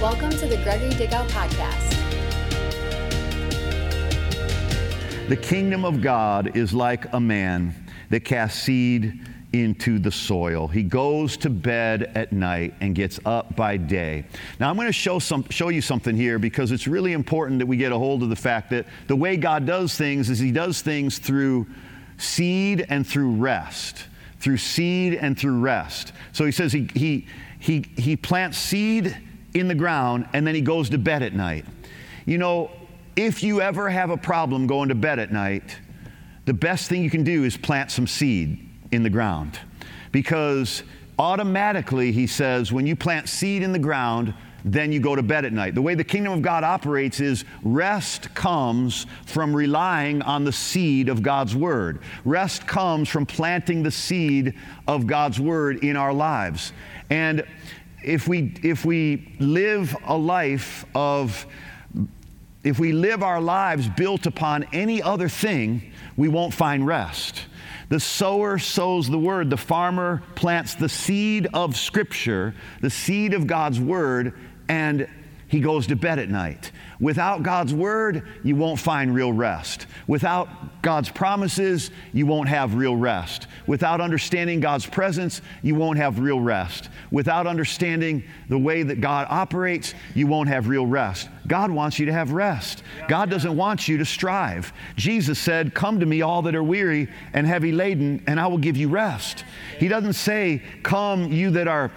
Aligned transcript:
Welcome 0.00 0.28
to 0.28 0.46
the 0.46 0.58
Gregory 0.58 0.90
Dickow 0.90 1.26
Podcast. 1.30 1.90
The 5.30 5.36
kingdom 5.38 5.86
of 5.86 6.02
God 6.02 6.54
is 6.54 6.74
like 6.74 7.10
a 7.14 7.18
man 7.18 7.74
that 8.10 8.20
casts 8.20 8.62
seed 8.62 9.26
into 9.54 9.98
the 9.98 10.12
soil. 10.12 10.68
He 10.68 10.82
goes 10.82 11.38
to 11.38 11.48
bed 11.48 12.12
at 12.14 12.30
night 12.30 12.74
and 12.82 12.94
gets 12.94 13.18
up 13.24 13.56
by 13.56 13.78
day. 13.78 14.26
Now, 14.60 14.68
I'm 14.68 14.76
going 14.76 14.86
to 14.86 14.92
show, 14.92 15.18
some, 15.18 15.48
show 15.48 15.70
you 15.70 15.80
something 15.80 16.14
here 16.14 16.38
because 16.38 16.72
it's 16.72 16.86
really 16.86 17.14
important 17.14 17.58
that 17.60 17.66
we 17.66 17.78
get 17.78 17.90
a 17.90 17.96
hold 17.96 18.22
of 18.22 18.28
the 18.28 18.36
fact 18.36 18.68
that 18.72 18.84
the 19.06 19.16
way 19.16 19.38
God 19.38 19.64
does 19.64 19.94
things 19.94 20.28
is 20.28 20.38
He 20.38 20.52
does 20.52 20.82
things 20.82 21.18
through 21.18 21.66
seed 22.18 22.84
and 22.90 23.06
through 23.06 23.30
rest. 23.36 24.04
Through 24.40 24.58
seed 24.58 25.14
and 25.14 25.38
through 25.38 25.58
rest. 25.58 26.12
So 26.32 26.44
He 26.44 26.52
says 26.52 26.70
He, 26.70 26.86
he, 26.94 27.26
he, 27.58 27.86
he 27.96 28.14
plants 28.14 28.58
seed 28.58 29.16
in 29.58 29.68
the 29.68 29.74
ground 29.74 30.28
and 30.32 30.46
then 30.46 30.54
He 30.54 30.60
goes 30.60 30.90
to 30.90 30.98
bed 30.98 31.22
at 31.22 31.32
night. 31.32 31.64
You 32.24 32.38
know, 32.38 32.70
if 33.16 33.42
you 33.42 33.60
ever 33.60 33.88
have 33.88 34.10
a 34.10 34.16
problem 34.16 34.66
going 34.66 34.90
to 34.90 34.94
bed 34.94 35.18
at 35.18 35.32
night, 35.32 35.78
the 36.44 36.54
best 36.54 36.88
thing 36.88 37.02
you 37.02 37.10
can 37.10 37.24
do 37.24 37.44
is 37.44 37.56
plant 37.56 37.90
some 37.90 38.06
seed 38.06 38.68
in 38.92 39.02
the 39.02 39.10
ground. 39.10 39.58
Because 40.12 40.82
automatically, 41.18 42.12
he 42.12 42.26
says, 42.26 42.72
when 42.72 42.86
you 42.86 42.94
plant 42.94 43.28
seed 43.28 43.62
in 43.62 43.72
the 43.72 43.78
ground, 43.78 44.34
then 44.64 44.90
you 44.90 44.98
go 44.98 45.14
to 45.14 45.22
bed 45.22 45.44
at 45.44 45.52
night. 45.52 45.74
The 45.76 45.82
way 45.82 45.94
the 45.94 46.04
kingdom 46.04 46.32
of 46.32 46.42
God 46.42 46.64
operates 46.64 47.20
is 47.20 47.44
rest 47.62 48.34
comes 48.34 49.06
from 49.24 49.54
relying 49.54 50.22
on 50.22 50.44
the 50.44 50.52
seed 50.52 51.08
of 51.08 51.22
God's 51.22 51.54
word. 51.54 52.00
Rest 52.24 52.66
comes 52.66 53.08
from 53.08 53.26
planting 53.26 53.84
the 53.84 53.92
seed 53.92 54.54
of 54.88 55.06
God's 55.06 55.38
word 55.38 55.84
in 55.84 55.96
our 55.96 56.12
lives. 56.12 56.72
And 57.10 57.46
if 58.02 58.28
we 58.28 58.54
if 58.62 58.84
we 58.84 59.36
live 59.38 59.96
a 60.04 60.16
life 60.16 60.84
of 60.94 61.46
if 62.64 62.78
we 62.80 62.92
live 62.92 63.22
our 63.22 63.40
lives 63.40 63.88
built 63.88 64.26
upon 64.26 64.64
any 64.72 65.00
other 65.00 65.28
thing, 65.28 65.92
we 66.16 66.28
won't 66.28 66.52
find 66.52 66.86
rest. 66.86 67.46
The 67.88 68.00
sower 68.00 68.58
sows 68.58 69.08
the 69.08 69.18
word, 69.18 69.50
the 69.50 69.56
farmer 69.56 70.22
plants 70.34 70.74
the 70.74 70.88
seed 70.88 71.46
of 71.54 71.76
Scripture, 71.76 72.54
the 72.80 72.90
seed 72.90 73.34
of 73.34 73.46
God's 73.46 73.78
word, 73.78 74.34
and 74.68 75.08
he 75.46 75.60
goes 75.60 75.86
to 75.86 75.96
bed 75.96 76.18
at 76.18 76.28
night. 76.28 76.72
Without 77.00 77.42
God's 77.42 77.74
word, 77.74 78.26
you 78.42 78.56
won't 78.56 78.78
find 78.78 79.14
real 79.14 79.32
rest. 79.32 79.86
Without 80.06 80.82
God's 80.82 81.10
promises, 81.10 81.90
you 82.12 82.26
won't 82.26 82.48
have 82.48 82.74
real 82.74 82.96
rest. 82.96 83.48
Without 83.66 84.00
understanding 84.00 84.60
God's 84.60 84.86
presence, 84.86 85.42
you 85.62 85.74
won't 85.74 85.98
have 85.98 86.20
real 86.20 86.40
rest. 86.40 86.88
Without 87.10 87.46
understanding 87.46 88.24
the 88.48 88.58
way 88.58 88.82
that 88.82 89.00
God 89.00 89.26
operates, 89.28 89.94
you 90.14 90.26
won't 90.26 90.48
have 90.48 90.68
real 90.68 90.86
rest. 90.86 91.28
God 91.46 91.70
wants 91.70 91.98
you 91.98 92.06
to 92.06 92.12
have 92.12 92.32
rest. 92.32 92.82
God 93.08 93.30
doesn't 93.30 93.56
want 93.56 93.88
you 93.88 93.98
to 93.98 94.04
strive. 94.04 94.72
Jesus 94.96 95.38
said, 95.38 95.74
Come 95.74 96.00
to 96.00 96.06
me, 96.06 96.22
all 96.22 96.42
that 96.42 96.54
are 96.54 96.62
weary 96.62 97.08
and 97.32 97.46
heavy 97.46 97.72
laden, 97.72 98.22
and 98.26 98.40
I 98.40 98.46
will 98.46 98.58
give 98.58 98.76
you 98.76 98.88
rest. 98.88 99.44
He 99.78 99.88
doesn't 99.88 100.14
say, 100.14 100.62
Come, 100.82 101.32
you 101.32 101.50
that 101.50 101.68
are 101.68 101.90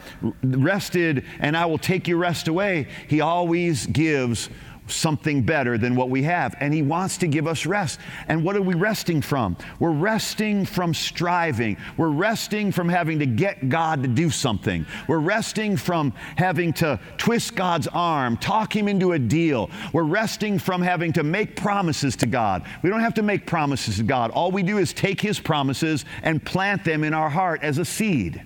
rested, 0.44 1.25
and 1.39 1.56
I 1.56 1.66
will 1.66 1.78
take 1.78 2.08
your 2.08 2.17
rest 2.17 2.47
away. 2.47 2.88
He 3.08 3.22
always 3.22 3.88
gives 3.88 4.50
something 4.91 5.43
better 5.43 5.77
than 5.77 5.95
what 5.95 6.09
we 6.09 6.23
have. 6.23 6.55
And 6.59 6.73
He 6.73 6.81
wants 6.81 7.17
to 7.19 7.27
give 7.27 7.47
us 7.47 7.65
rest. 7.65 7.99
And 8.27 8.43
what 8.43 8.55
are 8.55 8.61
we 8.61 8.75
resting 8.75 9.21
from? 9.21 9.57
We're 9.79 9.91
resting 9.91 10.65
from 10.65 10.93
striving. 10.93 11.77
We're 11.97 12.09
resting 12.09 12.71
from 12.71 12.89
having 12.89 13.19
to 13.19 13.25
get 13.25 13.69
God 13.69 14.03
to 14.03 14.09
do 14.09 14.29
something. 14.29 14.85
We're 15.07 15.19
resting 15.19 15.77
from 15.77 16.13
having 16.35 16.73
to 16.73 16.99
twist 17.17 17.55
God's 17.55 17.87
arm, 17.87 18.37
talk 18.37 18.75
Him 18.75 18.87
into 18.87 19.13
a 19.13 19.19
deal. 19.19 19.69
We're 19.93 20.03
resting 20.03 20.59
from 20.59 20.81
having 20.81 21.13
to 21.13 21.23
make 21.23 21.55
promises 21.55 22.15
to 22.17 22.25
God. 22.25 22.65
We 22.83 22.89
don't 22.89 23.01
have 23.01 23.13
to 23.15 23.23
make 23.23 23.45
promises 23.45 23.97
to 23.97 24.03
God. 24.03 24.31
All 24.31 24.51
we 24.51 24.63
do 24.63 24.78
is 24.78 24.94
take 24.94 25.22
His 25.22 25.39
promises 25.39 26.05
and 26.23 26.44
plant 26.44 26.83
them 26.83 27.03
in 27.03 27.13
our 27.13 27.29
heart 27.29 27.63
as 27.63 27.78
a 27.78 27.85
seed. 27.85 28.41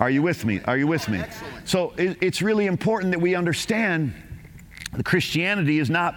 Are 0.00 0.10
you 0.10 0.20
with 0.20 0.44
me? 0.44 0.60
Are 0.64 0.76
you 0.76 0.88
with 0.88 1.08
me? 1.08 1.22
So 1.64 1.92
it's 1.96 2.42
really 2.42 2.66
important 2.66 3.12
that 3.12 3.20
we 3.20 3.36
understand 3.36 4.12
Christianity 5.04 5.78
is 5.78 5.88
not, 5.88 6.14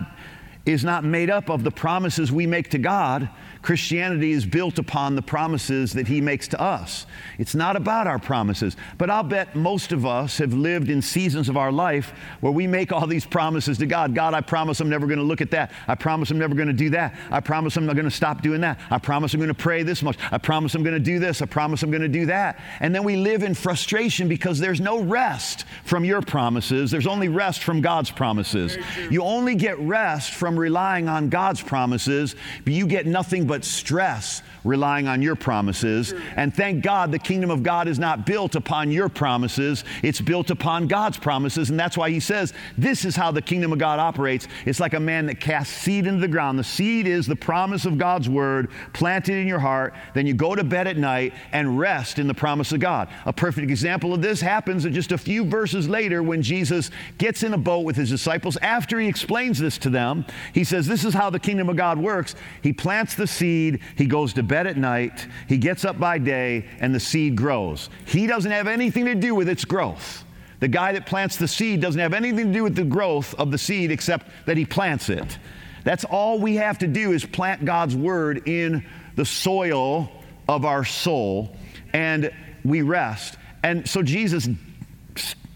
is 0.65 0.83
not 0.83 1.03
made 1.03 1.29
up 1.29 1.49
of 1.49 1.63
the 1.63 1.71
promises 1.71 2.31
we 2.31 2.45
make 2.45 2.69
to 2.71 2.77
God. 2.77 3.29
Christianity 3.65 4.31
is 4.31 4.45
built 4.45 4.77
upon 4.77 5.15
the 5.15 5.23
promises 5.23 5.91
that 5.93 6.07
He 6.07 6.21
makes 6.21 6.47
to 6.49 6.61
us. 6.61 7.07
It's 7.39 7.55
not 7.55 7.75
about 7.75 8.05
our 8.05 8.19
promises, 8.19 8.77
but 8.99 9.09
I'll 9.09 9.23
bet 9.23 9.55
most 9.55 9.91
of 9.91 10.05
us 10.05 10.37
have 10.37 10.53
lived 10.53 10.87
in 10.87 11.01
seasons 11.01 11.49
of 11.49 11.57
our 11.57 11.71
life 11.71 12.13
where 12.41 12.51
we 12.51 12.67
make 12.67 12.91
all 12.91 13.07
these 13.07 13.25
promises 13.25 13.79
to 13.79 13.87
God. 13.87 14.13
God, 14.13 14.35
I 14.35 14.41
promise 14.41 14.81
I'm 14.81 14.89
never 14.89 15.07
going 15.07 15.17
to 15.17 15.25
look 15.25 15.41
at 15.41 15.49
that. 15.49 15.71
I 15.87 15.95
promise 15.95 16.29
I'm 16.29 16.37
never 16.37 16.53
going 16.53 16.67
to 16.67 16.73
do 16.73 16.91
that. 16.91 17.15
I 17.31 17.39
promise 17.39 17.75
I'm 17.75 17.87
not 17.87 17.95
going 17.95 18.05
to 18.05 18.11
stop 18.11 18.43
doing 18.43 18.61
that. 18.61 18.79
I 18.91 18.99
promise 18.99 19.33
I'm 19.33 19.39
going 19.39 19.47
to 19.47 19.55
pray 19.55 19.81
this 19.81 20.03
much. 20.03 20.17
I 20.31 20.37
promise 20.37 20.75
I'm 20.75 20.83
going 20.83 20.93
to 20.93 20.99
do 20.99 21.17
this. 21.17 21.41
I 21.41 21.47
promise 21.47 21.81
I'm 21.81 21.89
going 21.89 22.03
to 22.03 22.07
do 22.07 22.27
that. 22.27 22.59
And 22.81 22.93
then 22.93 23.03
we 23.03 23.15
live 23.15 23.41
in 23.41 23.55
frustration 23.55 24.27
because 24.27 24.59
there's 24.59 24.79
no 24.79 25.01
rest 25.01 25.65
from 25.85 26.05
your 26.05 26.21
promises. 26.21 26.91
There's 26.91 27.07
only 27.07 27.29
rest 27.29 27.63
from 27.63 27.81
God's 27.81 28.11
promises. 28.11 28.77
You 29.09 29.23
only 29.23 29.55
get 29.55 29.79
rest 29.79 30.35
from 30.35 30.55
relying 30.55 31.09
on 31.09 31.29
God's 31.29 31.63
promises, 31.63 32.35
but 32.63 32.71
you 32.71 32.85
get 32.85 33.07
nothing 33.07 33.47
but 33.47 33.54
but 33.55 33.63
stress 33.63 34.41
relying 34.65 35.07
on 35.07 35.21
your 35.21 35.35
promises. 35.35 36.13
And 36.35 36.53
thank 36.53 36.83
God 36.83 37.11
the 37.11 37.19
kingdom 37.19 37.49
of 37.49 37.63
God 37.63 37.87
is 37.87 37.99
not 37.99 38.25
built 38.25 38.55
upon 38.55 38.91
your 38.91 39.07
promises, 39.07 39.85
it's 40.03 40.19
built 40.19 40.49
upon 40.49 40.87
God's 40.87 41.17
promises. 41.17 41.69
And 41.69 41.79
that's 41.79 41.97
why 41.97 42.09
he 42.09 42.19
says, 42.19 42.51
This 42.77 43.05
is 43.05 43.15
how 43.15 43.31
the 43.31 43.41
kingdom 43.41 43.71
of 43.71 43.79
God 43.79 43.99
operates. 43.99 44.47
It's 44.65 44.79
like 44.81 44.93
a 44.93 44.99
man 44.99 45.27
that 45.27 45.39
casts 45.39 45.73
seed 45.73 46.05
into 46.05 46.19
the 46.19 46.27
ground. 46.27 46.59
The 46.59 46.65
seed 46.65 47.07
is 47.07 47.27
the 47.27 47.35
promise 47.35 47.85
of 47.85 47.97
God's 47.97 48.27
word 48.27 48.71
planted 48.91 49.35
in 49.35 49.47
your 49.47 49.59
heart. 49.59 49.93
Then 50.13 50.27
you 50.27 50.33
go 50.33 50.55
to 50.55 50.63
bed 50.63 50.87
at 50.87 50.97
night 50.97 51.33
and 51.53 51.79
rest 51.79 52.19
in 52.19 52.27
the 52.27 52.33
promise 52.33 52.73
of 52.73 52.81
God. 52.81 53.07
A 53.25 53.31
perfect 53.31 53.69
example 53.69 54.13
of 54.13 54.21
this 54.21 54.41
happens 54.41 54.83
just 54.83 55.11
a 55.13 55.17
few 55.17 55.45
verses 55.45 55.87
later 55.87 56.23
when 56.23 56.41
Jesus 56.41 56.91
gets 57.19 57.43
in 57.43 57.53
a 57.53 57.57
boat 57.57 57.85
with 57.85 57.95
his 57.95 58.09
disciples. 58.09 58.57
After 58.57 58.99
he 58.99 59.07
explains 59.07 59.59
this 59.59 59.77
to 59.77 59.89
them, 59.89 60.25
he 60.53 60.63
says, 60.63 60.87
This 60.87 61.05
is 61.05 61.13
how 61.13 61.29
the 61.29 61.39
kingdom 61.39 61.69
of 61.69 61.77
God 61.77 61.99
works. 61.99 62.35
He 62.61 62.73
plants 62.73 63.15
the 63.15 63.27
seed 63.27 63.44
seed, 63.45 63.79
he 63.95 64.07
goes 64.07 64.33
to 64.33 64.41
bed 64.41 64.65
at 64.65 64.75
night, 64.75 65.27
he 65.47 65.57
gets 65.57 65.85
up 65.85 65.99
by 65.99 66.17
day, 66.17 66.65
and 66.79 66.95
the 66.95 66.99
seed 66.99 67.35
grows. 67.35 67.89
He 68.05 68.25
doesn't 68.25 68.49
have 68.49 68.67
anything 68.67 69.05
to 69.05 69.13
do 69.13 69.35
with 69.35 69.47
its 69.47 69.65
growth. 69.65 70.23
The 70.61 70.67
guy 70.67 70.93
that 70.93 71.05
plants 71.05 71.37
the 71.37 71.47
seed 71.47 71.79
doesn't 71.79 72.01
have 72.01 72.13
anything 72.13 72.47
to 72.47 72.53
do 72.53 72.63
with 72.63 72.75
the 72.75 72.83
growth 72.83 73.35
of 73.35 73.51
the 73.51 73.57
seed 73.59 73.91
except 73.91 74.27
that 74.47 74.57
he 74.57 74.65
plants 74.65 75.09
it. 75.09 75.37
That's 75.83 76.05
all 76.05 76.39
we 76.39 76.55
have 76.55 76.79
to 76.79 76.87
do 76.87 77.11
is 77.11 77.23
plant 77.23 77.65
God's 77.65 77.95
word 77.95 78.47
in 78.47 78.83
the 79.15 79.25
soil 79.25 80.09
of 80.49 80.65
our 80.65 80.83
soul, 80.83 81.55
and 81.93 82.31
we 82.63 82.81
rest. 82.81 83.37
And 83.61 83.87
so 83.87 84.01
Jesus 84.01 84.49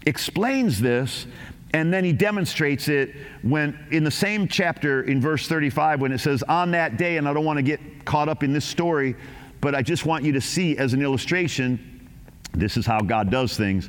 explains 0.06 0.80
this 0.80 1.26
and 1.72 1.92
then 1.92 2.04
he 2.04 2.12
demonstrates 2.12 2.88
it 2.88 3.14
when, 3.42 3.78
in 3.90 4.02
the 4.02 4.10
same 4.10 4.48
chapter, 4.48 5.02
in 5.02 5.20
verse 5.20 5.46
35, 5.46 6.00
when 6.00 6.12
it 6.12 6.18
says, 6.18 6.42
On 6.48 6.72
that 6.72 6.96
day, 6.96 7.16
and 7.16 7.28
I 7.28 7.32
don't 7.32 7.44
want 7.44 7.58
to 7.58 7.62
get 7.62 8.04
caught 8.04 8.28
up 8.28 8.42
in 8.42 8.52
this 8.52 8.64
story, 8.64 9.14
but 9.60 9.74
I 9.74 9.82
just 9.82 10.04
want 10.04 10.24
you 10.24 10.32
to 10.32 10.40
see 10.40 10.76
as 10.78 10.94
an 10.94 11.02
illustration, 11.02 12.08
this 12.52 12.76
is 12.76 12.86
how 12.86 13.00
God 13.00 13.30
does 13.30 13.56
things. 13.56 13.88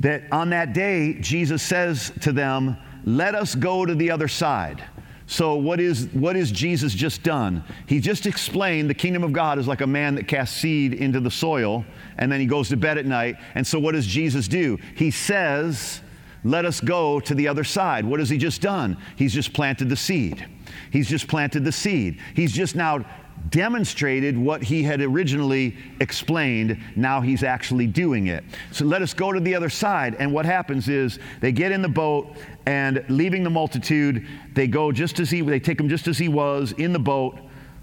That 0.00 0.24
on 0.30 0.50
that 0.50 0.72
day, 0.72 1.14
Jesus 1.20 1.62
says 1.62 2.12
to 2.20 2.32
them, 2.32 2.76
Let 3.04 3.34
us 3.34 3.54
go 3.54 3.86
to 3.86 3.94
the 3.94 4.10
other 4.10 4.28
side. 4.28 4.84
So, 5.26 5.54
what 5.54 5.78
is, 5.78 6.08
what 6.08 6.36
is 6.36 6.50
Jesus 6.50 6.92
just 6.92 7.22
done? 7.22 7.62
He 7.86 8.00
just 8.00 8.26
explained 8.26 8.90
the 8.90 8.94
kingdom 8.94 9.22
of 9.22 9.32
God 9.32 9.58
is 9.58 9.68
like 9.68 9.80
a 9.80 9.86
man 9.86 10.16
that 10.16 10.26
casts 10.26 10.60
seed 10.60 10.92
into 10.92 11.20
the 11.20 11.30
soil 11.30 11.84
and 12.18 12.30
then 12.30 12.40
he 12.40 12.46
goes 12.46 12.68
to 12.70 12.76
bed 12.76 12.98
at 12.98 13.06
night. 13.06 13.36
And 13.54 13.66
so, 13.66 13.78
what 13.78 13.92
does 13.92 14.06
Jesus 14.06 14.48
do? 14.48 14.76
He 14.96 15.10
says, 15.10 16.02
let 16.44 16.64
us 16.64 16.80
go 16.80 17.20
to 17.20 17.34
the 17.34 17.48
other 17.48 17.64
side. 17.64 18.04
What 18.04 18.20
has 18.20 18.30
he 18.30 18.38
just 18.38 18.62
done? 18.62 18.96
He's 19.16 19.32
just 19.32 19.52
planted 19.52 19.88
the 19.88 19.96
seed. 19.96 20.46
He's 20.90 21.08
just 21.08 21.28
planted 21.28 21.64
the 21.64 21.72
seed. 21.72 22.20
He's 22.34 22.52
just 22.52 22.74
now 22.74 23.04
demonstrated 23.48 24.36
what 24.36 24.62
he 24.62 24.82
had 24.82 25.00
originally 25.00 25.76
explained. 26.00 26.78
Now 26.94 27.20
he's 27.20 27.42
actually 27.42 27.86
doing 27.86 28.26
it. 28.26 28.44
So 28.70 28.84
let 28.84 29.02
us 29.02 29.14
go 29.14 29.32
to 29.32 29.40
the 29.40 29.54
other 29.54 29.70
side. 29.70 30.14
And 30.18 30.32
what 30.32 30.44
happens 30.44 30.88
is 30.88 31.18
they 31.40 31.52
get 31.52 31.72
in 31.72 31.82
the 31.82 31.88
boat 31.88 32.36
and 32.66 33.04
leaving 33.08 33.42
the 33.42 33.50
multitude, 33.50 34.26
they 34.54 34.66
go 34.66 34.92
just 34.92 35.20
as 35.20 35.30
he, 35.30 35.40
they 35.40 35.60
take 35.60 35.80
him 35.80 35.88
just 35.88 36.06
as 36.06 36.18
he 36.18 36.28
was 36.28 36.72
in 36.72 36.92
the 36.92 36.98
boat. 36.98 37.38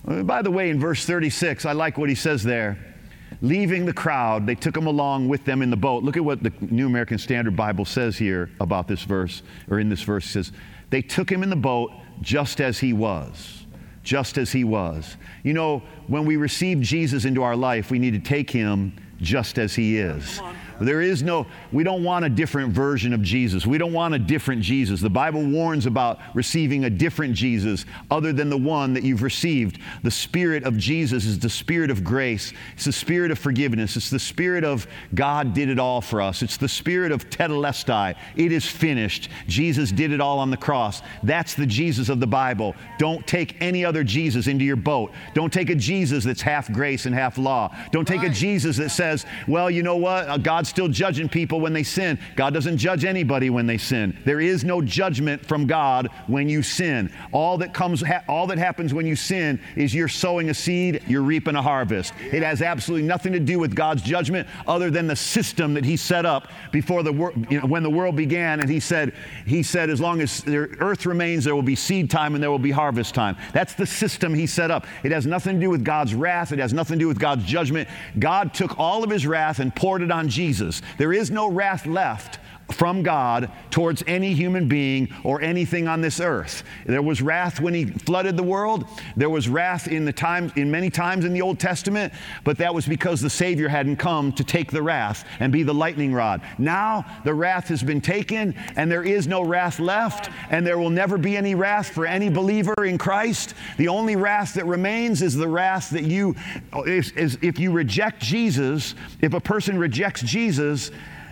Uh, 0.07 0.23
by 0.23 0.41
the 0.41 0.51
way, 0.51 0.69
in 0.69 0.79
verse 0.79 1.05
36, 1.05 1.65
I 1.65 1.73
like 1.73 1.97
what 1.97 2.09
he 2.09 2.15
says 2.15 2.43
there. 2.43 2.86
Leaving 3.41 3.85
the 3.85 3.93
crowd, 3.93 4.47
they 4.47 4.55
took 4.55 4.75
him 4.75 4.87
along 4.87 5.27
with 5.27 5.45
them 5.45 5.61
in 5.61 5.69
the 5.69 5.77
boat. 5.77 6.03
Look 6.03 6.17
at 6.17 6.25
what 6.25 6.41
the 6.41 6.51
New 6.61 6.87
American 6.87 7.17
Standard 7.17 7.55
Bible 7.55 7.85
says 7.85 8.17
here 8.17 8.49
about 8.59 8.87
this 8.87 9.03
verse, 9.03 9.43
or 9.69 9.79
in 9.79 9.89
this 9.89 10.01
verse. 10.01 10.25
It 10.25 10.29
says, 10.29 10.51
They 10.89 11.01
took 11.01 11.29
him 11.29 11.43
in 11.43 11.49
the 11.49 11.55
boat 11.55 11.91
just 12.21 12.61
as 12.61 12.79
he 12.79 12.93
was. 12.93 13.65
Just 14.03 14.37
as 14.37 14.51
he 14.51 14.63
was. 14.63 15.17
You 15.43 15.53
know, 15.53 15.83
when 16.07 16.25
we 16.25 16.37
receive 16.37 16.81
Jesus 16.81 17.25
into 17.25 17.43
our 17.43 17.55
life, 17.55 17.91
we 17.91 17.99
need 17.99 18.11
to 18.11 18.19
take 18.19 18.49
him 18.49 18.93
just 19.21 19.59
as 19.59 19.75
he 19.75 19.97
is. 19.97 20.41
There 20.79 21.01
is 21.01 21.23
no, 21.23 21.47
we 21.71 21.83
don't 21.83 22.03
want 22.03 22.25
a 22.25 22.29
different 22.29 22.73
version 22.73 23.13
of 23.13 23.21
Jesus. 23.21 23.65
We 23.65 23.77
don't 23.77 23.93
want 23.93 24.13
a 24.13 24.19
different 24.19 24.61
Jesus. 24.61 25.01
The 25.01 25.09
Bible 25.09 25.45
warns 25.45 25.85
about 25.85 26.19
receiving 26.33 26.85
a 26.85 26.89
different 26.89 27.33
Jesus 27.33 27.85
other 28.11 28.33
than 28.33 28.49
the 28.49 28.57
one 28.57 28.93
that 28.93 29.03
you've 29.03 29.23
received. 29.23 29.79
The 30.03 30.11
Spirit 30.11 30.63
of 30.63 30.77
Jesus 30.77 31.25
is 31.25 31.39
the 31.39 31.49
Spirit 31.49 31.89
of 31.89 32.03
grace, 32.03 32.53
it's 32.73 32.85
the 32.85 32.91
Spirit 32.91 33.31
of 33.31 33.39
forgiveness, 33.39 33.95
it's 33.95 34.09
the 34.09 34.19
Spirit 34.19 34.63
of 34.63 34.87
God 35.13 35.53
did 35.53 35.69
it 35.69 35.79
all 35.79 36.01
for 36.01 36.21
us, 36.21 36.41
it's 36.41 36.57
the 36.57 36.67
Spirit 36.67 37.11
of 37.11 37.29
tetelestai. 37.29 38.15
It 38.35 38.51
is 38.51 38.65
finished. 38.65 39.29
Jesus 39.47 39.91
did 39.91 40.11
it 40.11 40.21
all 40.21 40.39
on 40.39 40.51
the 40.51 40.57
cross. 40.57 41.01
That's 41.23 41.53
the 41.53 41.65
Jesus 41.65 42.09
of 42.09 42.19
the 42.19 42.27
Bible. 42.27 42.75
Don't 42.97 43.25
take 43.25 43.61
any 43.61 43.83
other 43.83 44.03
Jesus 44.03 44.47
into 44.47 44.65
your 44.65 44.75
boat. 44.75 45.11
Don't 45.33 45.51
take 45.51 45.69
a 45.69 45.75
Jesus 45.75 46.23
that's 46.23 46.41
half 46.41 46.71
grace 46.71 47.05
and 47.05 47.15
half 47.15 47.37
law. 47.37 47.75
Don't 47.91 48.07
take 48.07 48.23
a 48.23 48.29
Jesus 48.29 48.77
that 48.77 48.89
says, 48.89 49.25
well, 49.47 49.69
you 49.69 49.83
know 49.83 49.95
what? 49.97 50.27
Uh, 50.27 50.37
God's 50.67 50.73
still 50.73 50.87
judging 50.89 51.29
people 51.29 51.61
when 51.61 51.71
they 51.71 51.83
sin. 51.83 52.19
God 52.35 52.53
doesn't 52.53 52.77
judge 52.77 53.05
anybody 53.05 53.49
when 53.49 53.67
they 53.67 53.77
sin. 53.77 54.17
There 54.25 54.41
is 54.41 54.65
no 54.65 54.81
judgment 54.81 55.45
from 55.45 55.65
God 55.65 56.09
when 56.27 56.49
you 56.49 56.61
sin. 56.61 57.09
All 57.31 57.57
that 57.59 57.73
comes 57.73 58.01
ha- 58.01 58.23
all 58.27 58.47
that 58.47 58.57
happens 58.57 58.93
when 58.93 59.05
you 59.05 59.15
sin 59.15 59.61
is 59.77 59.95
you're 59.95 60.09
sowing 60.09 60.49
a 60.49 60.53
seed, 60.53 61.03
you're 61.07 61.21
reaping 61.21 61.55
a 61.55 61.61
harvest. 61.61 62.13
It 62.19 62.43
has 62.43 62.61
absolutely 62.61 63.07
nothing 63.07 63.31
to 63.33 63.39
do 63.39 63.59
with 63.59 63.75
God's 63.75 64.01
judgment 64.01 64.47
other 64.67 64.91
than 64.91 65.07
the 65.07 65.15
system 65.15 65.73
that 65.75 65.85
he 65.85 65.95
set 65.95 66.25
up 66.25 66.49
before 66.71 67.01
the 67.01 67.13
wor- 67.13 67.33
you 67.49 67.61
know, 67.61 67.67
when 67.67 67.83
the 67.83 67.89
world 67.89 68.17
began 68.17 68.59
and 68.59 68.69
he 68.69 68.81
said 68.81 69.13
he 69.45 69.63
said 69.63 69.89
as 69.89 70.01
long 70.01 70.19
as 70.19 70.41
the 70.41 70.57
earth 70.81 71.05
remains 71.05 71.45
there 71.45 71.55
will 71.55 71.61
be 71.61 71.75
seed 71.75 72.09
time 72.09 72.33
and 72.33 72.43
there 72.43 72.51
will 72.51 72.59
be 72.59 72.71
harvest 72.71 73.15
time. 73.15 73.37
That's 73.53 73.73
the 73.73 73.85
system 73.85 74.33
he 74.33 74.47
set 74.47 74.69
up. 74.69 74.85
It 75.03 75.13
has 75.13 75.25
nothing 75.25 75.55
to 75.55 75.61
do 75.61 75.69
with 75.69 75.85
God's 75.85 76.13
wrath, 76.13 76.51
it 76.51 76.59
has 76.59 76.73
nothing 76.73 76.99
to 76.99 77.03
do 77.03 77.07
with 77.07 77.19
God's 77.19 77.45
judgment. 77.45 77.87
God 78.19 78.53
took 78.53 78.77
all 78.77 79.03
of 79.03 79.09
his 79.09 79.25
wrath 79.25 79.59
and 79.59 79.73
poured 79.73 80.01
it 80.01 80.11
on 80.11 80.27
Jesus. 80.27 80.56
There 80.97 81.13
is 81.13 81.31
no 81.31 81.49
wrath 81.49 81.85
left 81.85 82.39
from 82.71 83.03
God 83.03 83.51
towards 83.71 84.03
any 84.07 84.33
human 84.33 84.67
being 84.67 85.13
or 85.23 85.41
anything 85.41 85.87
on 85.87 86.01
this 86.01 86.19
earth. 86.19 86.63
There 86.85 87.01
was 87.01 87.21
wrath 87.21 87.59
when 87.59 87.73
he 87.73 87.85
flooded 87.85 88.35
the 88.37 88.43
world. 88.43 88.85
There 89.15 89.29
was 89.29 89.47
wrath 89.47 89.87
in 89.87 90.05
the 90.05 90.13
time 90.13 90.51
in 90.55 90.69
many 90.69 90.89
times 90.89 91.25
in 91.25 91.33
the 91.33 91.41
Old 91.41 91.59
Testament, 91.59 92.13
but 92.43 92.57
that 92.57 92.73
was 92.73 92.85
because 92.85 93.21
the 93.21 93.29
Savior 93.29 93.67
hadn't 93.67 93.97
come 93.97 94.31
to 94.33 94.43
take 94.43 94.71
the 94.71 94.81
wrath 94.81 95.25
and 95.39 95.51
be 95.51 95.63
the 95.63 95.73
lightning 95.73 96.13
rod. 96.13 96.41
Now 96.57 97.05
the 97.23 97.33
wrath 97.33 97.67
has 97.69 97.83
been 97.83 98.01
taken 98.01 98.55
and 98.75 98.91
there 98.91 99.03
is 99.03 99.27
no 99.27 99.43
wrath 99.43 99.79
left 99.79 100.29
and 100.49 100.65
there 100.65 100.77
will 100.77 100.89
never 100.89 101.17
be 101.17 101.37
any 101.37 101.55
wrath 101.55 101.89
for 101.89 102.05
any 102.05 102.29
believer 102.29 102.73
in 102.83 102.97
Christ. 102.97 103.53
The 103.77 103.87
only 103.87 104.15
wrath 104.15 104.53
that 104.55 104.65
remains 104.65 105.21
is 105.21 105.35
the 105.35 105.47
wrath 105.47 105.89
that 105.91 106.03
you 106.03 106.35
is, 106.85 107.11
is 107.11 107.37
if 107.41 107.59
you 107.59 107.71
reject 107.71 108.21
Jesus, 108.21 108.95
if 109.21 109.33
a 109.33 109.39
person 109.39 109.77
rejects 109.77 110.21
Jesus, 110.21 110.91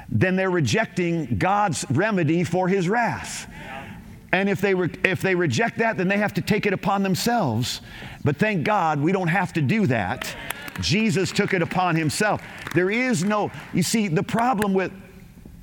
then 0.09 0.35
they're 0.35 0.51
rejecting 0.51 1.37
God's 1.37 1.85
remedy 1.89 2.43
for 2.43 2.67
his 2.67 2.87
wrath. 2.87 3.49
And 4.31 4.49
if 4.49 4.59
they, 4.59 4.73
re- 4.73 4.91
if 5.03 5.21
they 5.21 5.33
reject 5.33 5.77
that, 5.77 5.97
then 5.97 6.07
they 6.07 6.17
have 6.17 6.33
to 6.33 6.41
take 6.41 6.65
it 6.65 6.73
upon 6.73 7.03
themselves. 7.03 7.81
But 8.23 8.37
thank 8.37 8.63
God 8.63 8.99
we 8.99 9.11
don't 9.11 9.29
have 9.29 9.53
to 9.53 9.61
do 9.61 9.87
that. 9.87 10.35
Jesus 10.81 11.31
took 11.31 11.53
it 11.53 11.61
upon 11.61 11.95
himself. 11.95 12.41
There 12.73 12.91
is 12.91 13.23
no, 13.23 13.49
you 13.73 13.81
see, 13.81 14.09
the 14.09 14.23
problem 14.23 14.73
with, 14.73 14.91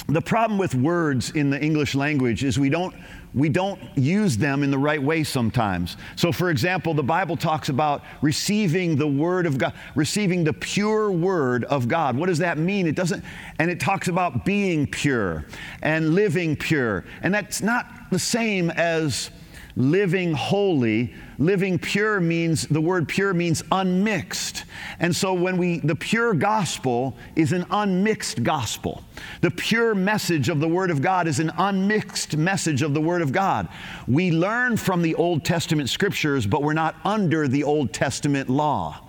the 0.08 0.22
problem 0.22 0.58
with 0.58 0.74
words 0.74 1.30
in 1.32 1.50
the 1.50 1.62
English 1.62 1.94
language 1.94 2.44
is 2.44 2.58
we 2.58 2.70
don't, 2.70 2.94
we 3.34 3.49
don't 3.49 3.81
use 3.96 4.37
them 4.37 4.62
in 4.62 4.70
the 4.70 4.79
right 4.79 5.02
way 5.02 5.25
sometimes. 5.25 5.96
So, 6.17 6.32
for 6.32 6.50
example, 6.50 6.93
the 6.94 7.02
Bible 7.02 7.37
talks 7.37 7.69
about 7.69 8.02
receiving 8.20 8.96
the 8.96 9.06
Word 9.06 9.46
of 9.46 9.58
God, 9.58 9.73
receiving 9.94 10.44
the 10.44 10.52
pure 10.52 11.11
Word 11.11 11.64
of 11.64 11.88
God. 11.88 12.17
What 12.17 12.26
does 12.26 12.38
that 12.38 12.58
mean? 12.58 12.87
It 12.87 12.94
doesn't, 12.94 13.25
and 13.58 13.70
it 13.70 13.81
talks 13.81 14.08
about 14.08 14.44
being 14.44 14.87
pure 14.87 15.46
and 15.82 16.14
living 16.14 16.56
pure. 16.56 17.05
And 17.23 17.32
that's 17.32 17.62
not 17.62 17.87
the 18.11 18.19
same 18.19 18.70
as 18.70 19.31
living 19.76 20.34
holy. 20.34 21.14
Living 21.38 21.78
pure 21.78 22.20
means 22.20 22.66
the 22.66 22.80
word 22.80 23.08
pure 23.08 23.34
means 23.34 23.62
unmixed. 23.72 24.64
And 25.00 25.14
so 25.14 25.34
when 25.34 25.56
we 25.56 25.80
the 25.80 25.96
pure 25.96 26.34
gospel 26.34 27.16
is 27.36 27.52
an 27.52 27.66
unmixed 27.70 28.42
gospel. 28.42 29.02
The 29.40 29.50
pure 29.50 29.94
message 29.94 30.48
of 30.48 30.60
the 30.60 30.69
word 30.69 30.90
of 30.90 31.02
god 31.02 31.26
is 31.26 31.40
an 31.40 31.50
unmixed 31.56 32.36
message 32.36 32.82
of 32.82 32.94
the 32.94 33.00
word 33.00 33.22
of 33.22 33.32
god. 33.32 33.69
We 34.06 34.30
learn 34.30 34.76
from 34.76 35.02
the 35.02 35.14
old 35.14 35.44
testament 35.44 35.88
scriptures 35.88 36.46
but 36.46 36.62
we're 36.62 36.72
not 36.74 36.96
under 37.04 37.48
the 37.48 37.64
old 37.64 37.92
testament 37.92 38.48
law 38.48 39.00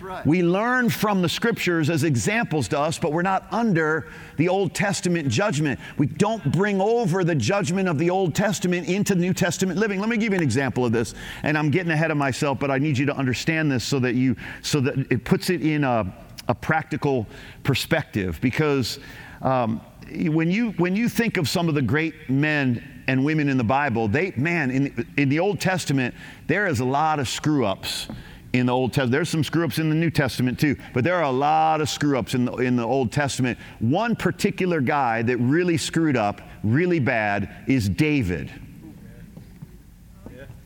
right. 0.00 0.26
we 0.26 0.42
learn 0.42 0.88
from 0.90 1.22
the 1.22 1.28
scriptures 1.28 1.90
as 1.90 2.04
examples 2.04 2.68
to 2.68 2.78
us, 2.78 2.98
but 2.98 3.12
we're 3.12 3.22
not 3.22 3.46
under 3.50 4.08
the 4.36 4.48
Old 4.48 4.74
Testament 4.74 5.28
judgment. 5.28 5.78
We 5.98 6.06
don't 6.06 6.52
bring 6.52 6.80
over 6.80 7.24
the 7.24 7.34
judgment 7.34 7.88
of 7.88 7.98
the 7.98 8.10
Old 8.10 8.34
Testament 8.34 8.88
into 8.88 9.14
the 9.14 9.20
New 9.20 9.34
Testament 9.34 9.78
living. 9.78 10.00
Let 10.00 10.08
me 10.08 10.16
give 10.16 10.32
you 10.32 10.38
an 10.38 10.42
example 10.42 10.84
of 10.84 10.92
this, 10.92 11.14
and 11.42 11.56
I'm 11.56 11.70
getting 11.70 11.92
ahead 11.92 12.10
of 12.10 12.16
myself, 12.16 12.58
but 12.58 12.70
I 12.70 12.78
need 12.78 12.98
you 12.98 13.06
to 13.06 13.16
understand 13.16 13.70
this 13.70 13.84
so 13.84 13.98
that 14.00 14.14
you 14.14 14.36
so 14.62 14.80
that 14.80 15.10
it 15.10 15.24
puts 15.24 15.50
it 15.50 15.62
in 15.62 15.84
a, 15.84 16.12
a 16.48 16.54
practical 16.54 17.26
perspective. 17.62 18.38
Because 18.40 18.98
um, 19.42 19.80
when 20.10 20.50
you 20.50 20.72
when 20.72 20.96
you 20.96 21.08
think 21.08 21.36
of 21.36 21.48
some 21.48 21.68
of 21.68 21.74
the 21.74 21.82
great 21.82 22.28
men 22.28 23.04
and 23.06 23.24
women 23.24 23.48
in 23.48 23.56
the 23.56 23.64
Bible, 23.64 24.08
they 24.08 24.32
man 24.36 24.70
in 24.70 25.06
in 25.16 25.28
the 25.28 25.38
Old 25.38 25.60
Testament 25.60 26.14
there 26.46 26.66
is 26.66 26.80
a 26.80 26.84
lot 26.84 27.18
of 27.18 27.28
screw 27.28 27.64
ups 27.64 28.08
in 28.52 28.66
the 28.66 28.72
Old 28.72 28.92
Testament. 28.92 29.12
There's 29.12 29.28
some 29.28 29.44
screw 29.44 29.64
ups 29.64 29.78
in 29.78 29.88
the 29.88 29.94
New 29.94 30.10
Testament 30.10 30.58
too, 30.58 30.76
but 30.92 31.04
there 31.04 31.16
are 31.16 31.24
a 31.24 31.30
lot 31.30 31.80
of 31.80 31.88
screw 31.88 32.18
ups 32.18 32.34
in 32.34 32.44
the, 32.46 32.52
in 32.54 32.76
the 32.76 32.84
Old 32.84 33.12
Testament. 33.12 33.58
One 33.78 34.16
particular 34.16 34.80
guy 34.80 35.22
that 35.22 35.36
really 35.38 35.76
screwed 35.76 36.16
up 36.16 36.40
really 36.62 37.00
bad 37.00 37.64
is 37.68 37.88
David. 37.88 38.50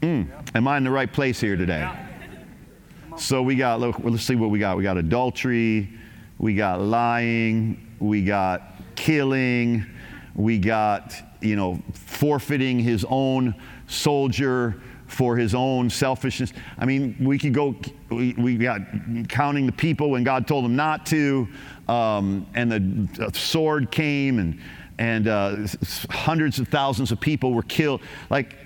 Mm, 0.02 0.28
am 0.54 0.68
I 0.68 0.76
in 0.76 0.84
the 0.84 0.90
right 0.90 1.10
place 1.10 1.40
here 1.40 1.56
today? 1.56 1.90
So 3.16 3.42
we 3.42 3.54
got, 3.54 3.80
look, 3.80 3.96
let's 4.00 4.22
see 4.22 4.34
what 4.34 4.50
we 4.50 4.58
got. 4.58 4.76
We 4.76 4.82
got 4.82 4.96
adultery, 4.96 5.88
we 6.38 6.54
got 6.54 6.80
lying, 6.80 7.96
we 8.00 8.24
got 8.24 8.62
killing, 8.96 9.86
we 10.34 10.58
got, 10.58 11.14
you 11.40 11.56
know, 11.56 11.80
forfeiting 11.92 12.80
his 12.80 13.06
own 13.08 13.54
soldier 13.86 14.80
for 15.14 15.36
his 15.36 15.54
own 15.54 15.88
selfishness. 15.88 16.52
I 16.78 16.84
mean, 16.84 17.16
we 17.20 17.38
could 17.38 17.54
go, 17.54 17.74
we, 18.10 18.34
we 18.34 18.56
got 18.56 18.80
counting 19.28 19.66
the 19.66 19.72
people 19.72 20.10
when 20.10 20.24
God 20.24 20.46
told 20.46 20.64
him 20.64 20.76
not 20.76 21.06
to, 21.06 21.48
um, 21.88 22.46
and 22.54 23.08
the 23.14 23.30
sword 23.32 23.90
came, 23.90 24.38
and, 24.38 24.58
and 24.98 25.28
uh, 25.28 25.56
hundreds 26.10 26.58
of 26.58 26.68
thousands 26.68 27.12
of 27.12 27.20
people 27.20 27.52
were 27.52 27.62
killed. 27.62 28.00
Like, 28.28 28.56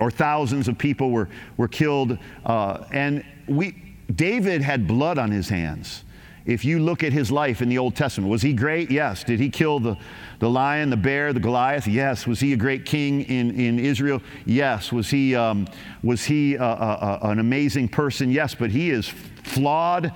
or 0.00 0.10
thousands 0.10 0.68
of 0.68 0.78
people 0.78 1.10
were, 1.10 1.28
were 1.56 1.68
killed. 1.68 2.18
Uh, 2.46 2.84
and 2.92 3.24
we, 3.46 3.96
David 4.14 4.62
had 4.62 4.86
blood 4.86 5.18
on 5.18 5.30
his 5.30 5.48
hands. 5.48 6.04
If 6.48 6.64
you 6.64 6.78
look 6.78 7.04
at 7.04 7.12
his 7.12 7.30
life 7.30 7.60
in 7.60 7.68
the 7.68 7.76
Old 7.76 7.94
Testament, 7.94 8.30
was 8.30 8.40
he 8.40 8.54
great? 8.54 8.90
Yes. 8.90 9.22
Did 9.22 9.38
he 9.38 9.50
kill 9.50 9.80
the, 9.80 9.98
the 10.38 10.48
lion, 10.48 10.88
the 10.88 10.96
bear, 10.96 11.34
the 11.34 11.40
Goliath? 11.40 11.86
Yes. 11.86 12.26
Was 12.26 12.40
he 12.40 12.54
a 12.54 12.56
great 12.56 12.86
king 12.86 13.20
in, 13.20 13.50
in 13.50 13.78
Israel? 13.78 14.22
Yes. 14.46 14.90
Was 14.90 15.10
he, 15.10 15.36
um, 15.36 15.68
was 16.02 16.24
he 16.24 16.56
uh, 16.56 16.64
uh, 16.64 17.18
uh, 17.22 17.28
an 17.28 17.38
amazing 17.38 17.90
person? 17.90 18.30
Yes. 18.30 18.54
But 18.54 18.70
he 18.70 18.88
is 18.88 19.06
flawed, 19.42 20.10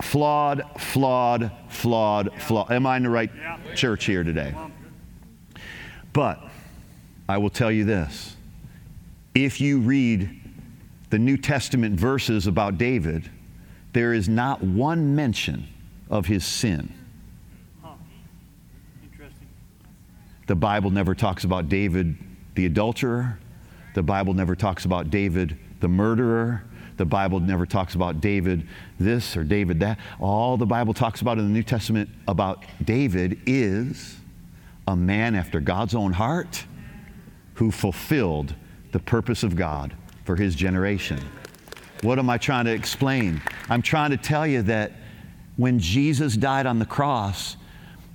flawed, 0.00 0.62
flawed, 0.78 1.50
flawed, 1.68 2.30
flawed. 2.40 2.70
Am 2.70 2.86
I 2.86 2.98
in 2.98 3.02
the 3.02 3.10
right 3.10 3.32
church 3.74 4.04
here 4.04 4.22
today? 4.22 4.54
But 6.12 6.40
I 7.28 7.38
will 7.38 7.50
tell 7.50 7.72
you 7.72 7.84
this 7.84 8.36
if 9.34 9.60
you 9.60 9.80
read 9.80 10.30
the 11.10 11.18
New 11.18 11.36
Testament 11.36 11.98
verses 11.98 12.46
about 12.46 12.78
David, 12.78 13.28
there 13.96 14.12
is 14.12 14.28
not 14.28 14.62
one 14.62 15.16
mention 15.16 15.66
of 16.10 16.26
his 16.26 16.44
sin. 16.44 16.92
The 20.46 20.54
Bible 20.54 20.90
never 20.90 21.14
talks 21.14 21.44
about 21.44 21.70
David 21.70 22.14
the 22.56 22.66
adulterer. 22.66 23.38
The 23.94 24.02
Bible 24.02 24.34
never 24.34 24.54
talks 24.54 24.84
about 24.84 25.08
David 25.08 25.56
the 25.80 25.88
murderer. 25.88 26.62
The 26.98 27.06
Bible 27.06 27.40
never 27.40 27.64
talks 27.64 27.94
about 27.94 28.20
David 28.20 28.68
this 29.00 29.34
or 29.34 29.44
David 29.44 29.80
that. 29.80 29.98
All 30.20 30.58
the 30.58 30.66
Bible 30.66 30.92
talks 30.92 31.22
about 31.22 31.38
in 31.38 31.44
the 31.44 31.50
New 31.50 31.62
Testament 31.62 32.10
about 32.28 32.64
David 32.84 33.40
is 33.46 34.16
a 34.86 34.94
man 34.94 35.34
after 35.34 35.58
God's 35.58 35.94
own 35.94 36.12
heart 36.12 36.66
who 37.54 37.70
fulfilled 37.70 38.54
the 38.92 39.00
purpose 39.00 39.42
of 39.42 39.56
God 39.56 39.94
for 40.26 40.36
his 40.36 40.54
generation. 40.54 41.18
What 42.02 42.18
am 42.18 42.28
I 42.28 42.38
trying 42.38 42.66
to 42.66 42.72
explain? 42.72 43.40
I'm 43.68 43.82
trying 43.82 44.10
to 44.10 44.16
tell 44.16 44.46
you 44.46 44.62
that 44.62 44.92
when 45.56 45.78
Jesus 45.78 46.36
died 46.36 46.66
on 46.66 46.78
the 46.78 46.86
cross, 46.86 47.56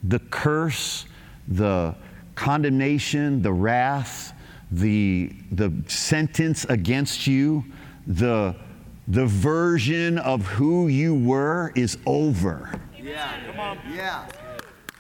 the 0.04 0.20
curse, 0.20 1.06
the 1.48 1.96
condemnation, 2.36 3.42
the 3.42 3.52
wrath, 3.52 4.34
the, 4.72 5.32
the 5.52 5.74
sentence 5.88 6.66
against 6.66 7.26
you, 7.28 7.66
the, 8.06 8.56
the 9.08 9.26
version 9.26 10.18
of 10.20 10.46
who 10.46 10.88
you 10.88 11.16
were 11.16 11.72
is 11.76 11.98
over. 12.06 12.80
Yeah. 13.02 13.36
Come 13.48 13.60
on. 13.60 13.80
Yeah. 13.94 14.28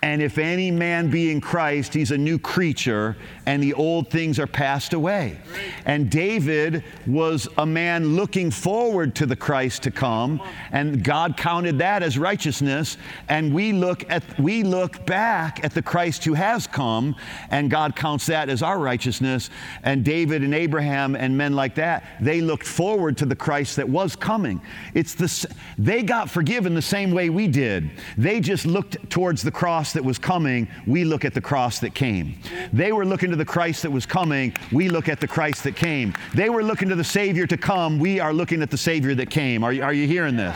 And 0.03 0.21
if 0.21 0.39
any 0.39 0.71
man 0.71 1.11
be 1.11 1.31
in 1.31 1.39
Christ, 1.39 1.93
he's 1.93 2.09
a 2.09 2.17
new 2.17 2.39
creature, 2.39 3.15
and 3.45 3.62
the 3.62 3.74
old 3.74 4.10
things 4.10 4.39
are 4.39 4.48
passed 4.48 4.93
away. 4.93 5.39
And 5.86 6.10
David 6.10 6.83
was 7.07 7.48
a 7.57 7.65
man 7.65 8.15
looking 8.15 8.51
forward 8.51 9.15
to 9.15 9.25
the 9.25 9.36
Christ 9.36 9.83
to 9.83 9.91
come, 9.91 10.41
and 10.71 11.03
God 11.03 11.38
counted 11.38 11.79
that 11.79 12.03
as 12.03 12.17
righteousness. 12.17 12.98
And 13.29 13.53
we 13.53 13.74
look 13.74 14.10
at 14.10 14.24
we 14.39 14.63
look 14.63 15.05
back 15.05 15.63
at 15.63 15.74
the 15.74 15.81
Christ 15.81 16.24
who 16.24 16.33
has 16.33 16.67
come, 16.67 17.15
and 17.50 17.69
God 17.69 17.95
counts 17.95 18.27
that 18.27 18.50
as 18.50 18.62
our 18.62 18.79
righteousness. 18.79 19.50
And 19.83 20.05
David 20.05 20.43
and 20.43 20.53
Abraham 20.53 21.15
and 21.15 21.38
men 21.38 21.53
like 21.53 21.75
that, 21.75 22.03
they 22.21 22.41
looked 22.41 22.67
forward 22.67 23.17
to 23.17 23.25
the 23.25 23.36
Christ 23.36 23.75
that 23.77 23.89
was 23.89 24.15
coming. 24.15 24.62
It's 24.93 25.15
the 25.15 25.31
they 25.77 26.03
got 26.03 26.29
forgiven 26.29 26.75
the 26.75 26.81
same 26.81 27.12
way 27.12 27.29
we 27.29 27.48
did. 27.48 27.89
They 28.17 28.39
just 28.39 28.65
looked 28.65 29.10
towards 29.10 29.41
the 29.41 29.51
cross 29.51 29.93
that 29.93 30.03
was 30.03 30.19
coming, 30.19 30.67
we 30.86 31.03
look 31.03 31.25
at 31.25 31.33
the 31.33 31.41
cross 31.41 31.79
that 31.79 31.95
came. 31.95 32.36
They 32.71 32.91
were 32.91 33.05
looking 33.05 33.31
to 33.31 33.36
the 33.41 33.45
Christ 33.45 33.81
that 33.81 33.89
was 33.89 34.05
coming, 34.05 34.53
we 34.71 34.88
look 34.88 35.10
at 35.10 35.19
the 35.19 35.27
Christ 35.27 35.63
that 35.63 35.75
came. 35.75 36.13
They 36.36 36.51
were 36.51 36.63
looking 36.63 36.89
to 36.89 36.95
the 36.95 37.03
Savior 37.03 37.48
to 37.48 37.57
come, 37.57 37.98
we 37.98 38.19
are 38.19 38.31
looking 38.31 38.62
at 38.62 38.69
the 38.69 38.77
Savior 38.77 39.15
that 39.15 39.31
came. 39.31 39.63
Are 39.63 39.74
you, 39.74 39.81
are 39.81 39.93
you 39.93 40.05
hearing 40.05 40.38
this? 40.38 40.55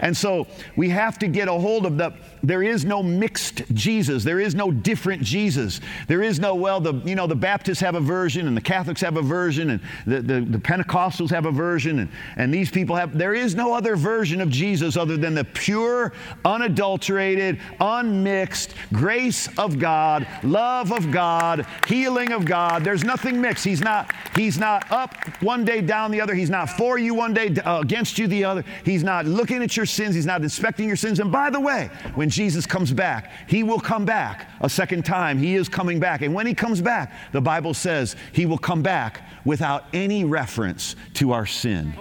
And 0.00 0.16
so 0.16 0.46
we 0.74 0.88
have 0.88 1.18
to 1.18 1.28
get 1.28 1.48
a 1.48 1.52
hold 1.52 1.84
of 1.84 1.98
the, 1.98 2.14
there 2.46 2.62
is 2.62 2.84
no 2.84 3.02
mixed 3.02 3.62
Jesus. 3.74 4.24
There 4.24 4.40
is 4.40 4.54
no 4.54 4.70
different 4.70 5.22
Jesus. 5.22 5.80
There 6.08 6.22
is 6.22 6.38
no, 6.38 6.54
well, 6.54 6.80
the, 6.80 6.94
you 7.04 7.14
know, 7.14 7.26
the 7.26 7.34
Baptists 7.34 7.80
have 7.80 7.94
a 7.94 8.00
version 8.00 8.46
and 8.46 8.56
the 8.56 8.60
Catholics 8.60 9.00
have 9.00 9.16
a 9.16 9.22
version 9.22 9.70
and 9.70 9.80
the, 10.06 10.20
the, 10.20 10.40
the 10.40 10.58
Pentecostals 10.58 11.30
have 11.30 11.46
a 11.46 11.50
version 11.50 12.00
and, 12.00 12.10
and 12.36 12.52
these 12.52 12.70
people 12.70 12.96
have, 12.96 13.16
there 13.16 13.34
is 13.34 13.54
no 13.54 13.72
other 13.72 13.96
version 13.96 14.40
of 14.40 14.50
Jesus 14.50 14.96
other 14.96 15.16
than 15.16 15.34
the 15.34 15.44
pure, 15.44 16.12
unadulterated, 16.44 17.58
unmixed, 17.80 18.74
grace 18.92 19.48
of 19.58 19.78
God, 19.78 20.26
love 20.42 20.92
of 20.92 21.10
God, 21.10 21.66
healing 21.86 22.32
of 22.32 22.44
God. 22.44 22.84
There's 22.84 23.04
nothing 23.04 23.40
mixed. 23.40 23.64
He's 23.64 23.80
not, 23.80 24.12
he's 24.34 24.58
not 24.58 24.90
up 24.92 25.16
one 25.42 25.64
day, 25.64 25.80
down 25.80 26.10
the 26.10 26.20
other. 26.20 26.34
He's 26.34 26.50
not 26.50 26.70
for 26.70 26.98
you 26.98 27.14
one 27.14 27.32
day, 27.32 27.54
uh, 27.64 27.80
against 27.80 28.18
you 28.18 28.26
the 28.26 28.44
other. 28.44 28.64
He's 28.84 29.02
not 29.02 29.24
looking 29.26 29.62
at 29.62 29.76
your 29.76 29.86
sins. 29.86 30.14
He's 30.14 30.26
not 30.26 30.42
inspecting 30.42 30.88
your 30.88 30.96
sins. 30.96 31.20
And 31.20 31.32
by 31.32 31.50
the 31.50 31.60
way, 31.60 31.90
when 32.14 32.30
Jesus 32.34 32.66
comes 32.66 32.92
back, 32.92 33.30
he 33.48 33.62
will 33.62 33.78
come 33.78 34.04
back 34.04 34.50
a 34.60 34.68
second 34.68 35.04
time. 35.04 35.38
He 35.38 35.54
is 35.54 35.68
coming 35.68 36.00
back. 36.00 36.20
And 36.22 36.34
when 36.34 36.46
he 36.46 36.54
comes 36.54 36.80
back, 36.80 37.12
the 37.30 37.40
Bible 37.40 37.74
says 37.74 38.16
he 38.32 38.44
will 38.44 38.58
come 38.58 38.82
back 38.82 39.22
without 39.44 39.84
any 39.92 40.24
reference 40.24 40.96
to 41.14 41.30
our 41.32 41.46
sin. 41.46 41.94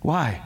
Why? 0.00 0.40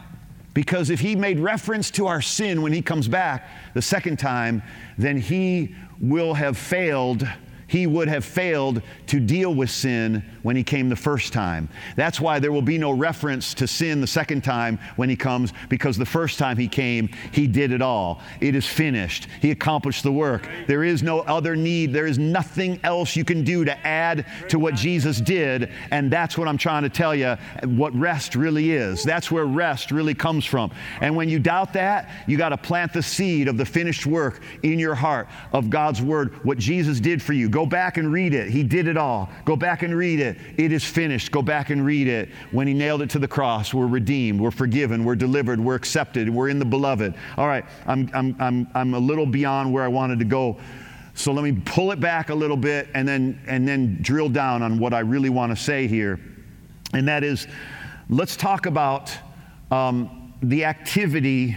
Because 0.55 0.89
if 0.89 1.01
he 1.01 1.15
made 1.15 1.39
reference 1.39 1.91
to 1.93 2.07
our 2.07 2.23
sin 2.23 2.63
when 2.63 2.73
he 2.73 2.81
comes 2.81 3.07
back 3.07 3.49
the 3.75 3.83
second 3.83 4.19
time, 4.19 4.63
then 4.97 5.19
he 5.19 5.75
will 6.01 6.33
have 6.35 6.57
failed 6.57 7.29
he 7.67 7.87
would 7.87 8.09
have 8.09 8.25
failed 8.25 8.83
to 9.07 9.21
deal 9.21 9.55
with 9.55 9.71
sin 9.71 10.25
when 10.43 10.57
he 10.57 10.63
came 10.63 10.89
the 10.89 10.97
first 10.97 11.33
time. 11.33 11.69
That's 11.97 12.21
why 12.21 12.39
there 12.39 12.53
will 12.53 12.63
be 12.63 12.79
no 12.79 12.91
reference 12.91 13.55
to 13.55 13.67
sin 13.67 14.01
the 14.01 14.07
second 14.07 14.43
time 14.43 14.79
when 14.97 15.09
he 15.09 15.17
comes, 15.17 15.53
because 15.69 15.97
the 15.97 16.07
first 16.07 16.39
time 16.39 16.57
he 16.57 16.69
came, 16.69 17.09
he 17.33 17.47
did 17.47 17.73
it 17.73 17.83
all. 17.83 18.21
It 18.41 18.55
is 18.55 18.67
finished. 18.67 19.29
He 19.41 19.51
accomplished 19.51 20.03
the 20.03 20.13
work. 20.13 20.49
There 20.67 20.85
is 20.85 21.03
no 21.03 21.21
other 21.21 21.57
need. 21.57 21.93
There 21.93 22.07
is 22.07 22.19
nothing 22.19 22.81
else 22.85 23.17
you 23.17 23.25
can 23.25 23.45
do 23.45 23.65
to 23.65 23.87
add 23.87 24.27
to 24.49 24.59
what 24.59 24.75
Jesus 24.75 25.21
did. 25.21 25.71
And 25.91 26.11
that's 26.11 26.39
what 26.39 26.49
I'm 26.49 26.59
trying 26.59 26.83
to 26.83 26.89
tell 26.89 27.15
you 27.15 27.37
what 27.65 27.95
rest 27.95 28.35
really 28.35 28.73
is. 28.73 29.03
That's 29.03 29.31
where 29.31 29.45
rest 29.45 29.91
really 29.91 30.15
comes 30.15 30.45
from. 30.45 30.71
And 31.01 31.17
when 31.17 31.29
you 31.29 31.39
doubt 31.39 31.73
that, 31.75 32.11
you 32.27 32.37
got 32.37 32.51
to 32.51 32.57
plant 32.57 32.93
the 32.93 33.03
seed 33.03 33.49
of 33.49 33.57
the 33.57 33.65
finished 33.65 34.07
work 34.07 34.43
in 34.63 34.79
your 34.79 34.95
heart 34.95 35.29
of 35.53 35.71
God's 35.71 36.03
word, 36.03 36.45
what 36.45 36.59
Jesus 36.59 37.01
did 37.01 37.23
for 37.23 37.33
you. 37.33 37.49
Go 37.49 37.67
back 37.67 37.97
and 37.97 38.13
read 38.13 38.35
it. 38.35 38.51
He 38.51 38.63
did 38.63 38.89
it 38.89 38.97
all. 38.97 39.31
Go 39.45 39.57
back 39.57 39.83
and 39.83 39.97
read 39.97 40.21
it. 40.21 40.30
It 40.57 40.73
is 40.73 40.85
finished. 40.85 41.31
Go 41.33 41.43
back 41.43 41.71
and 41.71 41.85
read 41.85 42.09
it. 42.09 42.29
When 42.51 42.67
He 42.67 42.75
nailed 42.75 43.03
it 43.03 43.11
to 43.11 43.19
the 43.19 43.29
cross, 43.29 43.73
we're 43.75 43.87
redeemed, 43.87 44.41
we're 44.41 44.51
forgiven, 44.51 45.05
we're 45.05 45.17
delivered, 45.17 45.61
we're 45.61 45.75
accepted, 45.75 46.29
we're 46.29 46.49
in 46.49 46.59
the 46.59 46.65
beloved. 46.65 47.15
All 47.37 47.47
right, 47.47 47.65
I'm, 47.87 48.11
I'm, 48.15 48.37
I'm, 48.39 48.69
I'm 48.75 48.95
a 48.95 48.99
little 48.99 49.27
beyond 49.27 49.73
where 49.73 49.85
I 49.85 49.89
wanted 49.89 50.19
to 50.19 50.25
go. 50.25 50.59
So 51.15 51.33
let 51.33 51.45
me 51.45 51.61
pull 51.65 51.93
it 51.93 52.01
back 52.01 52.31
a 52.31 52.35
little 52.35 52.57
bit 52.57 52.89
and 52.95 53.07
then, 53.07 53.41
and 53.47 53.67
then 53.67 53.99
drill 54.01 54.29
down 54.29 54.63
on 54.63 54.79
what 54.79 54.95
I 54.95 55.01
really 55.01 55.29
want 55.29 55.51
to 55.51 55.57
say 55.57 55.87
here. 55.87 56.19
And 56.93 57.07
that 57.09 57.25
is, 57.25 57.47
let's 58.09 58.37
talk 58.37 58.67
about 58.67 59.17
um, 59.71 60.33
the 60.43 60.65
activity 60.65 61.57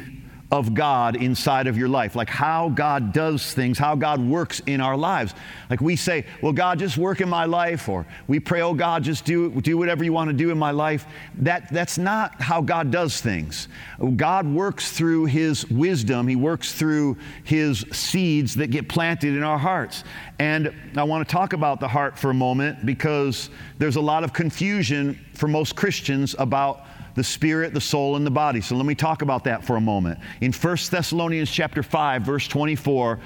of 0.53 0.75
God 0.75 1.15
inside 1.15 1.65
of 1.65 1.79
your 1.79 1.87
life, 1.87 2.15
like 2.15 2.29
how 2.29 2.69
God 2.69 3.11
does 3.11 3.55
things, 3.55 3.79
how 3.79 3.95
God 3.95 4.21
works 4.21 4.61
in 4.67 4.81
our 4.81 4.95
lives. 4.95 5.33
Like 5.67 5.81
we 5.81 5.95
say, 5.95 6.27
well, 6.43 6.53
God, 6.53 6.77
just 6.77 6.95
work 6.95 7.21
in 7.21 7.27
my 7.27 7.45
life, 7.45 7.89
or 7.89 8.05
we 8.27 8.39
pray, 8.39 8.61
oh 8.61 8.75
God, 8.75 9.03
just 9.03 9.25
do, 9.25 9.49
do 9.61 9.79
whatever 9.79 10.03
you 10.03 10.13
want 10.13 10.29
to 10.29 10.35
do 10.35 10.51
in 10.51 10.59
my 10.59 10.69
life. 10.69 11.07
That, 11.39 11.73
that's 11.73 11.97
not 11.97 12.39
how 12.39 12.61
God 12.61 12.91
does 12.91 13.19
things. 13.19 13.67
God 14.15 14.45
works 14.45 14.91
through 14.91 15.25
His 15.25 15.67
wisdom, 15.71 16.27
He 16.27 16.35
works 16.35 16.71
through 16.71 17.17
His 17.43 17.83
seeds 17.91 18.53
that 18.53 18.67
get 18.67 18.87
planted 18.87 19.35
in 19.35 19.41
our 19.41 19.57
hearts. 19.57 20.03
And 20.37 20.71
I 20.95 21.03
want 21.03 21.27
to 21.27 21.31
talk 21.31 21.53
about 21.53 21.79
the 21.79 21.87
heart 21.87 22.15
for 22.15 22.29
a 22.29 22.33
moment 22.35 22.85
because 22.85 23.49
there's 23.79 23.95
a 23.95 24.01
lot 24.01 24.23
of 24.23 24.33
confusion 24.33 25.19
for 25.33 25.47
most 25.47 25.75
Christians 25.75 26.35
about 26.37 26.85
the 27.15 27.23
spirit, 27.23 27.73
the 27.73 27.81
soul, 27.81 28.15
and 28.15 28.25
the 28.25 28.31
body. 28.31 28.61
So 28.61 28.75
let 28.75 28.85
me 28.85 28.95
talk 28.95 29.21
about 29.21 29.43
that 29.45 29.63
for 29.63 29.75
a 29.75 29.81
moment. 29.81 30.19
In 30.41 30.51
1 30.51 30.77
Thessalonians 30.89 31.51
chapter 31.51 31.83
5, 31.83 32.23
verse 32.23 32.47
24, 32.47 33.19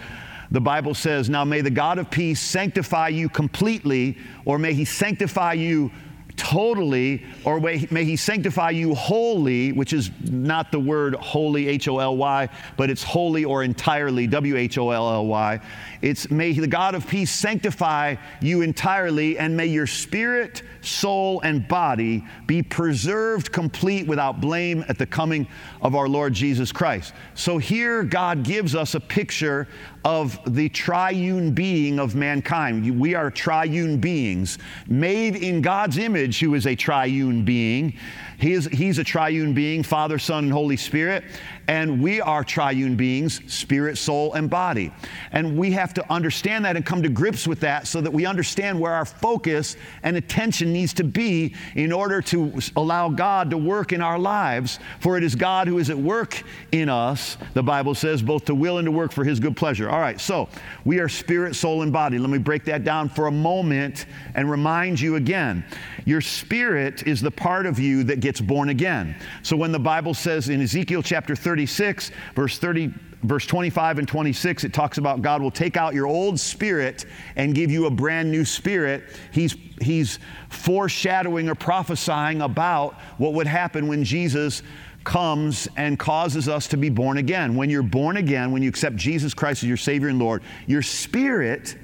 the 0.52 0.62
Bible 0.62 0.94
says, 0.94 1.30
Now 1.30 1.44
may 1.44 1.62
the 1.62 1.70
God 1.70 1.98
of 1.98 2.10
peace 2.10 2.40
sanctify 2.40 3.10
you 3.10 3.30
completely, 3.30 4.18
or 4.46 4.58
may 4.58 4.74
he 4.74 4.86
sanctify 4.86 5.54
you 5.54 5.92
totally, 6.38 7.26
or 7.44 7.60
may, 7.60 7.78
he 7.78 8.16
sanctify 8.16 8.70
you 8.70 8.96
wholly, 8.96 9.74
which 9.74 9.92
is 9.92 10.12
not 10.22 10.72
the 10.72 10.80
word 10.80 11.16
holy, 11.16 11.68
H 11.68 11.88
O 11.88 12.00
L 12.00 12.16
Y, 12.16 12.48
but 12.78 12.90
it's 12.90 13.04
holy 13.04 13.44
or 13.44 13.64
entirely, 13.64 14.28
W 14.28 14.56
H 14.56 14.78
O 14.78 14.92
L 14.92 15.12
L 15.12 15.26
Y. 15.26 15.60
It's 16.02 16.30
may 16.32 16.54
the 16.54 16.68
God 16.68 16.96
of 16.96 17.08
peace 17.08 17.32
sanctify 17.32 18.16
you 18.40 18.62
entirely, 18.62 19.38
and 19.38 19.58
may 19.58 19.66
your 19.66 19.88
spirit, 19.88 20.62
soul, 20.82 21.42
and 21.42 21.68
body 21.68 22.24
be 22.46 22.62
preserved 22.62 23.52
complete 23.52 24.08
without 24.08 24.40
blame 24.40 24.86
at 24.88 24.98
the 24.98 25.06
coming 25.06 25.48
of 25.82 25.96
our 25.96 26.08
Lord 26.08 26.34
Jesus 26.34 26.72
Christ. 26.72 27.14
So 27.34 27.58
here 27.58 28.04
God 28.04 28.44
gives 28.44 28.76
us 28.76 28.94
a 28.96 29.00
picture 29.00 29.68
of 30.08 30.40
the 30.56 30.70
triune 30.70 31.52
being 31.52 32.00
of 32.00 32.16
mankind. 32.16 32.98
We 32.98 33.14
are 33.14 33.30
triune 33.30 33.98
beings, 33.98 34.58
made 34.88 35.36
in 35.36 35.62
God's 35.62 35.98
image, 35.98 36.40
who 36.40 36.56
is 36.56 36.66
a 36.66 36.76
triune 36.76 37.44
being. 37.44 37.94
He 38.40 38.54
is, 38.54 38.68
he's 38.68 39.00
a 39.00 39.04
triune 39.04 39.54
being, 39.54 39.84
Father, 39.84 40.18
Son, 40.18 40.46
and 40.46 40.54
Holy 40.54 40.78
Spirit. 40.78 41.26
And 41.68 42.02
we 42.02 42.22
are 42.22 42.44
triune 42.44 42.96
beings, 42.96 43.42
spirit, 43.52 43.98
soul, 43.98 44.34
and 44.34 44.50
body. 44.50 44.92
And 45.32 45.58
we 45.58 45.72
have 45.72 45.94
to 45.96 46.12
understand 46.12 46.64
that 46.66 46.76
and 46.76 46.86
come 46.86 47.04
to 47.04 47.10
grips 47.10 47.46
with 47.46 47.60
that 47.62 47.88
so 47.88 48.00
that 48.02 48.12
we 48.12 48.26
understand 48.26 48.80
where 48.80 48.94
our 48.94 49.06
focus 49.06 49.76
and 50.04 50.16
attention 50.16 50.72
needs 50.72 50.94
to 50.94 51.04
be 51.04 51.56
in 51.76 51.92
order 51.92 52.22
to 52.22 52.54
allow 52.76 53.10
God 53.10 53.50
to 53.50 53.58
work 53.58 53.92
in 53.92 54.02
our 54.02 54.18
lives. 54.18 54.80
For 55.00 55.18
it 55.18 55.24
is 55.24 55.36
God 55.36 55.68
who 55.68 55.78
is 55.78 55.90
at 55.90 55.98
work 55.98 56.42
in 56.72 56.90
us, 56.90 57.38
the 57.54 57.64
Bible 57.64 57.96
says, 57.96 58.22
both 58.22 58.46
to 58.46 58.56
will 58.56 58.78
and 58.78 58.86
to 58.86 58.92
work 58.92 59.12
for 59.12 59.24
his 59.24 59.40
good 59.40 59.58
pleasure. 59.58 59.90
All 59.90 60.00
right, 60.00 60.20
so 60.20 60.48
we 60.86 61.00
are 61.00 61.10
spirit, 61.10 61.56
soul, 61.56 61.82
and 61.82 61.92
body. 61.92 62.18
Let 62.18 62.30
me 62.30 62.38
break 62.38 62.64
that 62.66 62.84
down 62.84 63.10
for 63.10 63.28
a 63.28 63.32
moment 63.32 64.06
and 64.36 64.50
remind 64.50 65.00
you 65.00 65.16
again. 65.16 65.66
Your 66.06 66.22
spirit 66.22 67.06
is 67.06 67.22
the 67.22 67.32
part 67.32 67.66
of 67.66 67.80
you 67.80 68.04
that 68.06 68.22
gets 68.22 68.40
born 68.40 68.70
again. 68.70 69.16
So 69.44 69.58
when 69.58 69.74
the 69.74 69.80
Bible 69.80 70.14
says 70.14 70.50
in 70.50 70.62
Ezekiel 70.62 71.04
chapter 71.04 71.36
36, 71.58 72.12
verse 72.36 72.60
30, 72.60 72.94
verse 73.24 73.46
25 73.46 74.00
and 74.00 74.08
26, 74.08 74.64
it 74.64 74.74
talks 74.74 74.98
about 74.98 75.22
God 75.22 75.42
will 75.42 75.52
take 75.52 75.76
out 75.76 75.94
your 75.94 76.06
old 76.06 76.40
spirit 76.40 77.06
and 77.36 77.56
give 77.56 77.72
you 77.72 77.88
a 77.88 77.90
brand 77.90 78.32
new 78.32 78.46
spirit. 78.46 79.04
He's, 79.32 79.56
he's 79.82 80.20
foreshadowing 80.50 81.50
or 81.50 81.56
prophesying 81.56 82.42
about 82.42 82.94
what 83.18 83.34
would 83.34 83.48
happen 83.48 83.88
when 83.88 84.04
Jesus 84.04 84.62
comes 85.04 85.68
and 85.78 85.98
causes 85.98 86.48
us 86.48 86.68
to 86.68 86.78
be 86.78 86.90
born 86.90 87.18
again. 87.18 87.56
When 87.56 87.70
you're 87.70 87.82
born 87.82 88.18
again, 88.18 88.52
when 88.52 88.62
you 88.62 88.70
accept 88.70 88.96
Jesus 88.98 89.34
Christ 89.34 89.64
as 89.64 89.70
your 89.70 89.78
Savior 89.78 90.10
and 90.10 90.20
Lord, 90.20 90.44
your 90.68 90.82
spirit 90.84 91.76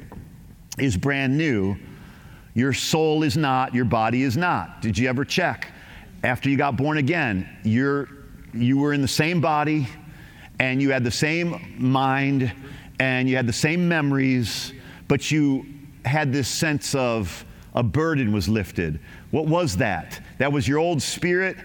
is 0.78 0.96
brand 0.96 1.38
new 1.38 1.78
your 2.54 2.74
soul 2.74 3.24
is 3.24 3.36
not, 3.36 3.74
your 3.74 3.86
body 3.86 4.24
is 4.24 4.38
not. 4.38 4.82
Did 4.82 4.98
you 4.98 5.10
ever 5.10 5.26
check? 5.26 5.72
After 6.24 6.50
you 6.50 6.58
got 6.58 6.78
born 6.78 6.98
again, 6.98 7.50
you're, 7.64 8.08
you 8.54 8.78
were 8.78 8.94
in 8.94 9.02
the 9.02 9.08
same 9.08 9.42
body 9.42 9.88
and 10.60 10.82
you 10.82 10.92
had 10.92 11.04
the 11.04 11.12
same 11.12 11.76
mind 11.78 12.52
and 13.00 13.28
you 13.28 13.36
had 13.36 13.48
the 13.48 13.54
same 13.54 13.88
memories, 13.88 14.74
but 15.08 15.32
you 15.32 15.66
had 16.06 16.32
this 16.32 16.48
sense 16.48 16.96
of 16.96 17.46
a 17.74 17.84
burden 17.84 18.32
was 18.32 18.48
lifted. 18.48 19.00
What 19.32 19.48
was 19.48 19.78
that? 19.78 20.22
That 20.38 20.52
was 20.52 20.68
your 20.68 20.78
old 20.78 21.02
spirit 21.02 21.58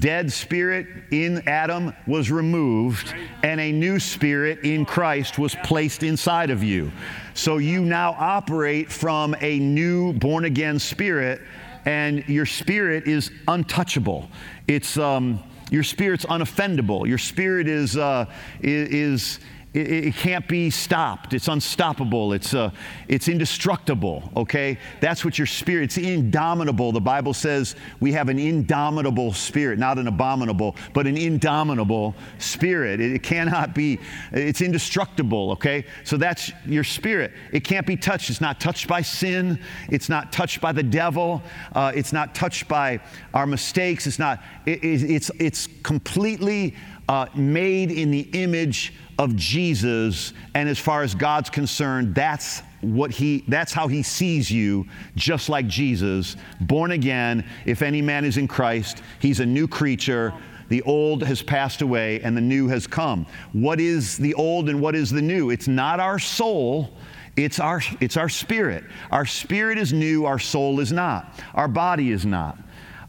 dead 0.00 0.32
spirit 0.32 0.86
in 1.10 1.42
Adam 1.46 1.92
was 2.06 2.30
removed, 2.30 3.14
and 3.42 3.60
a 3.60 3.72
new 3.72 3.98
spirit 3.98 4.60
in 4.64 4.84
Christ 4.84 5.38
was 5.38 5.54
placed 5.62 6.02
inside 6.02 6.50
of 6.50 6.62
you. 6.62 6.90
So 7.34 7.58
you 7.58 7.80
now 7.80 8.16
operate 8.18 8.90
from 8.90 9.34
a 9.40 9.58
new 9.58 10.12
born 10.12 10.44
again 10.44 10.78
spirit, 10.78 11.40
and 11.84 12.26
your 12.28 12.46
spirit 12.46 13.06
is 13.06 13.30
untouchable. 13.48 14.28
It's 14.66 14.96
um, 14.96 15.42
your 15.70 15.82
spirit's 15.82 16.24
unoffendable. 16.26 17.06
Your 17.06 17.18
spirit 17.18 17.68
is 17.68 17.96
uh, 17.96 18.30
is 18.60 19.40
it, 19.74 20.06
it, 20.06 20.14
can't 20.14 20.46
be 20.46 20.70
stopped. 20.70 21.34
It's 21.34 21.48
unstoppable. 21.48 22.32
It's, 22.32 22.54
uh, 22.54 22.70
it's 23.08 23.26
indestructible, 23.26 24.30
okay? 24.36 24.78
That's 25.00 25.24
what 25.24 25.36
your 25.36 25.48
spirit, 25.48 25.84
it's 25.84 25.98
indomitable. 25.98 26.92
The 26.92 27.00
Bible 27.00 27.34
says 27.34 27.74
we 27.98 28.12
have 28.12 28.28
an 28.28 28.38
indomitable 28.38 29.32
spirit, 29.32 29.80
not 29.80 29.98
an 29.98 30.06
abominable, 30.06 30.76
but 30.92 31.08
an 31.08 31.16
indomitable 31.16 32.14
spirit. 32.38 33.00
It, 33.00 33.14
it 33.14 33.22
cannot 33.24 33.74
be, 33.74 33.98
it's 34.30 34.60
indestructible, 34.60 35.50
okay? 35.52 35.84
So 36.04 36.16
that's 36.16 36.52
your 36.64 36.84
spirit. 36.84 37.32
It 37.52 37.64
can't 37.64 37.86
be 37.86 37.96
touched. 37.96 38.30
It's 38.30 38.40
not 38.40 38.60
touched 38.60 38.86
by 38.86 39.02
sin. 39.02 39.58
It's 39.90 40.08
not 40.08 40.32
touched 40.32 40.60
by 40.60 40.70
the 40.70 40.84
devil. 40.84 41.42
Uh, 41.74 41.90
it's 41.94 42.12
not 42.12 42.32
touched 42.32 42.68
by 42.68 43.00
our 43.34 43.46
mistakes. 43.46 44.06
It's 44.06 44.20
not, 44.20 44.40
it, 44.66 44.84
it's, 44.84 45.32
it's 45.40 45.66
completely 45.82 46.76
uh, 47.08 47.26
made 47.34 47.90
in 47.90 48.10
the 48.10 48.28
image 48.32 48.94
of 49.18 49.36
Jesus. 49.36 50.32
And 50.54 50.68
as 50.68 50.78
far 50.78 51.02
as 51.02 51.14
God's 51.14 51.50
concerned, 51.50 52.14
that's 52.14 52.62
what 52.80 53.10
he 53.10 53.44
that's 53.48 53.72
how 53.72 53.88
he 53.88 54.02
sees 54.02 54.50
you 54.50 54.86
just 55.16 55.48
like 55.48 55.66
Jesus 55.66 56.36
born 56.60 56.90
again. 56.90 57.44
If 57.64 57.80
any 57.80 58.02
man 58.02 58.24
is 58.24 58.36
in 58.36 58.46
Christ 58.46 59.02
he's 59.20 59.40
a 59.40 59.46
new 59.46 59.66
creature. 59.66 60.34
The 60.68 60.82
old 60.82 61.22
has 61.22 61.42
passed 61.42 61.82
away 61.82 62.20
and 62.20 62.36
the 62.36 62.40
new 62.40 62.68
has 62.68 62.86
come. 62.86 63.26
What 63.52 63.80
is 63.80 64.16
the 64.16 64.34
old 64.34 64.68
and 64.68 64.80
what 64.80 64.94
is 64.94 65.10
the 65.10 65.20
new? 65.20 65.50
It's 65.50 65.68
not 65.68 66.00
our 66.00 66.18
soul 66.18 66.90
it's 67.36 67.58
our 67.58 67.80
it's 68.00 68.16
our 68.16 68.28
spirit. 68.28 68.84
Our 69.10 69.26
spirit 69.26 69.78
is 69.78 69.92
new 69.92 70.24
our 70.24 70.38
soul 70.38 70.78
is 70.80 70.92
not. 70.92 71.40
Our 71.54 71.68
body 71.68 72.12
is 72.12 72.24
not 72.24 72.58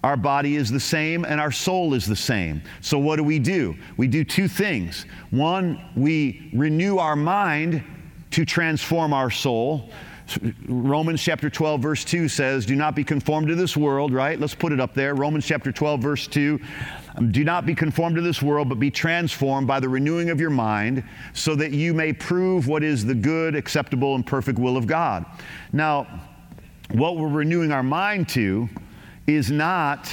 our 0.06 0.16
body 0.16 0.56
is 0.56 0.72
the 0.72 0.80
same 0.80 1.26
and 1.26 1.42
our 1.42 1.52
soul 1.52 1.96
is 1.96 2.06
the 2.06 2.16
same. 2.16 2.62
So, 2.80 3.00
what 3.00 3.16
do 3.16 3.24
we 3.24 3.40
do? 3.40 3.76
We 3.98 4.08
do 4.08 4.24
two 4.24 4.48
things. 4.48 5.08
One, 5.32 5.84
we 5.96 6.52
renew 6.54 7.00
our 7.00 7.16
mind 7.16 7.84
to 8.30 8.46
transform 8.46 9.14
our 9.14 9.32
soul. 9.32 9.90
Romans 10.68 11.24
chapter 11.24 11.50
12, 11.50 11.82
verse 11.82 12.06
2 12.06 12.28
says, 12.28 12.68
Do 12.68 12.76
not 12.76 12.94
be 12.94 13.04
conformed 13.04 13.48
to 13.48 13.56
this 13.56 13.76
world, 13.76 14.14
right? 14.14 14.40
Let's 14.40 14.54
put 14.54 14.72
it 14.72 14.80
up 14.80 14.94
there. 14.94 15.16
Romans 15.16 15.44
chapter 15.44 15.72
12, 15.72 16.00
verse 16.00 16.28
2. 16.28 16.60
Um, 17.16 17.32
do 17.32 17.44
not 17.44 17.66
be 17.66 17.74
conformed 17.74 18.16
to 18.18 18.22
this 18.22 18.44
world, 18.44 18.70
but 18.70 18.80
be 18.80 18.92
transformed 18.92 19.66
by 19.66 19.80
the 19.80 19.90
renewing 19.90 20.30
of 20.30 20.40
your 20.40 20.52
mind, 20.52 21.04
so 21.34 21.56
that 21.56 21.72
you 21.72 21.96
may 21.96 22.14
prove 22.14 22.68
what 22.68 22.84
is 22.84 23.06
the 23.06 23.16
good, 23.16 23.56
acceptable, 23.56 24.14
and 24.14 24.24
perfect 24.24 24.60
will 24.60 24.78
of 24.78 24.86
God. 24.86 25.26
Now, 25.74 26.06
what 26.92 27.18
we're 27.18 27.28
renewing 27.28 27.72
our 27.72 27.82
mind 27.82 28.30
to 28.30 28.70
is 29.28 29.52
not 29.52 30.12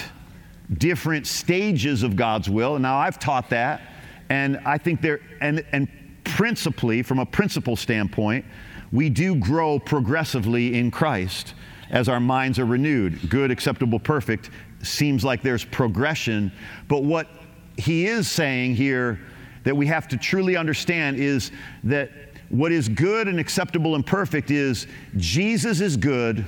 different 0.78 1.26
stages 1.26 2.02
of 2.02 2.16
God's 2.16 2.48
will. 2.48 2.78
Now, 2.78 2.96
I've 2.96 3.18
taught 3.18 3.50
that, 3.50 3.82
and 4.28 4.58
I 4.64 4.78
think 4.78 5.02
there, 5.02 5.20
and, 5.40 5.64
and 5.72 5.88
principally, 6.24 7.02
from 7.02 7.18
a 7.18 7.26
principle 7.26 7.76
standpoint, 7.76 8.44
we 8.90 9.08
do 9.08 9.34
grow 9.34 9.78
progressively 9.78 10.78
in 10.78 10.90
Christ 10.90 11.54
as 11.90 12.08
our 12.08 12.20
minds 12.20 12.58
are 12.58 12.64
renewed. 12.64 13.28
Good, 13.28 13.50
acceptable, 13.50 13.98
perfect 13.98 14.50
seems 14.82 15.24
like 15.24 15.42
there's 15.42 15.64
progression, 15.64 16.52
but 16.88 17.04
what 17.04 17.28
he 17.76 18.06
is 18.06 18.30
saying 18.30 18.74
here 18.74 19.20
that 19.64 19.76
we 19.76 19.86
have 19.86 20.08
to 20.08 20.16
truly 20.16 20.56
understand 20.56 21.18
is 21.18 21.52
that 21.84 22.10
what 22.48 22.72
is 22.72 22.88
good 22.88 23.28
and 23.28 23.38
acceptable 23.38 23.94
and 23.94 24.04
perfect 24.04 24.50
is 24.50 24.86
Jesus 25.16 25.80
is 25.80 25.96
good, 25.96 26.44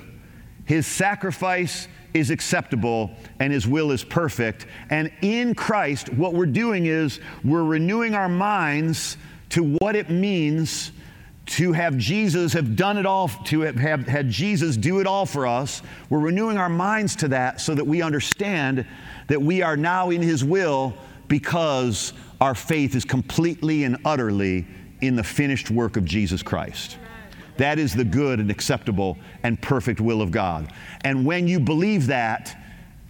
his 0.64 0.86
sacrifice 0.86 1.88
is 2.14 2.30
acceptable 2.30 3.10
and 3.40 3.52
His 3.52 3.66
will 3.66 3.90
is 3.90 4.02
perfect. 4.04 4.66
And 4.90 5.12
in 5.20 5.54
Christ, 5.54 6.12
what 6.12 6.32
we're 6.32 6.46
doing 6.46 6.86
is 6.86 7.20
we're 7.44 7.64
renewing 7.64 8.14
our 8.14 8.28
minds 8.28 9.16
to 9.50 9.76
what 9.78 9.96
it 9.96 10.08
means 10.08 10.92
to 11.46 11.72
have 11.72 11.98
Jesus 11.98 12.54
have 12.54 12.74
done 12.74 12.96
it 12.96 13.04
all, 13.04 13.28
to 13.28 13.60
have, 13.60 14.06
had 14.06 14.30
Jesus 14.30 14.76
do 14.76 15.00
it 15.00 15.06
all 15.06 15.26
for 15.26 15.46
us. 15.46 15.82
We're 16.08 16.20
renewing 16.20 16.56
our 16.56 16.70
minds 16.70 17.16
to 17.16 17.28
that 17.28 17.60
so 17.60 17.74
that 17.74 17.86
we 17.86 18.00
understand 18.00 18.86
that 19.28 19.40
we 19.40 19.60
are 19.60 19.76
now 19.76 20.10
in 20.10 20.22
His 20.22 20.42
will 20.42 20.94
because 21.28 22.12
our 22.40 22.54
faith 22.54 22.94
is 22.94 23.04
completely 23.04 23.84
and 23.84 23.98
utterly 24.04 24.66
in 25.00 25.16
the 25.16 25.24
finished 25.24 25.70
work 25.70 25.96
of 25.96 26.04
Jesus 26.04 26.42
Christ. 26.42 26.98
That 27.56 27.78
is 27.78 27.94
the 27.94 28.04
good 28.04 28.40
and 28.40 28.50
acceptable 28.50 29.16
and 29.42 29.60
perfect 29.60 30.00
will 30.00 30.20
of 30.20 30.30
God. 30.30 30.72
And 31.02 31.24
when 31.24 31.46
you 31.46 31.60
believe 31.60 32.08
that, 32.08 32.56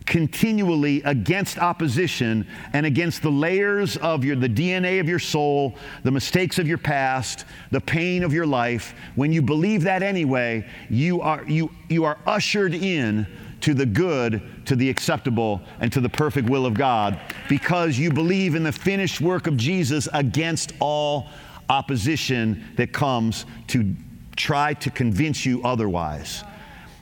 continually 0.06 1.02
against 1.04 1.58
opposition 1.58 2.46
and 2.74 2.84
against 2.84 3.22
the 3.22 3.30
layers 3.30 3.96
of 3.98 4.22
your 4.22 4.36
the 4.36 4.48
DNA 4.48 5.00
of 5.00 5.08
your 5.08 5.18
soul, 5.18 5.74
the 6.02 6.10
mistakes 6.10 6.58
of 6.58 6.68
your 6.68 6.78
past, 6.78 7.44
the 7.70 7.80
pain 7.80 8.22
of 8.22 8.32
your 8.32 8.46
life, 8.46 8.94
when 9.14 9.32
you 9.32 9.40
believe 9.40 9.82
that 9.82 10.02
anyway, 10.02 10.66
you 10.90 11.20
are 11.20 11.42
you 11.46 11.70
you 11.88 12.04
are 12.04 12.18
ushered 12.26 12.74
in 12.74 13.26
to 13.62 13.72
the 13.72 13.86
good, 13.86 14.42
to 14.66 14.76
the 14.76 14.90
acceptable, 14.90 15.62
and 15.80 15.90
to 15.90 16.00
the 16.00 16.08
perfect 16.08 16.50
will 16.50 16.66
of 16.66 16.74
God 16.74 17.18
because 17.48 17.98
you 17.98 18.12
believe 18.12 18.54
in 18.54 18.62
the 18.62 18.72
finished 18.72 19.22
work 19.22 19.46
of 19.46 19.56
Jesus 19.56 20.06
against 20.12 20.74
all 20.80 21.28
opposition 21.70 22.62
that 22.76 22.92
comes 22.92 23.46
to 23.68 23.94
try 24.36 24.74
to 24.74 24.90
convince 24.90 25.44
you 25.46 25.62
otherwise. 25.62 26.44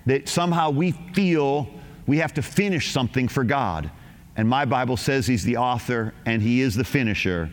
That 0.06 0.28
somehow 0.28 0.70
we 0.70 0.92
feel 1.14 1.68
we 2.06 2.18
have 2.18 2.34
to 2.34 2.42
finish 2.42 2.90
something 2.90 3.28
for 3.28 3.44
God. 3.44 3.90
And 4.36 4.48
my 4.48 4.64
Bible 4.64 4.96
says 4.96 5.26
He's 5.26 5.44
the 5.44 5.56
author 5.56 6.14
and 6.26 6.42
He 6.42 6.60
is 6.60 6.74
the 6.74 6.84
finisher 6.84 7.50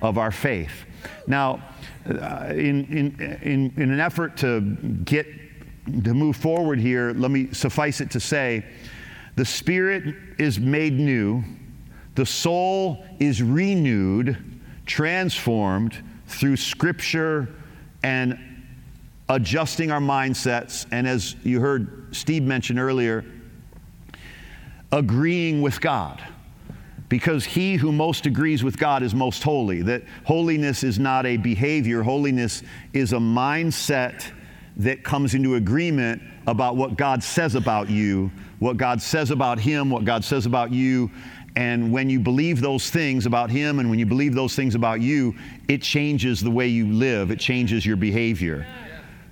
of 0.00 0.18
our 0.18 0.30
faith. 0.30 0.72
Now, 1.26 1.62
uh, 2.08 2.46
in, 2.50 2.84
in, 2.86 3.38
in, 3.42 3.72
in 3.76 3.90
an 3.90 4.00
effort 4.00 4.36
to 4.38 4.60
get 5.04 5.26
to 6.04 6.14
move 6.14 6.36
forward 6.36 6.78
here, 6.78 7.12
let 7.12 7.30
me 7.30 7.52
suffice 7.52 8.00
it 8.00 8.10
to 8.12 8.20
say 8.20 8.64
the 9.36 9.44
spirit 9.44 10.14
is 10.38 10.58
made 10.58 10.94
new, 10.94 11.42
the 12.14 12.26
soul 12.26 13.04
is 13.18 13.42
renewed, 13.42 14.36
transformed 14.86 16.02
through 16.26 16.56
scripture 16.56 17.48
and 18.02 18.38
adjusting 19.32 19.90
our 19.90 20.00
mindsets, 20.00 20.86
and 20.92 21.08
as 21.08 21.34
you 21.42 21.58
heard 21.58 22.14
Steve 22.14 22.42
mention 22.42 22.78
earlier, 22.78 23.24
agreeing 24.92 25.62
with 25.62 25.80
God. 25.80 26.22
Because 27.08 27.44
he 27.44 27.76
who 27.76 27.92
most 27.92 28.24
agrees 28.26 28.62
with 28.62 28.78
God 28.78 29.02
is 29.02 29.14
most 29.14 29.42
holy. 29.42 29.82
That 29.82 30.02
holiness 30.24 30.82
is 30.82 30.98
not 30.98 31.26
a 31.26 31.36
behavior, 31.36 32.02
holiness 32.02 32.62
is 32.92 33.12
a 33.12 33.18
mindset 33.18 34.30
that 34.78 35.02
comes 35.02 35.34
into 35.34 35.56
agreement 35.56 36.22
about 36.46 36.76
what 36.76 36.96
God 36.96 37.22
says 37.22 37.54
about 37.54 37.90
you, 37.90 38.30
what 38.58 38.76
God 38.76 39.02
says 39.02 39.30
about 39.30 39.58
him, 39.58 39.90
what 39.90 40.04
God 40.04 40.24
says 40.24 40.46
about 40.46 40.72
you. 40.72 41.10
And 41.54 41.92
when 41.92 42.08
you 42.08 42.18
believe 42.18 42.62
those 42.62 42.88
things 42.88 43.26
about 43.26 43.50
him 43.50 43.78
and 43.78 43.90
when 43.90 43.98
you 43.98 44.06
believe 44.06 44.34
those 44.34 44.56
things 44.56 44.74
about 44.74 45.02
you, 45.02 45.34
it 45.68 45.82
changes 45.82 46.40
the 46.40 46.50
way 46.50 46.68
you 46.68 46.86
live, 46.86 47.30
it 47.30 47.38
changes 47.38 47.84
your 47.84 47.96
behavior. 47.96 48.66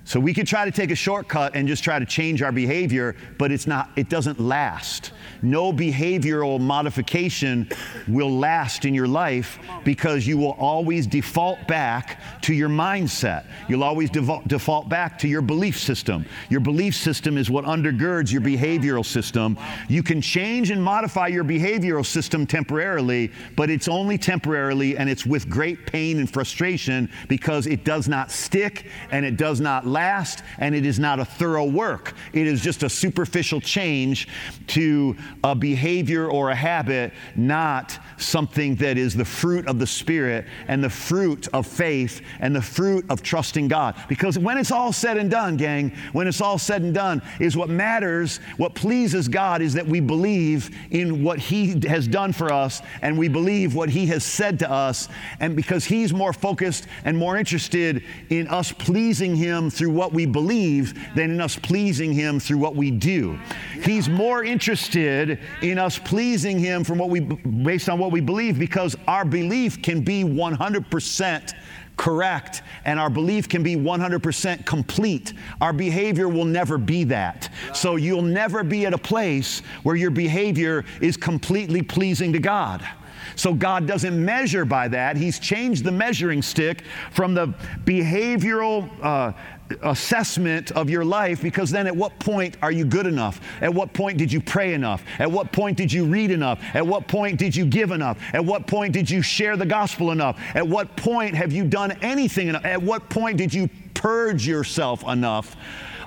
So 0.03 0.19
we 0.19 0.33
could 0.33 0.47
try 0.47 0.65
to 0.65 0.71
take 0.71 0.91
a 0.91 0.95
shortcut 0.95 1.55
and 1.55 1.67
just 1.67 1.83
try 1.83 1.99
to 1.99 2.05
change 2.05 2.41
our 2.41 2.51
behavior, 2.51 3.15
but 3.37 3.51
it's 3.51 3.67
not, 3.67 3.91
it 3.95 4.09
doesn't 4.09 4.39
last. 4.39 5.11
No 5.43 5.71
behavioral 5.71 6.59
modification 6.59 7.69
will 8.07 8.31
last 8.31 8.85
in 8.85 8.93
your 8.93 9.07
life 9.07 9.59
because 9.83 10.25
you 10.25 10.37
will 10.37 10.53
always 10.53 11.05
default 11.05 11.67
back 11.67 12.19
to 12.41 12.53
your 12.53 12.69
mindset. 12.69 13.45
You'll 13.67 13.83
always 13.83 14.09
default, 14.09 14.47
default 14.47 14.89
back 14.89 15.19
to 15.19 15.27
your 15.27 15.41
belief 15.41 15.79
system. 15.79 16.25
Your 16.49 16.59
belief 16.59 16.95
system 16.95 17.37
is 17.37 17.49
what 17.49 17.65
undergirds 17.65 18.31
your 18.31 18.41
behavioral 18.41 19.05
system. 19.05 19.57
You 19.87 20.01
can 20.01 20.19
change 20.19 20.71
and 20.71 20.83
modify 20.83 21.27
your 21.27 21.43
behavioral 21.43 22.05
system 22.05 22.47
temporarily, 22.47 23.31
but 23.55 23.69
it's 23.69 23.87
only 23.87 24.17
temporarily 24.17 24.97
and 24.97 25.09
it's 25.09 25.25
with 25.25 25.47
great 25.47 25.85
pain 25.85 26.19
and 26.19 26.31
frustration 26.31 27.09
because 27.27 27.67
it 27.67 27.85
does 27.85 28.07
not 28.07 28.31
stick 28.31 28.87
and 29.11 29.25
it 29.25 29.37
does 29.37 29.61
not 29.61 29.85
last 29.91 30.43
and 30.57 30.73
it 30.73 30.85
is 30.85 30.99
not 30.99 31.19
a 31.19 31.25
thorough 31.25 31.65
work. 31.65 32.13
It 32.33 32.47
is 32.47 32.61
just 32.61 32.83
a 32.83 32.89
superficial 32.89 33.61
change 33.61 34.27
to 34.67 35.15
a 35.43 35.55
behavior 35.55 36.29
or 36.29 36.49
a 36.49 36.55
habit, 36.55 37.13
not 37.35 37.97
something 38.17 38.75
that 38.75 38.97
is 38.97 39.15
the 39.15 39.25
fruit 39.25 39.67
of 39.67 39.79
the 39.79 39.87
Spirit 39.87 40.45
and 40.67 40.83
the 40.83 40.89
fruit 40.89 41.47
of 41.53 41.67
faith 41.67 42.21
and 42.39 42.55
the 42.55 42.61
fruit 42.61 43.05
of 43.09 43.21
trusting 43.21 43.67
God. 43.67 43.95
Because 44.07 44.37
when 44.37 44.57
it's 44.57 44.71
all 44.71 44.93
said 44.93 45.17
and 45.17 45.29
done, 45.29 45.57
gang, 45.57 45.91
when 46.13 46.27
it's 46.27 46.41
all 46.41 46.57
said 46.57 46.81
and 46.81 46.93
done, 46.93 47.21
is 47.39 47.57
what 47.57 47.69
matters, 47.69 48.37
what 48.57 48.75
pleases 48.75 49.27
God 49.27 49.61
is 49.61 49.73
that 49.73 49.85
we 49.85 49.99
believe 49.99 50.69
in 50.91 51.23
what 51.23 51.39
He 51.39 51.79
has 51.87 52.07
done 52.07 52.33
for 52.33 52.51
us 52.51 52.81
and 53.01 53.17
we 53.17 53.27
believe 53.27 53.75
what 53.75 53.89
He 53.89 54.05
has 54.07 54.23
said 54.23 54.59
to 54.59 54.71
us. 54.71 55.09
And 55.39 55.55
because 55.55 55.85
He's 55.85 56.13
more 56.13 56.33
focused 56.33 56.87
and 57.03 57.17
more 57.17 57.37
interested 57.37 58.03
in 58.29 58.47
us 58.47 58.71
pleasing 58.71 59.35
Him 59.35 59.69
through 59.81 59.89
what 59.89 60.13
we 60.13 60.27
believe 60.27 60.93
than 61.15 61.31
in 61.31 61.41
us 61.41 61.57
pleasing 61.57 62.13
Him 62.13 62.39
through 62.39 62.59
what 62.59 62.75
we 62.75 62.91
do. 62.91 63.35
He's 63.81 64.07
more 64.07 64.43
interested 64.43 65.39
in 65.63 65.79
us 65.79 65.97
pleasing 65.97 66.59
Him 66.59 66.83
from 66.83 66.99
what 66.99 67.09
we 67.09 67.21
based 67.21 67.89
on 67.89 67.97
what 67.97 68.11
we 68.11 68.21
believe 68.21 68.59
because 68.59 68.95
our 69.07 69.25
belief 69.25 69.81
can 69.81 70.01
be 70.01 70.23
100% 70.23 71.53
correct 71.97 72.61
and 72.85 72.99
our 72.99 73.09
belief 73.09 73.49
can 73.49 73.63
be 73.63 73.75
100% 73.75 74.67
complete. 74.67 75.33
Our 75.61 75.73
behavior 75.73 76.29
will 76.29 76.45
never 76.45 76.77
be 76.77 77.03
that. 77.05 77.49
So 77.73 77.95
you'll 77.95 78.21
never 78.21 78.63
be 78.63 78.85
at 78.85 78.93
a 78.93 78.99
place 78.99 79.61
where 79.81 79.95
your 79.95 80.11
behavior 80.11 80.85
is 81.01 81.17
completely 81.17 81.81
pleasing 81.81 82.31
to 82.33 82.39
God. 82.39 82.87
So 83.35 83.53
God 83.53 83.87
doesn't 83.87 84.23
measure 84.23 84.65
by 84.65 84.87
that. 84.89 85.17
He's 85.17 85.39
changed 85.39 85.83
the 85.83 85.91
measuring 85.91 86.41
stick 86.41 86.83
from 87.11 87.33
the 87.33 87.47
behavioral 87.85 88.89
uh, 89.01 89.33
assessment 89.81 90.71
of 90.71 90.89
your 90.89 91.05
life 91.05 91.41
because 91.41 91.71
then 91.71 91.87
at 91.87 91.95
what 91.95 92.17
point 92.19 92.57
are 92.61 92.71
you 92.71 92.85
good 92.85 93.07
enough? 93.07 93.41
At 93.61 93.73
what 93.73 93.93
point 93.93 94.17
did 94.17 94.31
you 94.31 94.41
pray 94.41 94.73
enough? 94.73 95.03
At 95.19 95.31
what 95.31 95.51
point 95.51 95.77
did 95.77 95.91
you 95.91 96.05
read 96.05 96.31
enough? 96.31 96.59
At 96.73 96.85
what 96.85 97.07
point 97.07 97.37
did 97.39 97.55
you 97.55 97.65
give 97.65 97.91
enough? 97.91 98.19
At 98.33 98.43
what 98.43 98.67
point 98.67 98.93
did 98.93 99.09
you 99.09 99.21
share 99.21 99.57
the 99.57 99.65
gospel 99.65 100.11
enough? 100.11 100.39
At 100.55 100.67
what 100.67 100.95
point 100.95 101.35
have 101.35 101.51
you 101.51 101.65
done 101.65 101.91
anything 102.01 102.49
enough? 102.49 102.65
At 102.65 102.81
what 102.81 103.09
point 103.09 103.37
did 103.37 103.53
you 103.53 103.69
purge 103.93 104.47
yourself 104.47 105.03
enough? 105.07 105.55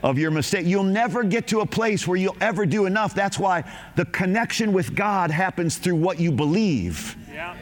Of 0.03 0.19
your 0.19 0.31
mistake. 0.31 0.67
You'll 0.67 0.83
never 0.83 1.25
get 1.25 1.47
to 1.47 1.61
a 1.61 1.67
place 1.67 2.07
where 2.07 2.19
you'll 2.19 2.37
ever 2.39 2.67
do 2.67 2.85
enough. 2.85 3.15
That's 3.15 3.39
why 3.39 3.65
the 3.97 4.05
connection 4.05 4.75
with 4.75 4.95
God 4.95 5.31
happens 5.31 5.79
through 5.79 5.97
what 5.97 6.21
you 6.21 6.31
believe. 6.31 7.17
Yeah. 7.33 7.57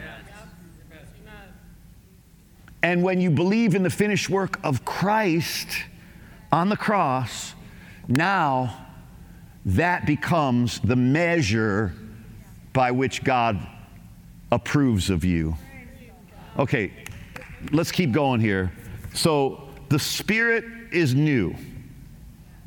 And 2.83 3.01
when 3.01 3.21
you 3.21 3.31
believe 3.31 3.75
in 3.75 3.83
the 3.83 3.89
finished 3.89 4.29
work 4.29 4.59
of 4.61 4.83
Christ, 4.83 5.69
on 6.53 6.69
the 6.69 6.77
cross, 6.77 7.55
now 8.07 8.85
that 9.65 10.05
becomes 10.05 10.79
the 10.81 10.95
measure 10.95 11.91
by 12.73 12.91
which 12.91 13.23
God 13.23 13.59
approves 14.51 15.09
of 15.09 15.25
you. 15.25 15.57
Okay, 16.59 16.93
let's 17.71 17.91
keep 17.91 18.11
going 18.11 18.39
here. 18.39 18.71
So 19.15 19.67
the 19.89 19.97
spirit 19.97 20.63
is 20.91 21.15
new, 21.15 21.55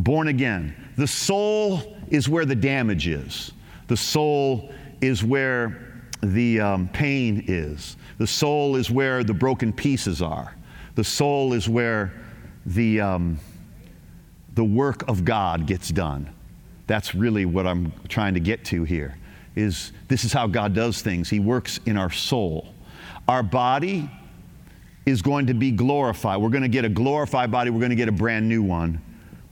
born 0.01 0.27
again. 0.27 0.75
The 0.97 1.07
soul 1.07 1.97
is 2.09 2.29
where 2.29 2.45
the 2.45 2.57
damage 2.57 3.07
is. 3.07 3.53
The 3.87 3.97
soul 3.97 4.73
is 5.01 5.23
where 5.23 6.03
the 6.25 6.61
um, 6.61 6.89
pain 6.89 7.45
is. 7.47 7.97
The 8.19 8.27
soul 8.27 8.75
is 8.75 8.91
where 8.91 9.23
the 9.23 9.35
broken 9.35 9.73
pieces 9.73 10.23
are. 10.23 10.57
The 10.97 11.05
soul 11.05 11.53
is 11.53 11.69
where 11.69 12.13
the 12.65 13.01
um, 13.01 13.39
the 14.57 14.65
work 14.65 15.07
of 15.07 15.25
God 15.25 15.67
gets 15.67 15.91
done. 15.91 16.29
That's 16.87 17.15
really 17.15 17.45
what 17.45 17.67
I'm 17.67 17.93
trying 18.09 18.35
to 18.35 18.41
get 18.41 18.65
to 18.67 18.85
here. 18.85 19.17
Is 19.55 19.93
this 20.09 20.25
is 20.25 20.33
how 20.33 20.47
God 20.47 20.75
does 20.75 21.03
things. 21.03 21.31
He 21.31 21.39
works 21.39 21.79
in 21.87 21.97
our 21.97 22.11
soul. 22.11 22.75
Our 23.29 23.43
body 23.43 24.11
is 25.05 25.23
going 25.23 25.47
to 25.47 25.55
be 25.55 25.71
glorified. 25.71 26.41
We're 26.41 26.51
going 26.51 26.63
to 26.63 26.69
get 26.69 26.85
a 26.85 26.89
glorified 26.89 27.51
body, 27.51 27.71
we're 27.71 27.81
going 27.81 27.91
to 27.91 27.97
get 27.97 28.09
a 28.09 28.13
brand 28.13 28.49
new 28.49 28.63
one. 28.63 29.01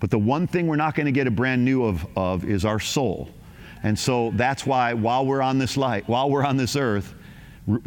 But 0.00 0.10
the 0.10 0.18
one 0.18 0.46
thing 0.46 0.66
we're 0.66 0.76
not 0.76 0.94
going 0.94 1.06
to 1.06 1.12
get 1.12 1.26
a 1.26 1.30
brand 1.30 1.64
new 1.64 1.84
of, 1.84 2.06
of 2.16 2.44
is 2.44 2.64
our 2.64 2.80
soul. 2.80 3.28
And 3.82 3.98
so 3.98 4.32
that's 4.34 4.66
why 4.66 4.94
while 4.94 5.24
we're 5.26 5.42
on 5.42 5.58
this 5.58 5.76
light, 5.76 6.08
while 6.08 6.30
we're 6.30 6.44
on 6.44 6.56
this 6.56 6.76
earth, 6.76 7.14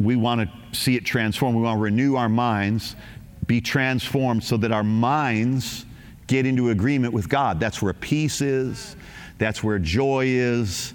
we 0.00 0.16
want 0.16 0.40
to 0.40 0.76
see 0.76 0.96
it 0.96 1.04
transform. 1.04 1.54
We 1.54 1.62
want 1.62 1.78
to 1.78 1.82
renew 1.82 2.14
our 2.14 2.28
minds, 2.28 2.96
be 3.46 3.60
transformed 3.60 4.42
so 4.42 4.56
that 4.58 4.72
our 4.72 4.84
minds 4.84 5.84
get 6.28 6.46
into 6.46 6.70
agreement 6.70 7.12
with 7.12 7.28
God. 7.28 7.58
That's 7.58 7.82
where 7.82 7.92
peace 7.92 8.40
is, 8.40 8.94
that's 9.38 9.64
where 9.64 9.80
joy 9.80 10.26
is. 10.26 10.94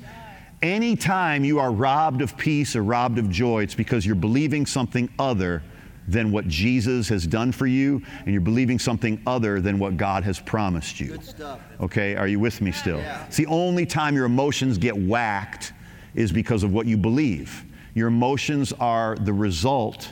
Anytime 0.62 1.44
you 1.44 1.60
are 1.60 1.74
robbed 1.74 2.22
of 2.22 2.38
peace 2.38 2.78
or 2.78 2.84
robbed 2.84 3.18
of 3.18 3.30
joy, 3.30 3.64
it's 3.64 3.76
because 3.76 4.06
you're 4.06 4.16
believing 4.16 4.66
something 4.66 5.10
other 5.20 5.62
than 6.08 6.32
what 6.32 6.48
Jesus 6.48 7.10
has 7.10 7.26
done 7.28 7.52
for 7.52 7.66
you, 7.66 8.02
and 8.20 8.32
you're 8.32 8.42
believing 8.42 8.80
something 8.80 9.22
other 9.26 9.60
than 9.60 9.80
what 9.80 9.98
God 9.98 10.24
has 10.24 10.40
promised 10.40 11.00
you. 11.00 11.18
Okay, 11.82 12.16
are 12.16 12.28
you 12.28 12.40
with 12.40 12.62
me 12.62 12.72
still? 12.72 13.00
Yeah. 13.00 13.26
It's 13.26 13.38
the 13.38 13.46
only 13.48 13.86
time 13.86 14.16
your 14.16 14.26
emotions 14.26 14.78
get 14.78 14.96
whacked 14.96 15.74
is 16.14 16.32
because 16.32 16.64
of 16.64 16.74
what 16.74 16.86
you 16.86 16.98
believe. 16.98 17.66
Your 17.94 18.08
emotions 18.08 18.74
are 18.74 19.16
the 19.16 19.34
result 19.34 20.12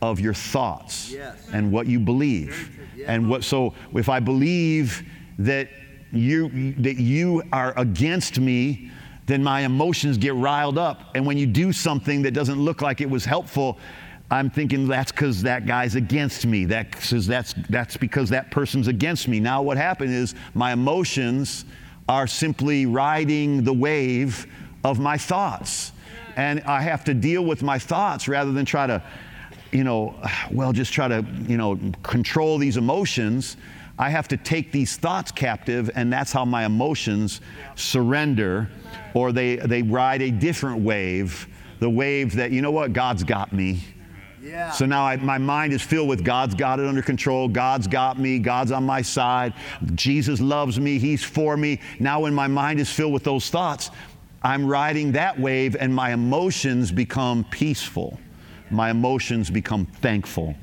of 0.00 0.20
your 0.20 0.34
thoughts 0.34 1.10
yes. 1.10 1.48
and 1.52 1.72
what 1.72 1.86
you 1.86 1.98
believe. 1.98 2.78
And 3.06 3.28
what 3.28 3.44
so 3.44 3.74
if 3.94 4.08
I 4.08 4.20
believe 4.20 5.02
that 5.38 5.68
you 6.12 6.74
that 6.74 6.96
you 6.96 7.42
are 7.52 7.72
against 7.78 8.38
me, 8.38 8.90
then 9.26 9.42
my 9.42 9.60
emotions 9.60 10.18
get 10.18 10.34
riled 10.34 10.78
up. 10.78 11.14
And 11.14 11.26
when 11.26 11.36
you 11.38 11.46
do 11.46 11.72
something 11.72 12.22
that 12.22 12.32
doesn't 12.32 12.60
look 12.60 12.82
like 12.82 13.00
it 13.00 13.08
was 13.08 13.24
helpful, 13.24 13.78
I'm 14.30 14.50
thinking 14.50 14.88
that's 14.88 15.12
because 15.12 15.42
that 15.42 15.66
guy's 15.66 15.94
against 15.94 16.44
me. 16.44 16.64
That 16.66 17.00
says 17.00 17.26
that's 17.26 17.54
that's 17.68 17.96
because 17.96 18.28
that 18.30 18.50
person's 18.50 18.88
against 18.88 19.28
me. 19.28 19.40
Now 19.40 19.62
what 19.62 19.76
happened 19.76 20.12
is 20.12 20.34
my 20.54 20.72
emotions 20.72 21.64
are 22.08 22.26
simply 22.26 22.86
riding 22.86 23.64
the 23.64 23.72
wave 23.72 24.46
of 24.84 24.98
my 24.98 25.16
thoughts. 25.16 25.92
And 26.36 26.60
I 26.60 26.82
have 26.82 27.04
to 27.04 27.14
deal 27.14 27.44
with 27.44 27.62
my 27.62 27.78
thoughts 27.78 28.28
rather 28.28 28.52
than 28.52 28.64
try 28.64 28.86
to 28.86 29.02
you 29.72 29.84
know, 29.84 30.14
well, 30.50 30.72
just 30.72 30.92
try 30.92 31.08
to, 31.08 31.24
you 31.46 31.56
know, 31.56 31.78
control 32.02 32.58
these 32.58 32.76
emotions. 32.76 33.56
I 33.98 34.10
have 34.10 34.28
to 34.28 34.36
take 34.36 34.72
these 34.72 34.96
thoughts 34.96 35.32
captive, 35.32 35.90
and 35.94 36.12
that's 36.12 36.32
how 36.32 36.44
my 36.44 36.64
emotions 36.64 37.40
surrender, 37.74 38.70
or 39.14 39.32
they, 39.32 39.56
they 39.56 39.82
ride 39.82 40.22
a 40.22 40.30
different 40.30 40.80
wave, 40.80 41.48
the 41.80 41.90
wave 41.90 42.34
that, 42.36 42.52
you 42.52 42.62
know 42.62 42.70
what, 42.70 42.92
God's 42.92 43.24
got 43.24 43.52
me. 43.52 43.82
Yeah. 44.40 44.70
So 44.70 44.86
now 44.86 45.04
I, 45.04 45.16
my 45.16 45.36
mind 45.36 45.72
is 45.72 45.82
filled 45.82 46.08
with 46.08 46.24
God's 46.24 46.54
got 46.54 46.78
it 46.78 46.86
under 46.86 47.02
control. 47.02 47.48
God's 47.48 47.88
got 47.88 48.18
me. 48.18 48.38
God's 48.38 48.70
on 48.70 48.84
my 48.84 49.02
side. 49.02 49.52
Jesus 49.94 50.40
loves 50.40 50.78
me. 50.78 50.98
He's 50.98 51.24
for 51.24 51.56
me. 51.56 51.80
Now, 51.98 52.20
when 52.20 52.32
my 52.32 52.46
mind 52.46 52.78
is 52.78 52.88
filled 52.88 53.12
with 53.12 53.24
those 53.24 53.50
thoughts, 53.50 53.90
I'm 54.42 54.64
riding 54.64 55.12
that 55.12 55.38
wave 55.38 55.76
and 55.78 55.92
my 55.92 56.12
emotions 56.12 56.92
become 56.92 57.44
peaceful 57.50 58.18
my 58.70 58.90
emotions 58.90 59.50
become 59.50 59.86
thankful. 59.86 60.54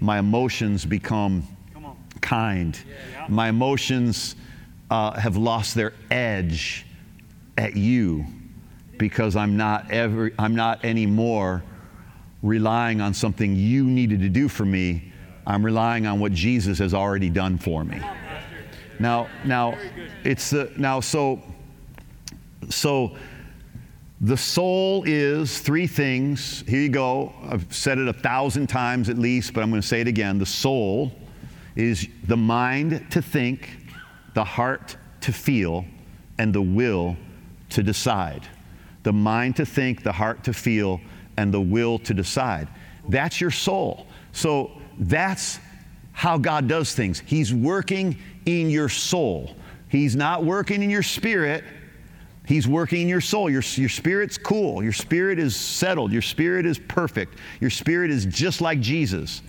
My 0.00 0.18
emotions 0.18 0.84
become 0.84 1.46
kind. 2.20 2.78
My 3.28 3.48
emotions 3.48 4.36
uh, 4.90 5.18
have 5.18 5.36
lost 5.36 5.74
their 5.74 5.92
edge 6.10 6.86
at 7.56 7.76
you 7.76 8.26
because 8.98 9.36
I'm 9.36 9.56
not 9.56 9.90
ever, 9.90 10.32
I'm 10.38 10.54
not 10.54 10.84
anymore 10.84 11.62
relying 12.42 13.00
on 13.00 13.14
something 13.14 13.56
you 13.56 13.84
needed 13.84 14.20
to 14.20 14.28
do 14.28 14.48
for 14.48 14.64
me. 14.64 15.12
I'm 15.46 15.64
relying 15.64 16.06
on 16.06 16.20
what 16.20 16.32
Jesus 16.32 16.78
has 16.78 16.94
already 16.94 17.30
done 17.30 17.58
for 17.58 17.84
me. 17.84 18.00
Now, 18.98 19.28
now, 19.44 19.78
it's 20.24 20.50
the 20.50 20.72
now 20.76 21.00
so 21.00 21.42
so 22.68 23.16
the 24.20 24.36
soul 24.36 25.04
is 25.06 25.60
three 25.60 25.86
things. 25.86 26.64
Here 26.66 26.80
you 26.80 26.88
go. 26.88 27.32
I've 27.44 27.72
said 27.72 27.98
it 27.98 28.08
a 28.08 28.12
thousand 28.12 28.66
times 28.66 29.08
at 29.08 29.16
least, 29.16 29.54
but 29.54 29.62
I'm 29.62 29.70
going 29.70 29.80
to 29.80 29.86
say 29.86 30.00
it 30.00 30.08
again. 30.08 30.38
The 30.38 30.46
soul 30.46 31.12
is 31.76 32.08
the 32.26 32.36
mind 32.36 33.06
to 33.12 33.22
think, 33.22 33.68
the 34.34 34.42
heart 34.42 34.96
to 35.20 35.32
feel, 35.32 35.84
and 36.38 36.52
the 36.52 36.62
will 36.62 37.16
to 37.70 37.82
decide. 37.82 38.46
The 39.04 39.12
mind 39.12 39.56
to 39.56 39.66
think, 39.66 40.02
the 40.02 40.12
heart 40.12 40.42
to 40.44 40.52
feel, 40.52 41.00
and 41.36 41.54
the 41.54 41.60
will 41.60 42.00
to 42.00 42.12
decide. 42.12 42.66
That's 43.08 43.40
your 43.40 43.52
soul. 43.52 44.08
So 44.32 44.72
that's 44.98 45.60
how 46.12 46.38
God 46.38 46.66
does 46.66 46.92
things. 46.92 47.22
He's 47.24 47.54
working 47.54 48.18
in 48.46 48.68
your 48.70 48.88
soul. 48.88 49.54
He's 49.88 50.16
not 50.16 50.44
working 50.44 50.82
in 50.82 50.90
your 50.90 51.04
spirit. 51.04 51.62
He's 52.48 52.66
working 52.66 53.02
in 53.02 53.08
your 53.08 53.20
soul. 53.20 53.50
Your, 53.50 53.62
your 53.74 53.90
spirit's 53.90 54.38
cool. 54.38 54.82
Your 54.82 54.94
spirit 54.94 55.38
is 55.38 55.54
settled. 55.54 56.12
Your 56.12 56.22
spirit 56.22 56.64
is 56.64 56.78
perfect. 56.78 57.34
Your 57.60 57.68
spirit 57.68 58.10
is 58.10 58.24
just 58.24 58.62
like 58.62 58.80
Jesus. 58.80 59.42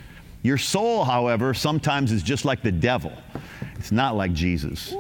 Your 0.44 0.58
soul, 0.58 1.06
however, 1.06 1.54
sometimes 1.54 2.12
is 2.12 2.22
just 2.22 2.44
like 2.44 2.62
the 2.62 2.74
devil. 2.74 3.14
It's 3.78 3.94
not 3.94 4.18
like 4.18 4.34
Jesus. 4.34 4.94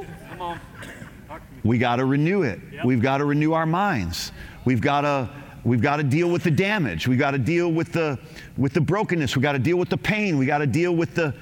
We 1.65 1.77
got 1.77 1.97
to 1.97 2.05
renew 2.05 2.43
it. 2.43 2.62
We've 2.85 3.01
got 3.01 3.17
to 3.17 3.25
renew 3.25 3.51
our 3.51 3.65
minds. 3.65 4.31
We've 4.63 4.79
got 4.79 5.01
to 5.01 5.29
we've 5.65 5.81
got 5.81 5.97
to 5.97 6.03
deal 6.03 6.29
with 6.29 6.43
the 6.43 6.51
damage. 6.51 7.05
We've 7.05 7.19
got 7.19 7.31
to 7.31 7.38
deal 7.38 7.69
with 7.69 7.91
the 7.91 8.17
with 8.55 8.71
the 8.71 8.81
brokenness. 8.81 9.35
We've 9.35 9.43
got 9.43 9.53
to 9.53 9.59
deal 9.59 9.75
with 9.75 9.89
the 9.89 9.97
pain. 9.97 10.38
We 10.38 10.45
got 10.45 10.59
to 10.59 10.67
deal 10.67 10.95
with 10.95 11.15
the 11.15 11.35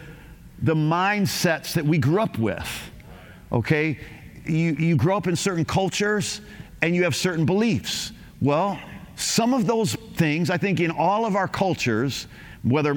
the 0.63 0.73
mindsets 0.73 1.73
that 1.73 1.85
we 1.85 1.99
grew 1.99 2.19
up 2.19 2.39
with. 2.39 2.67
Okay? 3.51 3.99
You 4.49 4.73
you 4.73 4.95
grow 4.95 5.17
up 5.17 5.27
in 5.27 5.35
certain 5.35 5.65
cultures 5.65 6.41
and 6.81 6.95
you 6.95 7.03
have 7.03 7.15
certain 7.15 7.45
beliefs. 7.45 8.11
Well, 8.41 8.79
some 9.15 9.53
of 9.53 9.65
those 9.65 9.95
things, 10.15 10.49
I 10.49 10.57
think 10.57 10.79
in 10.79 10.91
all 10.91 11.25
of 11.25 11.35
our 11.35 11.47
cultures, 11.47 12.27
whether 12.63 12.93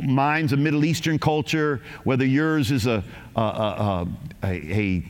mine's 0.00 0.52
a 0.52 0.56
Middle 0.56 0.84
Eastern 0.84 1.18
culture, 1.18 1.80
whether 2.04 2.26
yours 2.26 2.70
is 2.70 2.86
a, 2.86 3.02
a, 3.36 3.40
a, 3.40 4.08
a, 4.44 4.48
a 4.48 5.04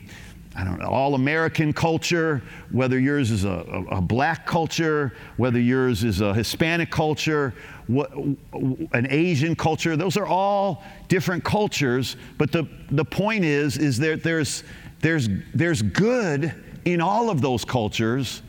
I 0.55 0.63
don't 0.63 0.79
know, 0.79 0.87
all 0.87 1.13
American 1.13 1.71
culture, 1.71 2.41
whether 2.71 2.97
yours 2.97 3.29
is 3.29 3.43
a, 3.43 3.49
a, 3.91 3.97
a, 3.97 4.01
black 4.01 4.47
culture, 4.47 5.13
whether 5.37 5.59
yours 5.59 6.03
is 6.03 6.19
a 6.19 6.33
Hispanic 6.33 6.89
culture, 6.89 7.53
what, 7.85 8.11
an 8.13 9.05
Asian 9.11 9.55
culture, 9.55 9.95
those 9.95 10.17
are 10.17 10.25
all 10.25 10.83
different 11.09 11.43
cultures. 11.43 12.17
But 12.39 12.51
the, 12.51 12.67
the 12.89 13.05
point 13.05 13.45
is, 13.45 13.77
is 13.77 13.99
that 13.99 14.23
there's, 14.23 14.63
there's, 15.01 15.29
there's 15.53 15.81
good 15.81 16.53
in 16.85 17.01
all 17.01 17.29
of 17.29 17.41
those 17.41 17.65
cultures 17.65 18.41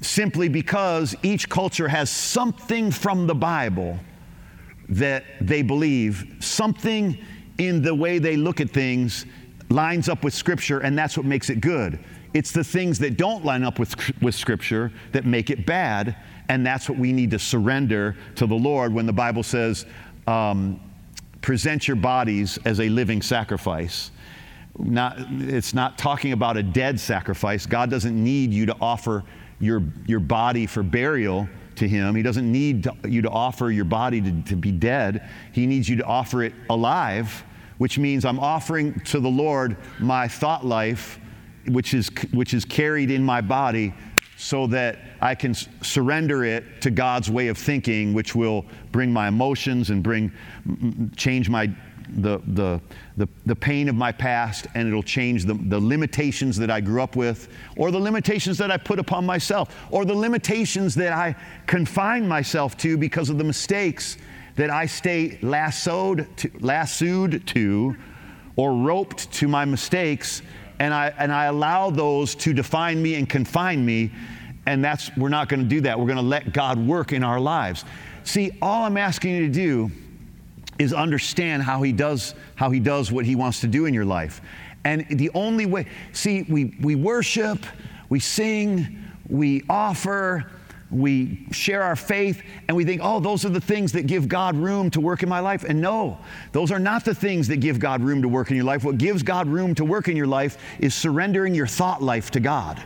simply 0.00 0.48
because 0.48 1.14
each 1.22 1.48
culture 1.48 1.88
has 1.88 2.10
something 2.10 2.90
from 2.90 3.26
the 3.26 3.34
Bible 3.34 3.98
that 4.88 5.24
they 5.40 5.62
believe, 5.62 6.36
something 6.40 7.18
in 7.58 7.82
the 7.82 7.94
way 7.94 8.18
they 8.18 8.36
look 8.36 8.60
at 8.60 8.70
things 8.70 9.26
lines 9.68 10.08
up 10.08 10.24
with 10.24 10.34
Scripture, 10.34 10.80
and 10.80 10.98
that's 10.98 11.16
what 11.16 11.26
makes 11.26 11.48
it 11.48 11.60
good. 11.60 11.98
It's 12.34 12.52
the 12.52 12.64
things 12.64 12.98
that 13.00 13.16
don't 13.16 13.44
line 13.44 13.62
up 13.62 13.78
with, 13.78 13.94
with 14.22 14.34
Scripture 14.34 14.92
that 15.12 15.24
make 15.24 15.50
it 15.50 15.66
bad, 15.66 16.16
and 16.48 16.66
that's 16.66 16.88
what 16.88 16.98
we 16.98 17.12
need 17.12 17.30
to 17.32 17.38
surrender 17.38 18.16
to 18.36 18.46
the 18.46 18.54
Lord 18.54 18.92
when 18.92 19.06
the 19.06 19.12
Bible 19.12 19.42
says, 19.42 19.86
um, 20.26 20.80
present 21.40 21.86
your 21.86 21.96
bodies 21.96 22.58
as 22.64 22.80
a 22.80 22.88
living 22.88 23.22
sacrifice. 23.22 24.10
Not, 24.82 25.16
it's 25.30 25.74
not 25.74 25.98
talking 25.98 26.32
about 26.32 26.56
a 26.56 26.62
dead 26.62 26.98
sacrifice. 26.98 27.66
God 27.66 27.90
doesn't 27.90 28.22
need 28.22 28.52
you 28.52 28.66
to 28.66 28.76
offer 28.80 29.24
your, 29.58 29.82
your 30.06 30.20
body 30.20 30.66
for 30.66 30.82
burial 30.82 31.48
to 31.76 31.88
Him. 31.88 32.14
He 32.14 32.22
doesn't 32.22 32.50
need 32.50 32.84
to, 32.84 32.94
you 33.04 33.22
to 33.22 33.30
offer 33.30 33.70
your 33.70 33.84
body 33.84 34.20
to, 34.20 34.42
to 34.42 34.56
be 34.56 34.72
dead. 34.72 35.28
He 35.52 35.66
needs 35.66 35.88
you 35.88 35.96
to 35.96 36.04
offer 36.04 36.42
it 36.42 36.54
alive 36.68 37.44
which 37.80 37.96
means 37.96 38.26
I'm 38.26 38.38
offering 38.38 39.00
to 39.06 39.20
the 39.20 39.30
Lord 39.30 39.74
my 39.98 40.28
thought 40.28 40.66
life, 40.66 41.18
which 41.66 41.94
is, 41.94 42.10
which 42.30 42.52
is 42.52 42.62
carried 42.66 43.10
in 43.10 43.24
my 43.24 43.40
body, 43.40 43.94
so 44.36 44.66
that 44.66 44.98
I 45.22 45.34
can 45.34 45.54
surrender 45.54 46.44
it 46.44 46.82
to 46.82 46.90
God's 46.90 47.30
way 47.30 47.48
of 47.48 47.56
thinking, 47.56 48.12
which 48.12 48.34
will 48.34 48.66
bring 48.92 49.10
my 49.10 49.28
emotions 49.28 49.88
and 49.88 50.02
bring, 50.02 50.30
change 51.16 51.48
my, 51.48 51.74
the, 52.16 52.40
the, 52.48 52.80
the, 53.16 53.28
the 53.46 53.56
pain 53.56 53.88
of 53.88 53.94
my 53.94 54.12
past, 54.12 54.66
and 54.74 54.88
it'll 54.88 55.02
change 55.02 55.44
the, 55.44 55.54
the 55.54 55.78
limitations 55.78 56.56
that 56.58 56.70
I 56.70 56.80
grew 56.80 57.02
up 57.02 57.16
with, 57.16 57.48
or 57.76 57.90
the 57.90 57.98
limitations 57.98 58.58
that 58.58 58.70
I 58.70 58.76
put 58.76 58.98
upon 58.98 59.26
myself, 59.26 59.74
or 59.90 60.04
the 60.04 60.14
limitations 60.14 60.94
that 60.96 61.12
I 61.12 61.34
confine 61.66 62.26
myself 62.26 62.76
to 62.78 62.96
because 62.96 63.30
of 63.30 63.38
the 63.38 63.44
mistakes 63.44 64.16
that 64.56 64.70
I 64.70 64.86
stay 64.86 65.38
lassoed 65.42 66.26
to, 66.38 66.50
lassoed 66.60 67.46
to 67.48 67.96
or 68.56 68.74
roped 68.74 69.32
to 69.32 69.48
my 69.48 69.64
mistakes 69.64 70.42
and 70.80 70.94
I, 70.94 71.12
and 71.18 71.30
I 71.30 71.44
allow 71.44 71.90
those 71.90 72.34
to 72.36 72.52
define 72.52 73.00
me 73.00 73.14
and 73.14 73.28
confine 73.28 73.84
me. 73.84 74.10
And 74.66 74.82
that's, 74.82 75.14
we're 75.16 75.28
not 75.28 75.48
going 75.48 75.60
to 75.60 75.68
do 75.68 75.82
that. 75.82 75.98
We're 75.98 76.06
going 76.06 76.16
to 76.16 76.22
let 76.22 76.52
God 76.52 76.78
work 76.78 77.12
in 77.12 77.22
our 77.22 77.38
lives. 77.38 77.84
See, 78.24 78.50
all 78.62 78.84
I'm 78.84 78.96
asking 78.96 79.34
you 79.34 79.46
to 79.46 79.52
do 79.52 79.90
is 80.80 80.94
understand 80.94 81.62
how 81.62 81.82
he 81.82 81.92
does, 81.92 82.34
how 82.54 82.70
he 82.70 82.80
does 82.80 83.12
what 83.12 83.26
he 83.26 83.36
wants 83.36 83.60
to 83.60 83.66
do 83.66 83.84
in 83.84 83.92
your 83.92 84.06
life. 84.06 84.40
And 84.82 85.06
the 85.10 85.30
only 85.34 85.66
way, 85.66 85.86
see, 86.12 86.46
we, 86.48 86.74
we 86.80 86.94
worship, 86.94 87.66
we 88.08 88.18
sing, 88.18 89.04
we 89.28 89.62
offer, 89.68 90.50
we 90.90 91.46
share 91.52 91.82
our 91.82 91.96
faith 91.96 92.42
and 92.66 92.74
we 92.74 92.86
think, 92.86 93.02
oh, 93.04 93.20
those 93.20 93.44
are 93.44 93.50
the 93.50 93.60
things 93.60 93.92
that 93.92 94.06
give 94.06 94.26
God 94.26 94.56
room 94.56 94.88
to 94.92 95.02
work 95.02 95.22
in 95.22 95.28
my 95.28 95.40
life. 95.40 95.64
And 95.64 95.82
no, 95.82 96.18
those 96.52 96.72
are 96.72 96.78
not 96.78 97.04
the 97.04 97.14
things 97.14 97.46
that 97.48 97.58
give 97.58 97.78
God 97.78 98.00
room 98.00 98.22
to 98.22 98.28
work 98.28 98.50
in 98.50 98.56
your 98.56 98.64
life. 98.64 98.82
What 98.82 98.96
gives 98.96 99.22
God 99.22 99.48
room 99.48 99.74
to 99.74 99.84
work 99.84 100.08
in 100.08 100.16
your 100.16 100.26
life 100.26 100.56
is 100.78 100.94
surrendering 100.94 101.54
your 101.54 101.66
thought 101.66 102.02
life 102.02 102.30
to 102.30 102.40
God. 102.40 102.82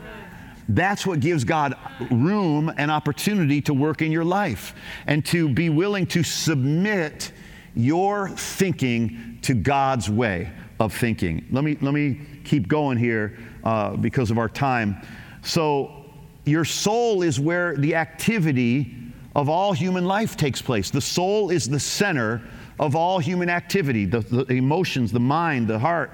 That's 0.68 1.06
what 1.06 1.20
gives 1.20 1.44
God 1.44 1.76
room 2.10 2.72
and 2.76 2.90
opportunity 2.90 3.60
to 3.62 3.74
work 3.74 4.02
in 4.02 4.10
your 4.10 4.24
life 4.24 4.74
and 5.06 5.24
to 5.26 5.48
be 5.48 5.70
willing 5.70 6.06
to 6.08 6.24
submit 6.24 7.30
your 7.74 8.28
thinking 8.30 9.38
to 9.42 9.54
God's 9.54 10.08
way 10.08 10.50
of 10.80 10.92
thinking. 10.92 11.46
Let 11.50 11.64
me, 11.64 11.76
let 11.80 11.94
me 11.94 12.20
keep 12.44 12.68
going 12.68 12.98
here 12.98 13.38
uh, 13.62 13.96
because 13.96 14.30
of 14.30 14.38
our 14.38 14.48
time. 14.48 14.96
So, 15.42 16.04
your 16.44 16.64
soul 16.64 17.22
is 17.22 17.40
where 17.40 17.74
the 17.76 17.94
activity 17.94 18.94
of 19.34 19.48
all 19.48 19.72
human 19.72 20.04
life 20.04 20.36
takes 20.36 20.60
place. 20.60 20.90
The 20.90 21.00
soul 21.00 21.50
is 21.50 21.68
the 21.68 21.80
center 21.80 22.42
of 22.78 22.94
all 22.94 23.18
human 23.18 23.48
activity, 23.48 24.04
the, 24.04 24.20
the, 24.20 24.44
emotions, 24.52 25.10
the 25.10 25.20
mind, 25.20 25.68
the 25.68 25.78
heart. 25.78 26.12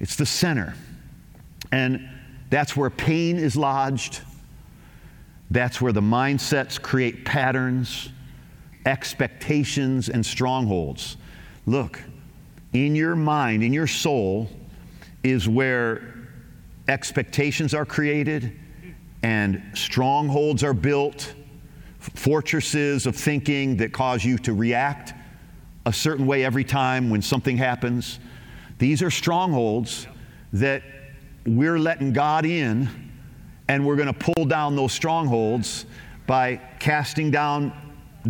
It's 0.00 0.16
the 0.16 0.26
center. 0.26 0.74
And 1.70 2.08
that's 2.50 2.76
where 2.76 2.90
pain 2.90 3.36
is 3.36 3.56
lodged. 3.56 4.20
That's 5.50 5.80
where 5.80 5.92
the 5.92 6.00
mindsets 6.00 6.80
create 6.80 7.24
patterns, 7.24 8.10
expectations, 8.86 10.08
and 10.08 10.24
strongholds. 10.24 11.16
Look, 11.66 12.00
in 12.72 12.94
your 12.94 13.16
mind, 13.16 13.62
in 13.62 13.72
your 13.72 13.86
soul, 13.86 14.48
is 15.22 15.48
where 15.48 16.28
expectations 16.88 17.74
are 17.74 17.84
created 17.84 18.58
and 19.22 19.60
strongholds 19.74 20.62
are 20.62 20.72
built, 20.74 21.34
fortresses 21.98 23.06
of 23.06 23.16
thinking 23.16 23.76
that 23.78 23.92
cause 23.92 24.24
you 24.24 24.38
to 24.38 24.54
react 24.54 25.14
a 25.84 25.92
certain 25.92 26.26
way 26.26 26.44
every 26.44 26.64
time 26.64 27.10
when 27.10 27.20
something 27.20 27.56
happens. 27.56 28.20
These 28.78 29.02
are 29.02 29.10
strongholds 29.10 30.06
that 30.52 30.82
we're 31.44 31.78
letting 31.78 32.12
God 32.12 32.46
in, 32.46 32.88
and 33.68 33.84
we're 33.84 33.96
going 33.96 34.12
to 34.12 34.32
pull 34.32 34.44
down 34.44 34.76
those 34.76 34.92
strongholds 34.92 35.86
by 36.26 36.60
casting 36.78 37.30
down 37.30 37.72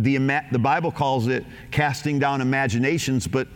the, 0.03 0.17
the 0.51 0.59
Bible 0.59 0.91
calls 0.91 1.27
it 1.27 1.45
casting 1.71 2.19
down 2.19 2.41
imaginations, 2.41 3.27
but 3.27 3.47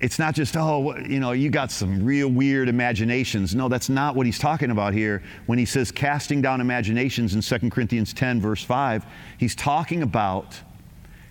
it's 0.00 0.18
not 0.18 0.34
just, 0.34 0.56
oh, 0.56 0.96
you 0.98 1.18
know, 1.18 1.32
you 1.32 1.50
got 1.50 1.70
some 1.70 2.04
real 2.04 2.28
weird 2.28 2.68
imaginations. 2.68 3.54
No, 3.54 3.68
that's 3.68 3.88
not 3.88 4.14
what 4.14 4.26
he's 4.26 4.38
talking 4.38 4.70
about 4.70 4.92
here 4.92 5.22
when 5.46 5.58
he 5.58 5.64
says 5.64 5.90
casting 5.90 6.42
down 6.42 6.60
imaginations 6.60 7.34
in 7.34 7.40
2 7.40 7.70
Corinthians 7.70 8.12
10, 8.12 8.40
verse 8.40 8.62
5. 8.62 9.06
He's 9.38 9.54
talking 9.54 10.02
about 10.02 10.60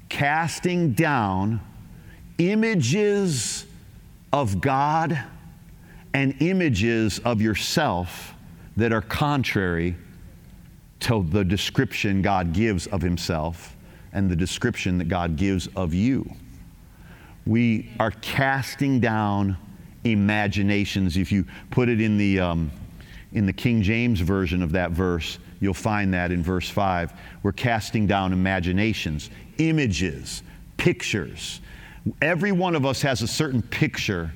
casting 0.10 0.94
down 0.94 1.62
images 2.40 3.66
of 4.32 4.60
God 4.60 5.24
and 6.14 6.36
images 6.42 7.20
of 7.20 7.42
yourself 7.42 8.34
that 8.78 8.92
are 8.92 9.02
contrary 9.02 9.96
to 11.04 11.26
the 11.30 11.44
description 11.44 12.22
God 12.22 12.54
gives 12.54 12.88
of 12.88 13.02
himself 13.02 13.76
and 14.12 14.30
the 14.30 14.36
description 14.36 14.98
that 14.98 15.10
God 15.10 15.36
gives 15.36 15.68
of 15.76 15.94
you 15.94 16.30
we 17.46 17.90
are 18.00 18.12
casting 18.12 19.00
down 19.00 19.58
imaginations. 20.04 21.18
If 21.18 21.32
you 21.32 21.46
put 21.72 21.90
it 21.90 22.00
in 22.00 22.18
the, 22.18 22.40
um, 22.40 22.72
in 23.34 23.46
the 23.46 23.54
King 23.54 23.82
James 23.82 24.20
version 24.22 24.62
of 24.62 24.72
that 24.74 24.92
verse, 24.92 25.40
you'll 25.60 25.74
find 25.74 26.14
that 26.14 26.32
in 26.32 26.42
verse 26.42 26.70
5. 26.70 27.14
We're 27.42 27.52
casting 27.52 28.08
down 28.08 28.34
imaginations, 28.34 29.30
images, 29.58 30.44
pictures. 30.78 31.62
Every 32.22 32.52
one 32.52 32.76
of 32.76 32.86
us 32.86 33.02
has 33.02 33.22
a 33.22 33.28
certain 33.28 33.62
picture 33.62 34.32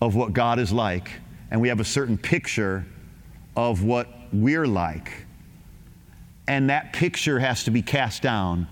of 0.00 0.14
what 0.14 0.32
God 0.32 0.58
is 0.58 0.72
like, 0.72 1.10
and 1.50 1.60
we 1.60 1.68
have 1.68 1.80
a 1.80 1.84
certain 1.84 2.18
picture 2.18 2.84
of 3.56 3.82
what 3.82 4.08
we're 4.32 4.66
like. 4.66 5.25
And 6.48 6.70
that 6.70 6.92
picture 6.92 7.38
has 7.38 7.64
to 7.64 7.70
be 7.70 7.82
cast 7.82 8.22
down 8.22 8.68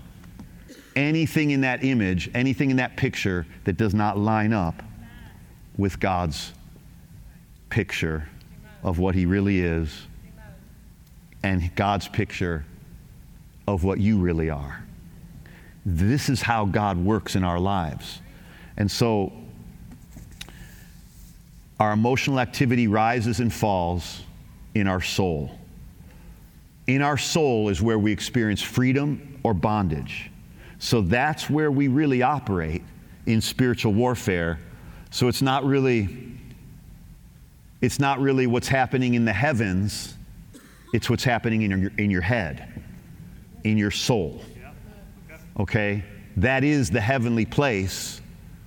anything 0.94 1.50
in 1.50 1.62
that 1.62 1.82
image, 1.82 2.30
anything 2.34 2.70
in 2.70 2.76
that 2.76 2.96
picture 2.96 3.46
that 3.64 3.76
does 3.76 3.94
not 3.94 4.16
line 4.16 4.52
up 4.52 4.82
with 5.76 5.98
God's 5.98 6.52
picture 7.68 8.28
of 8.82 8.98
what 8.98 9.14
He 9.14 9.26
really 9.26 9.60
is 9.60 10.06
and 11.42 11.74
God's 11.74 12.08
picture 12.08 12.64
of 13.66 13.82
what 13.82 13.98
you 13.98 14.18
really 14.18 14.50
are. 14.50 14.84
This 15.84 16.28
is 16.28 16.40
how 16.40 16.64
God 16.64 16.96
works 16.96 17.34
in 17.34 17.44
our 17.44 17.58
lives. 17.58 18.20
And 18.76 18.90
so 18.90 19.32
our 21.80 21.92
emotional 21.92 22.40
activity 22.40 22.86
rises 22.86 23.40
and 23.40 23.52
falls 23.52 24.22
in 24.74 24.86
our 24.86 25.00
soul. 25.00 25.58
In 26.86 27.02
our 27.02 27.16
soul 27.16 27.68
is 27.68 27.80
where 27.80 27.98
we 27.98 28.12
experience 28.12 28.60
freedom 28.60 29.40
or 29.42 29.54
bondage. 29.54 30.30
So 30.78 31.00
that's 31.00 31.48
where 31.48 31.70
we 31.70 31.88
really 31.88 32.22
operate 32.22 32.82
in 33.26 33.40
spiritual 33.40 33.94
warfare. 33.94 34.60
So 35.10 35.28
it's 35.28 35.42
not 35.42 35.64
really 35.64 36.34
it's 37.84 37.98
not 37.98 38.18
really 38.18 38.46
what's 38.46 38.68
happening 38.68 39.12
in 39.12 39.26
the 39.26 39.32
heavens, 39.32 40.16
it's 40.94 41.10
what's 41.10 41.24
happening 41.24 41.62
in 41.62 41.82
your, 41.82 41.92
in 41.98 42.10
your 42.10 42.22
head, 42.22 42.82
in 43.64 43.76
your 43.76 43.90
soul. 43.90 44.40
Okay? 45.60 46.02
That 46.38 46.64
is 46.64 46.88
the 46.88 47.00
heavenly 47.00 47.44
place 47.44 48.22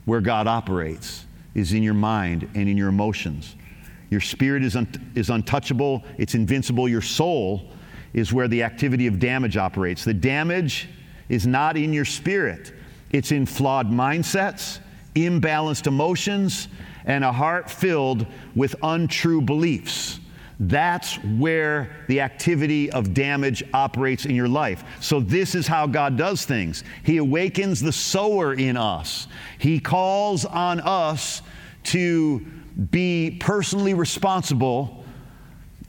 where 0.06 0.22
God 0.22 0.46
operates, 0.46 1.26
is 1.56 1.74
in 1.74 1.82
your 1.82 1.96
mind 1.96 2.48
and 2.54 2.70
in 2.70 2.78
your 2.78 2.90
emotions. 2.90 3.56
Your 4.12 4.22
spirit 4.22 4.64
is, 4.64 4.76
un- 4.76 5.12
is 5.16 5.32
untouchable, 5.32 6.04
it's 6.20 6.36
invincible. 6.36 6.88
Your 6.88 7.02
soul 7.02 7.72
is 8.18 8.34
where 8.34 8.48
the 8.48 8.64
activity 8.64 9.06
of 9.06 9.20
damage 9.20 9.58
operates. 9.58 10.04
The 10.04 10.14
damage 10.14 10.90
is 11.30 11.46
not 11.46 11.78
in 11.78 11.94
your 11.94 12.04
spirit, 12.04 12.74
it's 13.12 13.32
in 13.32 13.46
flawed 13.46 13.90
mindsets, 13.92 14.80
imbalanced 15.14 15.86
emotions, 15.86 16.68
and 17.06 17.24
a 17.24 17.32
heart 17.32 17.70
filled 17.70 18.26
with 18.56 18.76
untrue 18.82 19.40
beliefs. 19.40 20.20
That's 20.60 21.18
where 21.24 21.96
the 22.08 22.22
activity 22.22 22.90
of 22.92 23.14
damage 23.14 23.64
operates 23.72 24.26
in 24.26 24.34
your 24.34 24.48
life. 24.48 24.84
So, 25.00 25.20
this 25.20 25.54
is 25.54 25.68
how 25.68 25.86
God 25.86 26.18
does 26.18 26.44
things. 26.44 26.84
He 27.04 27.18
awakens 27.18 27.80
the 27.80 27.92
sower 27.92 28.56
in 28.56 28.78
us, 28.78 29.28
He 29.60 29.80
calls 29.80 30.44
on 30.44 30.80
us 30.80 31.44
to 31.84 32.40
be 32.90 33.38
personally 33.40 33.94
responsible. 33.94 35.06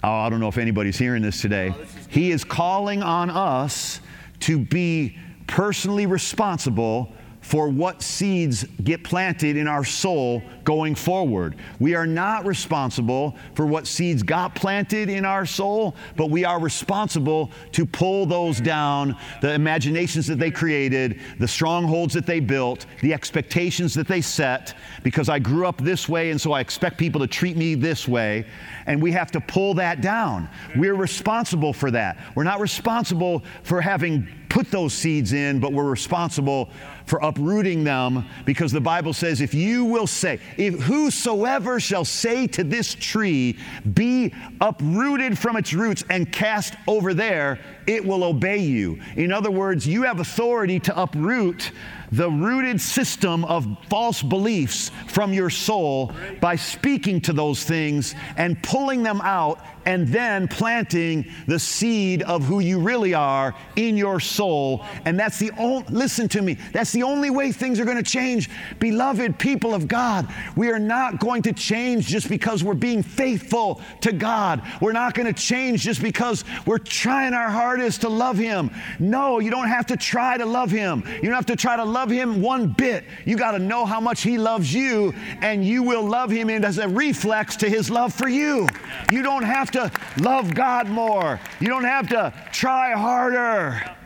Oh, 0.04 0.12
I 0.12 0.28
don't 0.28 0.40
know 0.40 0.48
if 0.48 0.58
anybody's 0.58 0.98
hearing 0.98 1.22
this 1.22 1.40
today. 1.40 1.74
He 2.08 2.30
is 2.30 2.44
calling 2.44 3.02
on 3.02 3.30
us 3.30 4.00
to 4.40 4.58
be 4.58 5.16
personally 5.46 6.06
responsible 6.06 7.12
for 7.48 7.70
what 7.70 8.02
seeds 8.02 8.66
get 8.84 9.02
planted 9.02 9.56
in 9.56 9.66
our 9.66 9.82
soul 9.82 10.42
going 10.64 10.94
forward. 10.94 11.56
We 11.80 11.94
are 11.94 12.06
not 12.06 12.44
responsible 12.44 13.34
for 13.54 13.64
what 13.64 13.86
seeds 13.86 14.22
got 14.22 14.54
planted 14.54 15.08
in 15.08 15.24
our 15.24 15.46
soul, 15.46 15.96
but 16.14 16.28
we 16.28 16.44
are 16.44 16.60
responsible 16.60 17.50
to 17.72 17.86
pull 17.86 18.26
those 18.26 18.60
down, 18.60 19.16
the 19.40 19.54
imaginations 19.54 20.26
that 20.26 20.38
they 20.38 20.50
created, 20.50 21.22
the 21.38 21.48
strongholds 21.48 22.12
that 22.12 22.26
they 22.26 22.38
built, 22.38 22.84
the 23.00 23.14
expectations 23.14 23.94
that 23.94 24.08
they 24.08 24.20
set, 24.20 24.76
because 25.02 25.30
I 25.30 25.38
grew 25.38 25.66
up 25.66 25.80
this 25.80 26.06
way 26.06 26.30
and 26.30 26.38
so 26.38 26.52
I 26.52 26.60
expect 26.60 26.98
people 26.98 27.22
to 27.22 27.26
treat 27.26 27.56
me 27.56 27.74
this 27.74 28.06
way. 28.06 28.44
And 28.84 29.00
we 29.00 29.10
have 29.12 29.30
to 29.30 29.40
pull 29.40 29.72
that 29.74 30.02
down. 30.02 30.50
We're 30.76 30.96
responsible 30.96 31.72
for 31.72 31.90
that. 31.92 32.18
We're 32.34 32.44
not 32.44 32.60
responsible 32.60 33.42
for 33.62 33.80
having 33.80 34.28
put 34.50 34.70
those 34.70 34.92
seeds 34.92 35.32
in, 35.32 35.60
but 35.60 35.72
we're 35.72 35.88
responsible 35.88 36.70
for 37.08 37.18
uprooting 37.22 37.84
them 37.84 38.28
because 38.44 38.70
the 38.70 38.80
Bible 38.80 39.14
says, 39.14 39.40
if 39.40 39.54
you 39.54 39.86
will 39.86 40.06
say, 40.06 40.38
if 40.58 40.74
whosoever 40.80 41.80
shall 41.80 42.04
say 42.04 42.46
to 42.48 42.62
this 42.62 42.94
tree, 42.94 43.58
be 43.94 44.32
uprooted 44.60 45.38
from 45.38 45.56
its 45.56 45.72
roots 45.72 46.04
and 46.10 46.30
cast 46.30 46.74
over 46.86 47.14
there, 47.14 47.58
it 47.86 48.04
will 48.04 48.22
obey 48.22 48.58
you. 48.58 49.00
In 49.16 49.32
other 49.32 49.50
words, 49.50 49.86
you 49.86 50.02
have 50.02 50.20
authority 50.20 50.78
to 50.80 51.00
uproot 51.00 51.72
the 52.12 52.30
rooted 52.30 52.80
system 52.80 53.44
of 53.46 53.66
false 53.88 54.22
beliefs 54.22 54.90
from 55.06 55.32
your 55.32 55.50
soul 55.50 56.12
by 56.40 56.56
speaking 56.56 57.20
to 57.22 57.32
those 57.32 57.64
things 57.64 58.14
and 58.36 58.62
pulling 58.62 59.02
them 59.02 59.20
out 59.22 59.60
and 59.88 60.06
then 60.08 60.46
planting 60.46 61.24
the 61.46 61.58
seed 61.58 62.20
of 62.24 62.44
who 62.44 62.60
you 62.60 62.78
really 62.78 63.14
are 63.14 63.54
in 63.76 63.96
your 63.96 64.20
soul. 64.20 64.84
And 65.06 65.18
that's 65.18 65.38
the 65.38 65.50
only, 65.56 65.86
listen 65.88 66.28
to 66.28 66.42
me, 66.42 66.58
that's 66.74 66.92
the 66.92 67.02
only 67.02 67.30
way 67.30 67.52
things 67.52 67.80
are 67.80 67.86
going 67.86 67.96
to 67.96 68.02
change. 68.02 68.50
Beloved 68.80 69.38
people 69.38 69.74
of 69.74 69.88
God, 69.88 70.28
we 70.56 70.70
are 70.70 70.78
not 70.78 71.20
going 71.20 71.40
to 71.40 71.54
change 71.54 72.06
just 72.06 72.28
because 72.28 72.62
we're 72.62 72.74
being 72.74 73.02
faithful 73.02 73.80
to 74.02 74.12
God. 74.12 74.60
We're 74.82 74.92
not 74.92 75.14
going 75.14 75.26
to 75.26 75.32
change 75.32 75.84
just 75.84 76.02
because 76.02 76.44
we're 76.66 76.76
trying 76.76 77.32
our 77.32 77.48
hardest 77.48 78.02
to 78.02 78.10
love 78.10 78.36
Him. 78.36 78.70
No, 78.98 79.38
you 79.38 79.50
don't 79.50 79.68
have 79.68 79.86
to 79.86 79.96
try 79.96 80.36
to 80.36 80.44
love 80.44 80.70
Him. 80.70 81.02
You 81.06 81.22
don't 81.22 81.32
have 81.32 81.46
to 81.46 81.56
try 81.56 81.76
to 81.76 81.84
love 81.84 82.10
Him 82.10 82.42
one 82.42 82.68
bit. 82.68 83.04
You 83.24 83.38
got 83.38 83.52
to 83.52 83.58
know 83.58 83.86
how 83.86 84.00
much 84.00 84.20
He 84.20 84.36
loves 84.36 84.74
you, 84.74 85.14
and 85.40 85.64
you 85.64 85.82
will 85.82 86.06
love 86.06 86.30
Him 86.30 86.50
as 86.50 86.76
a 86.76 86.86
reflex 86.86 87.56
to 87.56 87.70
His 87.70 87.88
love 87.88 88.12
for 88.12 88.28
you. 88.28 88.68
You 89.10 89.22
don't 89.22 89.44
have 89.44 89.70
to 89.70 89.77
to 89.78 89.90
love 90.18 90.54
God 90.54 90.88
more. 90.88 91.40
You 91.60 91.68
don't 91.68 91.84
have 91.84 92.08
to 92.08 92.32
try 92.52 92.92
harder. 92.92 93.97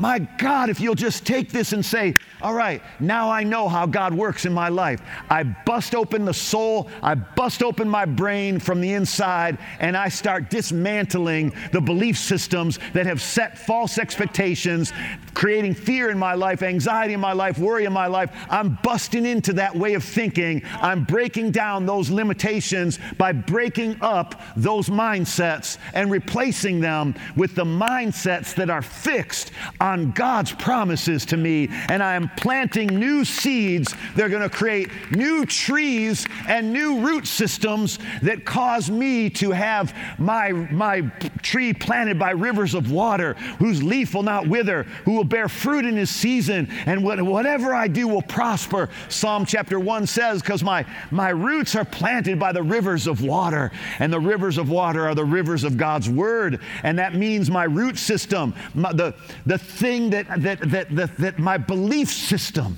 My 0.00 0.18
God, 0.18 0.70
if 0.70 0.80
you'll 0.80 0.94
just 0.94 1.26
take 1.26 1.50
this 1.50 1.74
and 1.74 1.84
say, 1.84 2.16
all 2.40 2.54
right, 2.54 2.82
now 3.00 3.30
I 3.30 3.44
know 3.44 3.68
how 3.68 3.84
God 3.84 4.14
works 4.14 4.46
in 4.46 4.52
my 4.54 4.70
life. 4.70 5.02
I 5.28 5.42
bust 5.42 5.94
open 5.94 6.24
the 6.24 6.32
soul, 6.32 6.88
I 7.02 7.16
bust 7.16 7.62
open 7.62 7.86
my 7.86 8.06
brain 8.06 8.58
from 8.60 8.80
the 8.80 8.94
inside, 8.94 9.58
and 9.78 9.94
I 9.94 10.08
start 10.08 10.48
dismantling 10.48 11.52
the 11.72 11.82
belief 11.82 12.16
systems 12.16 12.78
that 12.94 13.04
have 13.04 13.20
set 13.20 13.58
false 13.58 13.98
expectations, 13.98 14.90
creating 15.34 15.74
fear 15.74 16.08
in 16.08 16.18
my 16.18 16.32
life, 16.32 16.62
anxiety 16.62 17.12
in 17.12 17.20
my 17.20 17.34
life, 17.34 17.58
worry 17.58 17.84
in 17.84 17.92
my 17.92 18.06
life. 18.06 18.30
I'm 18.48 18.78
busting 18.82 19.26
into 19.26 19.52
that 19.54 19.76
way 19.76 19.92
of 19.92 20.02
thinking. 20.02 20.62
I'm 20.80 21.04
breaking 21.04 21.50
down 21.50 21.84
those 21.84 22.08
limitations 22.08 22.98
by 23.18 23.32
breaking 23.32 23.98
up 24.00 24.40
those 24.56 24.88
mindsets 24.88 25.76
and 25.92 26.10
replacing 26.10 26.80
them 26.80 27.14
with 27.36 27.54
the 27.54 27.66
mindsets 27.66 28.54
that 28.54 28.70
are 28.70 28.80
fixed 28.80 29.52
on 29.78 29.89
God's 30.14 30.52
promises 30.52 31.26
to 31.26 31.36
me. 31.36 31.68
And 31.88 32.02
I 32.02 32.14
am 32.14 32.30
planting 32.36 32.88
new 32.88 33.24
seeds. 33.24 33.94
They're 34.14 34.28
going 34.28 34.42
to 34.42 34.48
create 34.48 34.90
new 35.10 35.44
trees 35.46 36.26
and 36.48 36.72
new 36.72 37.00
root 37.00 37.26
systems 37.26 37.98
that 38.22 38.44
cause 38.44 38.90
me 38.90 39.30
to 39.30 39.50
have 39.50 39.94
my, 40.18 40.52
my 40.52 41.02
tree 41.42 41.72
planted 41.72 42.18
by 42.18 42.30
rivers 42.30 42.74
of 42.74 42.90
water, 42.90 43.34
whose 43.58 43.82
leaf 43.82 44.14
will 44.14 44.22
not 44.22 44.46
wither, 44.46 44.84
who 45.04 45.12
will 45.12 45.24
bear 45.24 45.48
fruit 45.48 45.84
in 45.84 45.96
his 45.96 46.10
season, 46.10 46.68
and 46.86 47.04
whatever 47.04 47.74
I 47.74 47.88
do 47.88 48.08
will 48.08 48.22
prosper. 48.22 48.88
Psalm 49.08 49.44
chapter 49.44 49.78
1 49.78 50.06
says, 50.06 50.42
Because 50.42 50.62
my, 50.62 50.84
my 51.10 51.30
roots 51.30 51.74
are 51.74 51.84
planted 51.84 52.38
by 52.38 52.52
the 52.52 52.62
rivers 52.62 53.06
of 53.06 53.22
water, 53.22 53.70
and 53.98 54.12
the 54.12 54.20
rivers 54.20 54.58
of 54.58 54.70
water 54.70 55.06
are 55.06 55.14
the 55.14 55.24
rivers 55.24 55.64
of 55.64 55.76
God's 55.76 56.08
word. 56.08 56.60
And 56.82 56.98
that 56.98 57.14
means 57.14 57.50
my 57.50 57.64
root 57.64 57.98
system, 57.98 58.54
my, 58.74 58.92
the, 58.92 59.14
the 59.46 59.58
thing 59.80 60.10
that, 60.10 60.26
that, 60.42 60.60
that, 60.70 60.94
that, 60.94 61.16
that 61.16 61.38
my 61.38 61.56
belief 61.56 62.10
system. 62.10 62.76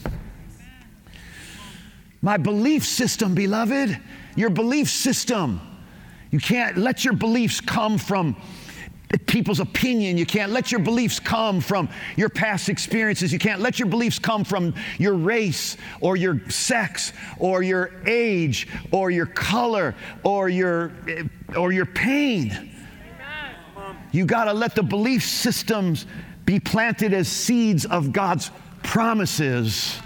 My 2.22 2.36
belief 2.36 2.84
system, 2.84 3.34
beloved, 3.34 3.98
your 4.36 4.50
belief 4.50 4.88
system. 4.88 5.60
You 6.30 6.38
can't 6.38 6.78
let 6.78 7.04
your 7.04 7.14
beliefs 7.14 7.60
come 7.60 7.98
from 7.98 8.36
people's 9.26 9.60
opinion. 9.60 10.16
You 10.16 10.24
can't 10.24 10.52
let 10.52 10.70
your 10.70 10.80
beliefs 10.80 11.20
come 11.20 11.60
from 11.60 11.88
your 12.16 12.28
past 12.28 12.68
experiences. 12.68 13.32
You 13.32 13.38
can't 13.38 13.60
let 13.60 13.78
your 13.78 13.88
beliefs 13.88 14.18
come 14.18 14.44
from 14.44 14.74
your 14.98 15.14
race 15.14 15.76
or 16.00 16.16
your 16.16 16.48
sex 16.48 17.12
or 17.38 17.62
your 17.62 17.90
age 18.06 18.68
or 18.92 19.10
your 19.10 19.26
color 19.26 19.94
or 20.22 20.48
your, 20.48 20.92
or 21.56 21.72
your 21.72 21.86
pain. 21.86 22.70
You 24.12 24.26
got 24.26 24.44
to 24.44 24.52
let 24.52 24.74
the 24.74 24.82
belief 24.82 25.24
systems 25.24 26.06
be 26.44 26.58
planted 26.60 27.12
as 27.12 27.28
seeds 27.28 27.84
of 27.84 28.12
God's 28.12 28.50
promises 28.82 29.98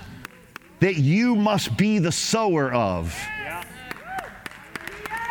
that 0.80 0.96
you 0.96 1.34
must 1.34 1.76
be 1.76 1.98
the 1.98 2.12
sower 2.12 2.72
of. 2.72 3.16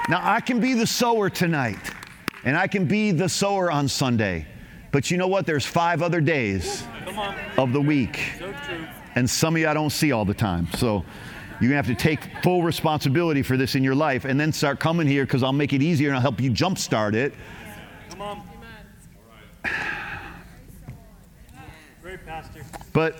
Now, 0.08 0.20
I 0.22 0.40
can 0.40 0.60
be 0.60 0.74
the 0.74 0.88
sower 0.88 1.30
tonight, 1.30 1.80
and 2.44 2.58
I 2.58 2.68
can 2.68 2.86
be 2.86 3.12
the 3.12 3.30
sower 3.30 3.72
on 3.72 3.88
Sunday. 3.88 4.48
But 4.92 5.10
you 5.10 5.18
know 5.18 5.28
what? 5.28 5.46
There's 5.46 5.66
five 5.66 6.02
other 6.02 6.22
days 6.22 6.84
of 7.58 7.74
the 7.74 7.82
week. 7.82 8.20
And 9.16 9.30
some 9.30 9.56
of 9.56 9.62
you 9.62 9.68
I 9.68 9.74
don't 9.74 9.90
see 9.90 10.12
all 10.12 10.26
the 10.26 10.34
time. 10.34 10.68
So 10.78 11.04
you're 11.60 11.72
going 11.72 11.84
to 11.84 11.88
have 11.88 11.88
to 11.88 11.96
take 11.96 12.44
full 12.44 12.64
responsibility 12.64 13.42
for 13.42 13.58
this 13.58 13.76
in 13.76 13.84
your 13.84 13.96
life 13.96 14.26
and 14.26 14.40
then 14.40 14.52
start 14.52 14.80
coming 14.80 15.08
here 15.08 15.26
because 15.26 15.42
I'll 15.42 15.54
make 15.54 15.74
it 15.74 15.82
easier 15.82 16.10
and 16.10 16.18
I'll 16.18 16.22
help 16.22 16.40
you 16.40 16.52
jumpstart 16.52 17.14
it. 17.14 17.34
Come 18.10 18.22
on. 18.22 18.44
But 22.96 23.18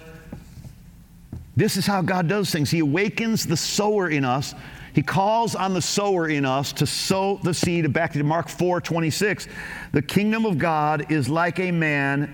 this 1.58 1.76
is 1.76 1.86
how 1.86 2.02
God 2.02 2.30
does 2.30 2.50
things. 2.50 2.72
He 2.72 2.80
awakens 2.80 3.46
the 3.46 3.58
sower 3.58 4.10
in 4.10 4.24
us. 4.24 4.56
He 4.94 5.04
calls 5.04 5.54
on 5.54 5.74
the 5.74 5.82
sower 5.82 6.30
in 6.30 6.46
us 6.46 6.72
to 6.74 6.88
sow 6.88 7.42
the 7.44 7.54
seed. 7.54 7.92
Back 7.92 8.14
to 8.14 8.24
Mark 8.24 8.48
4 8.48 8.80
26. 8.80 9.50
The 9.92 10.02
kingdom 10.02 10.46
of 10.46 10.58
God 10.58 11.12
is 11.12 11.28
like 11.28 11.60
a 11.60 11.72
man 11.72 12.34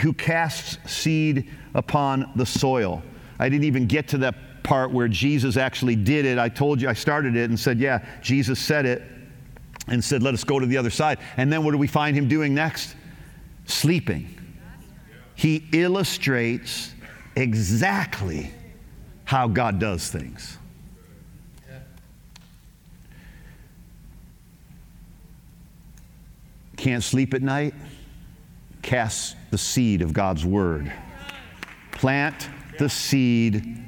who 0.00 0.14
casts 0.14 0.78
seed 0.90 1.50
upon 1.74 2.32
the 2.36 2.46
soil. 2.46 3.02
I 3.38 3.50
didn't 3.50 3.64
even 3.64 3.86
get 3.86 4.08
to 4.08 4.18
that 4.18 4.62
part 4.62 4.90
where 4.90 5.08
Jesus 5.08 5.58
actually 5.58 5.94
did 5.94 6.24
it. 6.24 6.38
I 6.38 6.48
told 6.48 6.80
you, 6.80 6.88
I 6.88 6.94
started 6.94 7.36
it 7.36 7.50
and 7.50 7.60
said, 7.60 7.78
yeah, 7.78 8.02
Jesus 8.22 8.58
said 8.58 8.86
it 8.86 9.02
and 9.88 10.02
said, 10.02 10.22
let 10.22 10.32
us 10.32 10.42
go 10.42 10.58
to 10.58 10.64
the 10.64 10.78
other 10.78 10.90
side. 10.90 11.18
And 11.36 11.52
then 11.52 11.64
what 11.64 11.72
do 11.72 11.78
we 11.78 11.86
find 11.86 12.16
him 12.16 12.28
doing 12.28 12.54
next? 12.54 12.96
Sleeping. 13.66 14.37
He 15.38 15.68
illustrates 15.70 16.92
exactly 17.36 18.50
how 19.22 19.46
God 19.46 19.78
does 19.78 20.10
things. 20.10 20.58
Can't 26.76 27.04
sleep 27.04 27.34
at 27.34 27.42
night? 27.42 27.72
Cast 28.82 29.36
the 29.52 29.58
seed 29.58 30.02
of 30.02 30.12
God's 30.12 30.44
word. 30.44 30.92
Plant 31.92 32.48
the 32.80 32.88
seed 32.88 33.80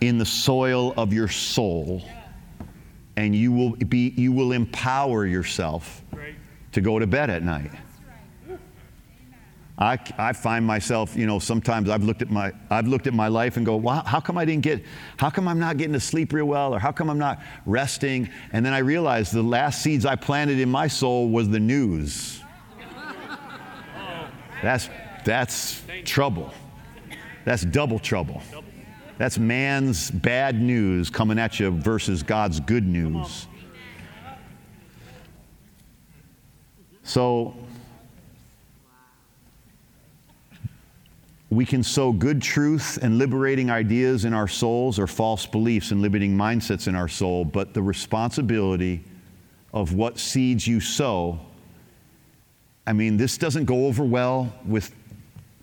in 0.00 0.16
the 0.16 0.24
soil 0.24 0.94
of 0.96 1.12
your 1.12 1.28
soul, 1.28 2.08
and 3.16 3.36
you 3.36 3.52
will, 3.52 3.72
be, 3.72 4.14
you 4.16 4.32
will 4.32 4.52
empower 4.52 5.26
yourself 5.26 6.02
to 6.72 6.80
go 6.80 6.98
to 6.98 7.06
bed 7.06 7.28
at 7.28 7.42
night. 7.42 7.70
I, 9.78 9.98
I 10.16 10.32
find 10.32 10.64
myself, 10.64 11.14
you 11.14 11.26
know, 11.26 11.38
sometimes 11.38 11.90
I've 11.90 12.02
looked 12.02 12.22
at 12.22 12.30
my 12.30 12.52
I've 12.70 12.86
looked 12.88 13.06
at 13.06 13.12
my 13.12 13.28
life 13.28 13.58
and 13.58 13.66
go, 13.66 13.76
well, 13.76 14.02
how 14.06 14.20
come 14.20 14.38
I 14.38 14.46
didn't 14.46 14.62
get, 14.62 14.82
how 15.18 15.28
come 15.28 15.46
I'm 15.46 15.58
not 15.58 15.76
getting 15.76 15.92
to 15.92 16.00
sleep 16.00 16.32
real 16.32 16.46
well, 16.46 16.74
or 16.74 16.78
how 16.78 16.92
come 16.92 17.10
I'm 17.10 17.18
not 17.18 17.42
resting? 17.66 18.30
And 18.52 18.64
then 18.64 18.72
I 18.72 18.78
realized 18.78 19.34
the 19.34 19.42
last 19.42 19.82
seeds 19.82 20.06
I 20.06 20.16
planted 20.16 20.60
in 20.60 20.70
my 20.70 20.88
soul 20.88 21.28
was 21.28 21.50
the 21.50 21.60
news. 21.60 22.40
That's 24.62 24.88
that's 25.26 25.82
trouble. 26.04 26.52
That's 27.44 27.62
double 27.62 27.98
trouble. 27.98 28.42
That's 29.18 29.38
man's 29.38 30.10
bad 30.10 30.60
news 30.60 31.10
coming 31.10 31.38
at 31.38 31.60
you 31.60 31.70
versus 31.70 32.22
God's 32.22 32.60
good 32.60 32.86
news. 32.86 33.46
So 37.02 37.54
we 41.50 41.64
can 41.64 41.82
sow 41.82 42.12
good 42.12 42.42
truth 42.42 42.98
and 43.02 43.18
liberating 43.18 43.70
ideas 43.70 44.24
in 44.24 44.34
our 44.34 44.48
souls 44.48 44.98
or 44.98 45.06
false 45.06 45.46
beliefs 45.46 45.92
and 45.92 46.02
limiting 46.02 46.36
mindsets 46.36 46.88
in 46.88 46.96
our 46.96 47.08
soul, 47.08 47.44
but 47.44 47.72
the 47.72 47.82
responsibility 47.82 49.04
of 49.72 49.92
what 49.92 50.18
seeds 50.18 50.66
you 50.66 50.80
sow. 50.80 51.38
I 52.86 52.92
mean, 52.92 53.16
this 53.16 53.38
doesn't 53.38 53.66
go 53.66 53.86
over 53.86 54.04
well 54.04 54.52
with 54.64 54.92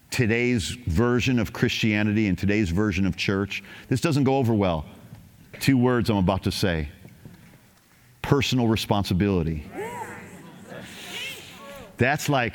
today's 0.10 0.70
version 0.88 1.40
of 1.40 1.52
Christianity 1.52 2.28
and 2.28 2.38
today's 2.38 2.70
version 2.70 3.06
of 3.06 3.18
church. 3.18 3.64
This 3.90 4.00
doesn't 4.00 4.24
go 4.24 4.38
over 4.38 4.54
well. 4.54 4.86
Two 5.60 5.78
words 5.78 6.10
I'm 6.10 6.18
about 6.18 6.44
to 6.44 6.52
say 6.52 6.88
personal 8.22 8.68
responsibility. 8.68 9.66
That's 11.98 12.30
like 12.30 12.54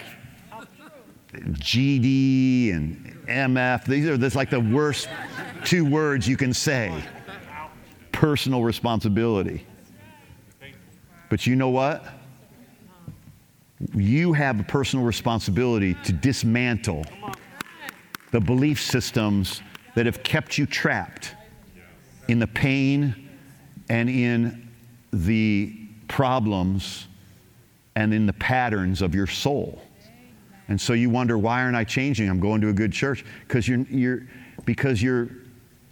GD 1.32 2.74
and 2.74 3.26
MF. 3.26 3.84
These 3.84 4.06
are 4.06 4.16
this 4.16 4.34
like 4.34 4.50
the 4.50 4.60
worst 4.60 5.08
two 5.64 5.84
words 5.84 6.26
you 6.26 6.36
can 6.36 6.54
say. 6.54 6.92
Personal 8.12 8.62
responsibility. 8.62 9.66
But 11.28 11.46
you 11.46 11.56
know 11.56 11.68
what? 11.68 12.04
You 13.94 14.32
have 14.32 14.58
a 14.58 14.64
personal 14.64 15.04
responsibility 15.04 15.94
to 16.04 16.12
dismantle 16.12 17.04
the 18.32 18.40
belief 18.40 18.80
systems 18.80 19.62
that 19.94 20.06
have 20.06 20.22
kept 20.22 20.58
you 20.58 20.66
trapped 20.66 21.34
in 22.28 22.38
the 22.38 22.46
pain 22.46 23.28
and 23.88 24.08
in 24.08 24.68
the 25.12 25.88
problems 26.08 27.06
and 27.94 28.12
in 28.12 28.26
the 28.26 28.32
patterns 28.34 29.02
of 29.02 29.14
your 29.14 29.26
soul. 29.26 29.80
And 30.68 30.80
so 30.80 30.92
you 30.92 31.10
wonder, 31.10 31.38
why 31.38 31.62
aren't 31.62 31.76
I 31.76 31.84
changing? 31.84 32.28
I'm 32.28 32.40
going 32.40 32.60
to 32.60 32.68
a 32.68 32.72
good 32.72 32.92
church. 32.92 33.24
Because 33.46 33.66
you're, 33.66 33.80
you're, 33.90 34.22
because 34.64 35.02
your 35.02 35.28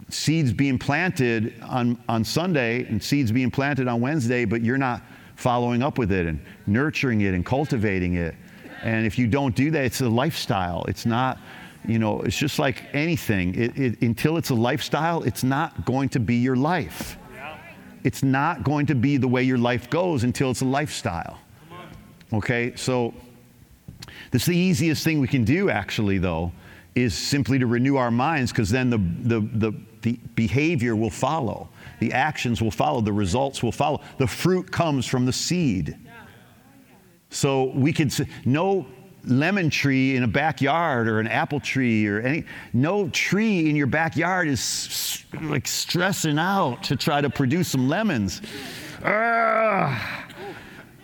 seeds 0.09 0.53
being 0.53 0.77
planted 0.77 1.59
on, 1.61 2.01
on 2.07 2.23
Sunday 2.23 2.85
and 2.85 3.01
seeds 3.01 3.31
being 3.31 3.51
planted 3.51 3.87
on 3.87 3.99
Wednesday, 3.99 4.45
but 4.45 4.61
you're 4.61 4.77
not 4.77 5.01
following 5.35 5.83
up 5.83 5.97
with 5.97 6.11
it 6.11 6.25
and 6.25 6.39
nurturing 6.65 7.21
it 7.21 7.33
and 7.33 7.45
cultivating 7.45 8.15
it. 8.15 8.35
And 8.83 9.05
if 9.05 9.17
you 9.17 9.27
don't 9.27 9.55
do 9.55 9.71
that, 9.71 9.83
it's 9.83 10.01
a 10.01 10.09
lifestyle. 10.09 10.85
It's 10.87 11.05
not, 11.05 11.39
you 11.87 11.99
know, 11.99 12.21
it's 12.21 12.37
just 12.37 12.59
like 12.59 12.83
anything. 12.93 13.55
It, 13.55 13.77
it, 13.77 14.01
until 14.01 14.37
it's 14.37 14.51
a 14.51 14.55
lifestyle, 14.55 15.23
it's 15.23 15.43
not 15.43 15.85
going 15.85 16.09
to 16.09 16.19
be 16.19 16.35
your 16.35 16.55
life. 16.55 17.17
It's 18.03 18.23
not 18.23 18.63
going 18.63 18.85
to 18.85 18.95
be 18.95 19.17
the 19.17 19.27
way 19.27 19.43
your 19.43 19.57
life 19.57 19.89
goes 19.89 20.23
until 20.23 20.51
it's 20.51 20.61
a 20.61 20.65
lifestyle. 20.65 21.39
Okay, 22.31 22.73
so 22.75 23.13
this 24.31 24.45
the 24.45 24.55
easiest 24.55 25.03
thing 25.03 25.19
we 25.19 25.27
can 25.27 25.43
do, 25.43 25.69
actually, 25.69 26.17
though, 26.17 26.51
is 26.95 27.13
simply 27.13 27.59
to 27.59 27.67
renew 27.67 27.95
our 27.95 28.11
minds 28.11 28.51
because 28.51 28.69
then 28.69 28.89
the, 28.89 28.97
the, 28.97 29.39
the, 29.39 29.73
the 30.01 30.19
behavior 30.35 30.95
will 30.95 31.09
follow, 31.09 31.69
the 31.99 32.11
actions 32.13 32.61
will 32.61 32.71
follow, 32.71 33.01
the 33.01 33.13
results 33.13 33.61
will 33.61 33.71
follow. 33.71 34.01
The 34.17 34.27
fruit 34.27 34.71
comes 34.71 35.05
from 35.05 35.25
the 35.25 35.33
seed. 35.33 35.97
So 37.29 37.65
we 37.75 37.93
could 37.93 38.11
say, 38.11 38.27
no 38.45 38.87
lemon 39.25 39.69
tree 39.69 40.15
in 40.15 40.23
a 40.23 40.27
backyard 40.27 41.07
or 41.07 41.19
an 41.19 41.27
apple 41.27 41.59
tree 41.59 42.07
or 42.07 42.21
any, 42.21 42.45
no 42.73 43.09
tree 43.09 43.69
in 43.69 43.75
your 43.75 43.87
backyard 43.87 44.47
is 44.47 45.25
like 45.41 45.67
stressing 45.67 46.39
out 46.39 46.83
to 46.83 46.95
try 46.95 47.21
to 47.21 47.29
produce 47.29 47.67
some 47.67 47.89
lemons. 47.89 48.41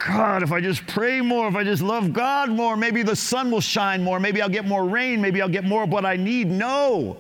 God, 0.08 0.44
if 0.44 0.52
I 0.52 0.60
just 0.60 0.86
pray 0.86 1.22
more, 1.22 1.48
if 1.48 1.56
I 1.56 1.64
just 1.64 1.82
love 1.82 2.12
God 2.12 2.50
more, 2.50 2.76
maybe 2.76 3.04
the 3.04 3.16
sun 3.16 3.50
will 3.50 3.62
shine 3.62 4.04
more, 4.04 4.20
maybe 4.20 4.42
I'll 4.42 4.50
get 4.50 4.66
more 4.66 4.86
rain, 4.86 5.22
maybe 5.22 5.42
I'll 5.42 5.48
get 5.48 5.64
more 5.64 5.84
of 5.84 5.90
what 5.90 6.06
I 6.06 6.18
need. 6.18 6.48
No. 6.48 7.18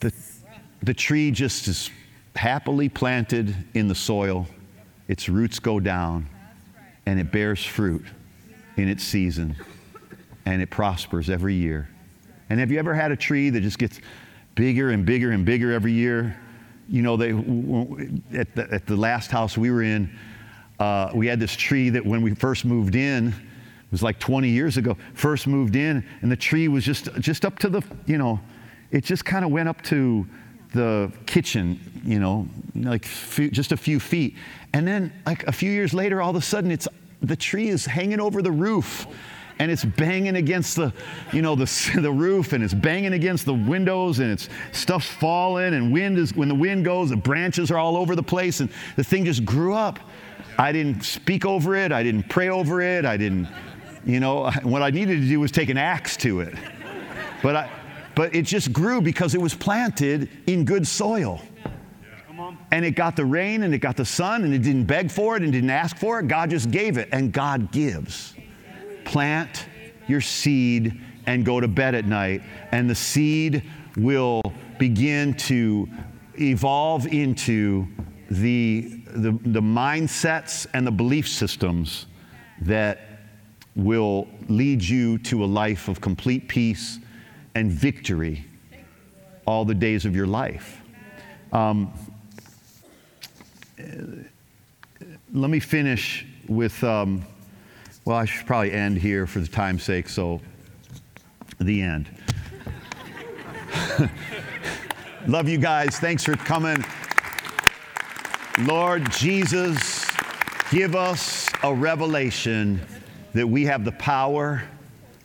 The, 0.00 0.12
the 0.82 0.94
tree 0.94 1.30
just 1.30 1.66
is 1.66 1.90
happily 2.36 2.88
planted 2.88 3.54
in 3.74 3.88
the 3.88 3.94
soil, 3.94 4.46
its 5.08 5.28
roots 5.28 5.58
go 5.58 5.80
down, 5.80 6.28
and 7.06 7.18
it 7.18 7.32
bears 7.32 7.64
fruit 7.64 8.04
in 8.76 8.88
its 8.88 9.02
season, 9.02 9.56
and 10.46 10.62
it 10.62 10.70
prospers 10.70 11.30
every 11.30 11.54
year. 11.54 11.88
And 12.48 12.60
have 12.60 12.70
you 12.70 12.78
ever 12.78 12.94
had 12.94 13.10
a 13.10 13.16
tree 13.16 13.50
that 13.50 13.60
just 13.60 13.78
gets 13.78 14.00
bigger 14.54 14.90
and 14.90 15.04
bigger 15.04 15.32
and 15.32 15.44
bigger 15.44 15.72
every 15.72 15.92
year? 15.92 16.38
You 16.88 17.02
know, 17.02 17.16
they, 17.16 17.30
at, 18.38 18.54
the, 18.54 18.68
at 18.70 18.86
the 18.86 18.96
last 18.96 19.30
house 19.30 19.56
we 19.56 19.70
were 19.70 19.82
in, 19.82 20.16
uh, 20.78 21.10
we 21.14 21.26
had 21.26 21.40
this 21.40 21.54
tree 21.54 21.90
that 21.90 22.04
when 22.04 22.22
we 22.22 22.34
first 22.34 22.64
moved 22.64 22.94
in, 22.94 23.28
it 23.28 23.34
was 23.90 24.02
like 24.02 24.18
20 24.18 24.48
years 24.48 24.76
ago, 24.76 24.96
first 25.14 25.46
moved 25.46 25.76
in, 25.76 26.04
and 26.22 26.30
the 26.30 26.36
tree 26.36 26.68
was 26.68 26.84
just, 26.84 27.12
just 27.20 27.44
up 27.44 27.58
to 27.60 27.68
the, 27.68 27.82
you 28.06 28.18
know, 28.18 28.40
it 28.90 29.04
just 29.04 29.24
kind 29.24 29.44
of 29.44 29.50
went 29.50 29.68
up 29.68 29.82
to 29.82 30.26
the 30.72 31.12
kitchen, 31.26 31.78
you 32.04 32.18
know, 32.18 32.48
like 32.74 33.04
few, 33.04 33.50
just 33.50 33.72
a 33.72 33.76
few 33.76 34.00
feet. 34.00 34.36
And 34.72 34.86
then, 34.86 35.12
like 35.24 35.44
a 35.46 35.52
few 35.52 35.70
years 35.70 35.94
later, 35.94 36.20
all 36.20 36.30
of 36.30 36.36
a 36.36 36.42
sudden, 36.42 36.70
it's 36.70 36.88
the 37.22 37.36
tree 37.36 37.68
is 37.68 37.86
hanging 37.86 38.20
over 38.20 38.42
the 38.42 38.50
roof 38.50 39.06
and 39.58 39.70
it's 39.70 39.84
banging 39.84 40.36
against 40.36 40.76
the 40.76 40.92
you 41.32 41.42
know 41.42 41.54
the, 41.54 41.64
the 42.00 42.10
roof 42.10 42.52
and 42.52 42.62
it's 42.62 42.74
banging 42.74 43.12
against 43.12 43.46
the 43.46 43.54
windows 43.54 44.18
and 44.18 44.30
it's 44.30 44.48
stuff's 44.72 45.08
falling 45.08 45.74
and 45.74 45.92
wind 45.92 46.18
is 46.18 46.34
when 46.34 46.48
the 46.48 46.54
wind 46.54 46.84
goes 46.84 47.10
the 47.10 47.16
branches 47.16 47.70
are 47.70 47.78
all 47.78 47.96
over 47.96 48.16
the 48.16 48.22
place 48.22 48.60
and 48.60 48.70
the 48.96 49.04
thing 49.04 49.24
just 49.24 49.44
grew 49.44 49.74
up 49.74 49.98
I 50.58 50.72
didn't 50.72 51.02
speak 51.02 51.44
over 51.44 51.74
it. 51.74 51.92
I 51.92 52.02
didn't 52.02 52.28
pray 52.28 52.48
over 52.48 52.80
it. 52.80 53.04
I 53.04 53.16
didn't, 53.16 53.48
you 54.04 54.20
know, 54.20 54.50
what 54.62 54.82
I 54.82 54.90
needed 54.90 55.20
to 55.20 55.28
do 55.28 55.40
was 55.40 55.50
take 55.50 55.68
an 55.68 55.78
axe 55.78 56.16
to 56.18 56.40
it. 56.40 56.54
But, 57.42 57.56
I, 57.56 57.70
but 58.14 58.34
it 58.34 58.42
just 58.42 58.72
grew 58.72 59.00
because 59.00 59.34
it 59.34 59.40
was 59.40 59.54
planted 59.54 60.28
in 60.46 60.64
good 60.64 60.86
soil. 60.86 61.40
And 62.70 62.84
it 62.84 62.92
got 62.92 63.16
the 63.16 63.24
rain 63.24 63.62
and 63.62 63.74
it 63.74 63.78
got 63.78 63.96
the 63.96 64.04
sun 64.04 64.44
and 64.44 64.52
it 64.52 64.62
didn't 64.62 64.84
beg 64.84 65.10
for 65.10 65.36
it 65.36 65.42
and 65.42 65.52
didn't 65.52 65.70
ask 65.70 65.96
for 65.96 66.18
it. 66.20 66.28
God 66.28 66.50
just 66.50 66.70
gave 66.70 66.98
it 66.98 67.08
and 67.12 67.32
God 67.32 67.70
gives. 67.72 68.34
Plant 69.04 69.66
your 70.06 70.20
seed 70.20 71.00
and 71.26 71.44
go 71.44 71.60
to 71.60 71.68
bed 71.68 71.94
at 71.94 72.06
night, 72.06 72.42
and 72.72 72.88
the 72.88 72.94
seed 72.94 73.62
will 73.96 74.42
begin 74.78 75.34
to 75.34 75.88
evolve 76.38 77.06
into 77.06 77.86
the, 78.30 79.00
the, 79.14 79.30
the 79.30 79.60
mindsets 79.60 80.66
and 80.74 80.86
the 80.86 80.90
belief 80.90 81.28
systems 81.28 82.06
that 82.62 83.20
will 83.76 84.28
lead 84.48 84.82
you 84.82 85.18
to 85.18 85.44
a 85.44 85.46
life 85.46 85.88
of 85.88 86.00
complete 86.00 86.48
peace 86.48 86.98
and 87.54 87.70
victory 87.70 88.44
all 89.46 89.64
the 89.64 89.74
days 89.74 90.04
of 90.04 90.16
your 90.16 90.26
life. 90.26 90.80
Um, 91.52 91.92
let 95.32 95.50
me 95.50 95.60
finish 95.60 96.26
with, 96.48 96.82
um, 96.82 97.24
well, 98.04 98.16
I 98.16 98.24
should 98.24 98.46
probably 98.46 98.72
end 98.72 98.98
here 98.98 99.26
for 99.26 99.40
the 99.40 99.46
time's 99.46 99.84
sake, 99.84 100.08
so 100.08 100.40
the 101.60 101.82
end. 101.82 102.08
Love 105.26 105.48
you 105.48 105.58
guys. 105.58 105.98
Thanks 105.98 106.24
for 106.24 106.36
coming. 106.36 106.84
Lord 108.60 109.10
Jesus, 109.10 110.06
give 110.70 110.94
us 110.94 111.50
a 111.64 111.74
revelation 111.74 112.80
that 113.32 113.48
we 113.48 113.64
have 113.64 113.84
the 113.84 113.92
power 113.92 114.62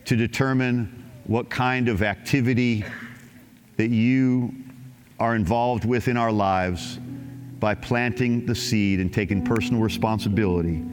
to 0.05 0.15
determine 0.15 1.11
what 1.25 1.47
kind 1.47 1.89
of 1.89 2.01
activity 2.01 2.83
that 3.77 3.89
you 3.89 4.51
are 5.19 5.35
involved 5.35 5.85
with 5.85 6.07
in 6.07 6.17
our 6.17 6.31
lives 6.31 6.97
by 7.59 7.75
planting 7.75 8.47
the 8.47 8.55
seed 8.55 8.99
and 8.99 9.13
taking 9.13 9.45
personal 9.45 9.79
responsibility 9.79 10.83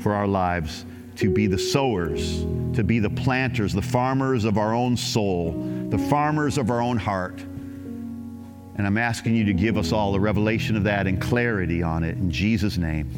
for 0.00 0.14
our 0.14 0.26
lives 0.26 0.84
to 1.14 1.30
be 1.30 1.46
the 1.46 1.58
sowers, 1.58 2.40
to 2.74 2.82
be 2.82 2.98
the 2.98 3.10
planters, 3.10 3.72
the 3.72 3.80
farmers 3.80 4.44
of 4.44 4.58
our 4.58 4.74
own 4.74 4.96
soul, 4.96 5.52
the 5.90 5.98
farmers 5.98 6.58
of 6.58 6.72
our 6.72 6.80
own 6.80 6.96
heart. 6.96 7.44
And 8.76 8.86
I'm 8.86 8.98
asking 8.98 9.36
you 9.36 9.44
to 9.44 9.52
give 9.52 9.76
us 9.76 9.92
all 9.92 10.14
a 10.14 10.20
revelation 10.20 10.76
of 10.76 10.84
that 10.84 11.06
and 11.06 11.20
clarity 11.20 11.82
on 11.82 12.02
it. 12.04 12.16
In 12.16 12.30
Jesus' 12.30 12.76
name, 12.76 13.10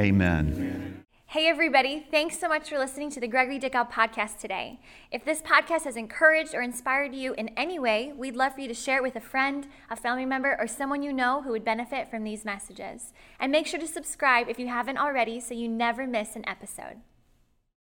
amen. 0.00 0.80
Hey, 1.26 1.46
everybody. 1.46 2.04
Thanks 2.10 2.40
so 2.40 2.48
much 2.48 2.68
for 2.68 2.76
listening 2.76 3.08
to 3.10 3.20
the 3.20 3.28
Gregory 3.28 3.60
Dickow 3.60 3.88
podcast 3.88 4.40
today. 4.40 4.80
If 5.12 5.24
this 5.24 5.40
podcast 5.40 5.84
has 5.84 5.94
encouraged 5.94 6.56
or 6.56 6.60
inspired 6.60 7.14
you 7.14 7.34
in 7.34 7.50
any 7.50 7.78
way, 7.78 8.12
we'd 8.16 8.34
love 8.34 8.54
for 8.54 8.62
you 8.62 8.66
to 8.66 8.74
share 8.74 8.96
it 8.96 9.04
with 9.04 9.14
a 9.14 9.20
friend, 9.20 9.68
a 9.88 9.94
family 9.94 10.24
member, 10.24 10.56
or 10.58 10.66
someone 10.66 11.04
you 11.04 11.12
know 11.12 11.42
who 11.42 11.50
would 11.50 11.64
benefit 11.64 12.10
from 12.10 12.24
these 12.24 12.44
messages. 12.44 13.12
And 13.38 13.52
make 13.52 13.68
sure 13.68 13.78
to 13.78 13.86
subscribe 13.86 14.48
if 14.48 14.58
you 14.58 14.66
haven't 14.66 14.98
already 14.98 15.38
so 15.38 15.54
you 15.54 15.68
never 15.68 16.04
miss 16.04 16.34
an 16.34 16.48
episode. 16.48 16.96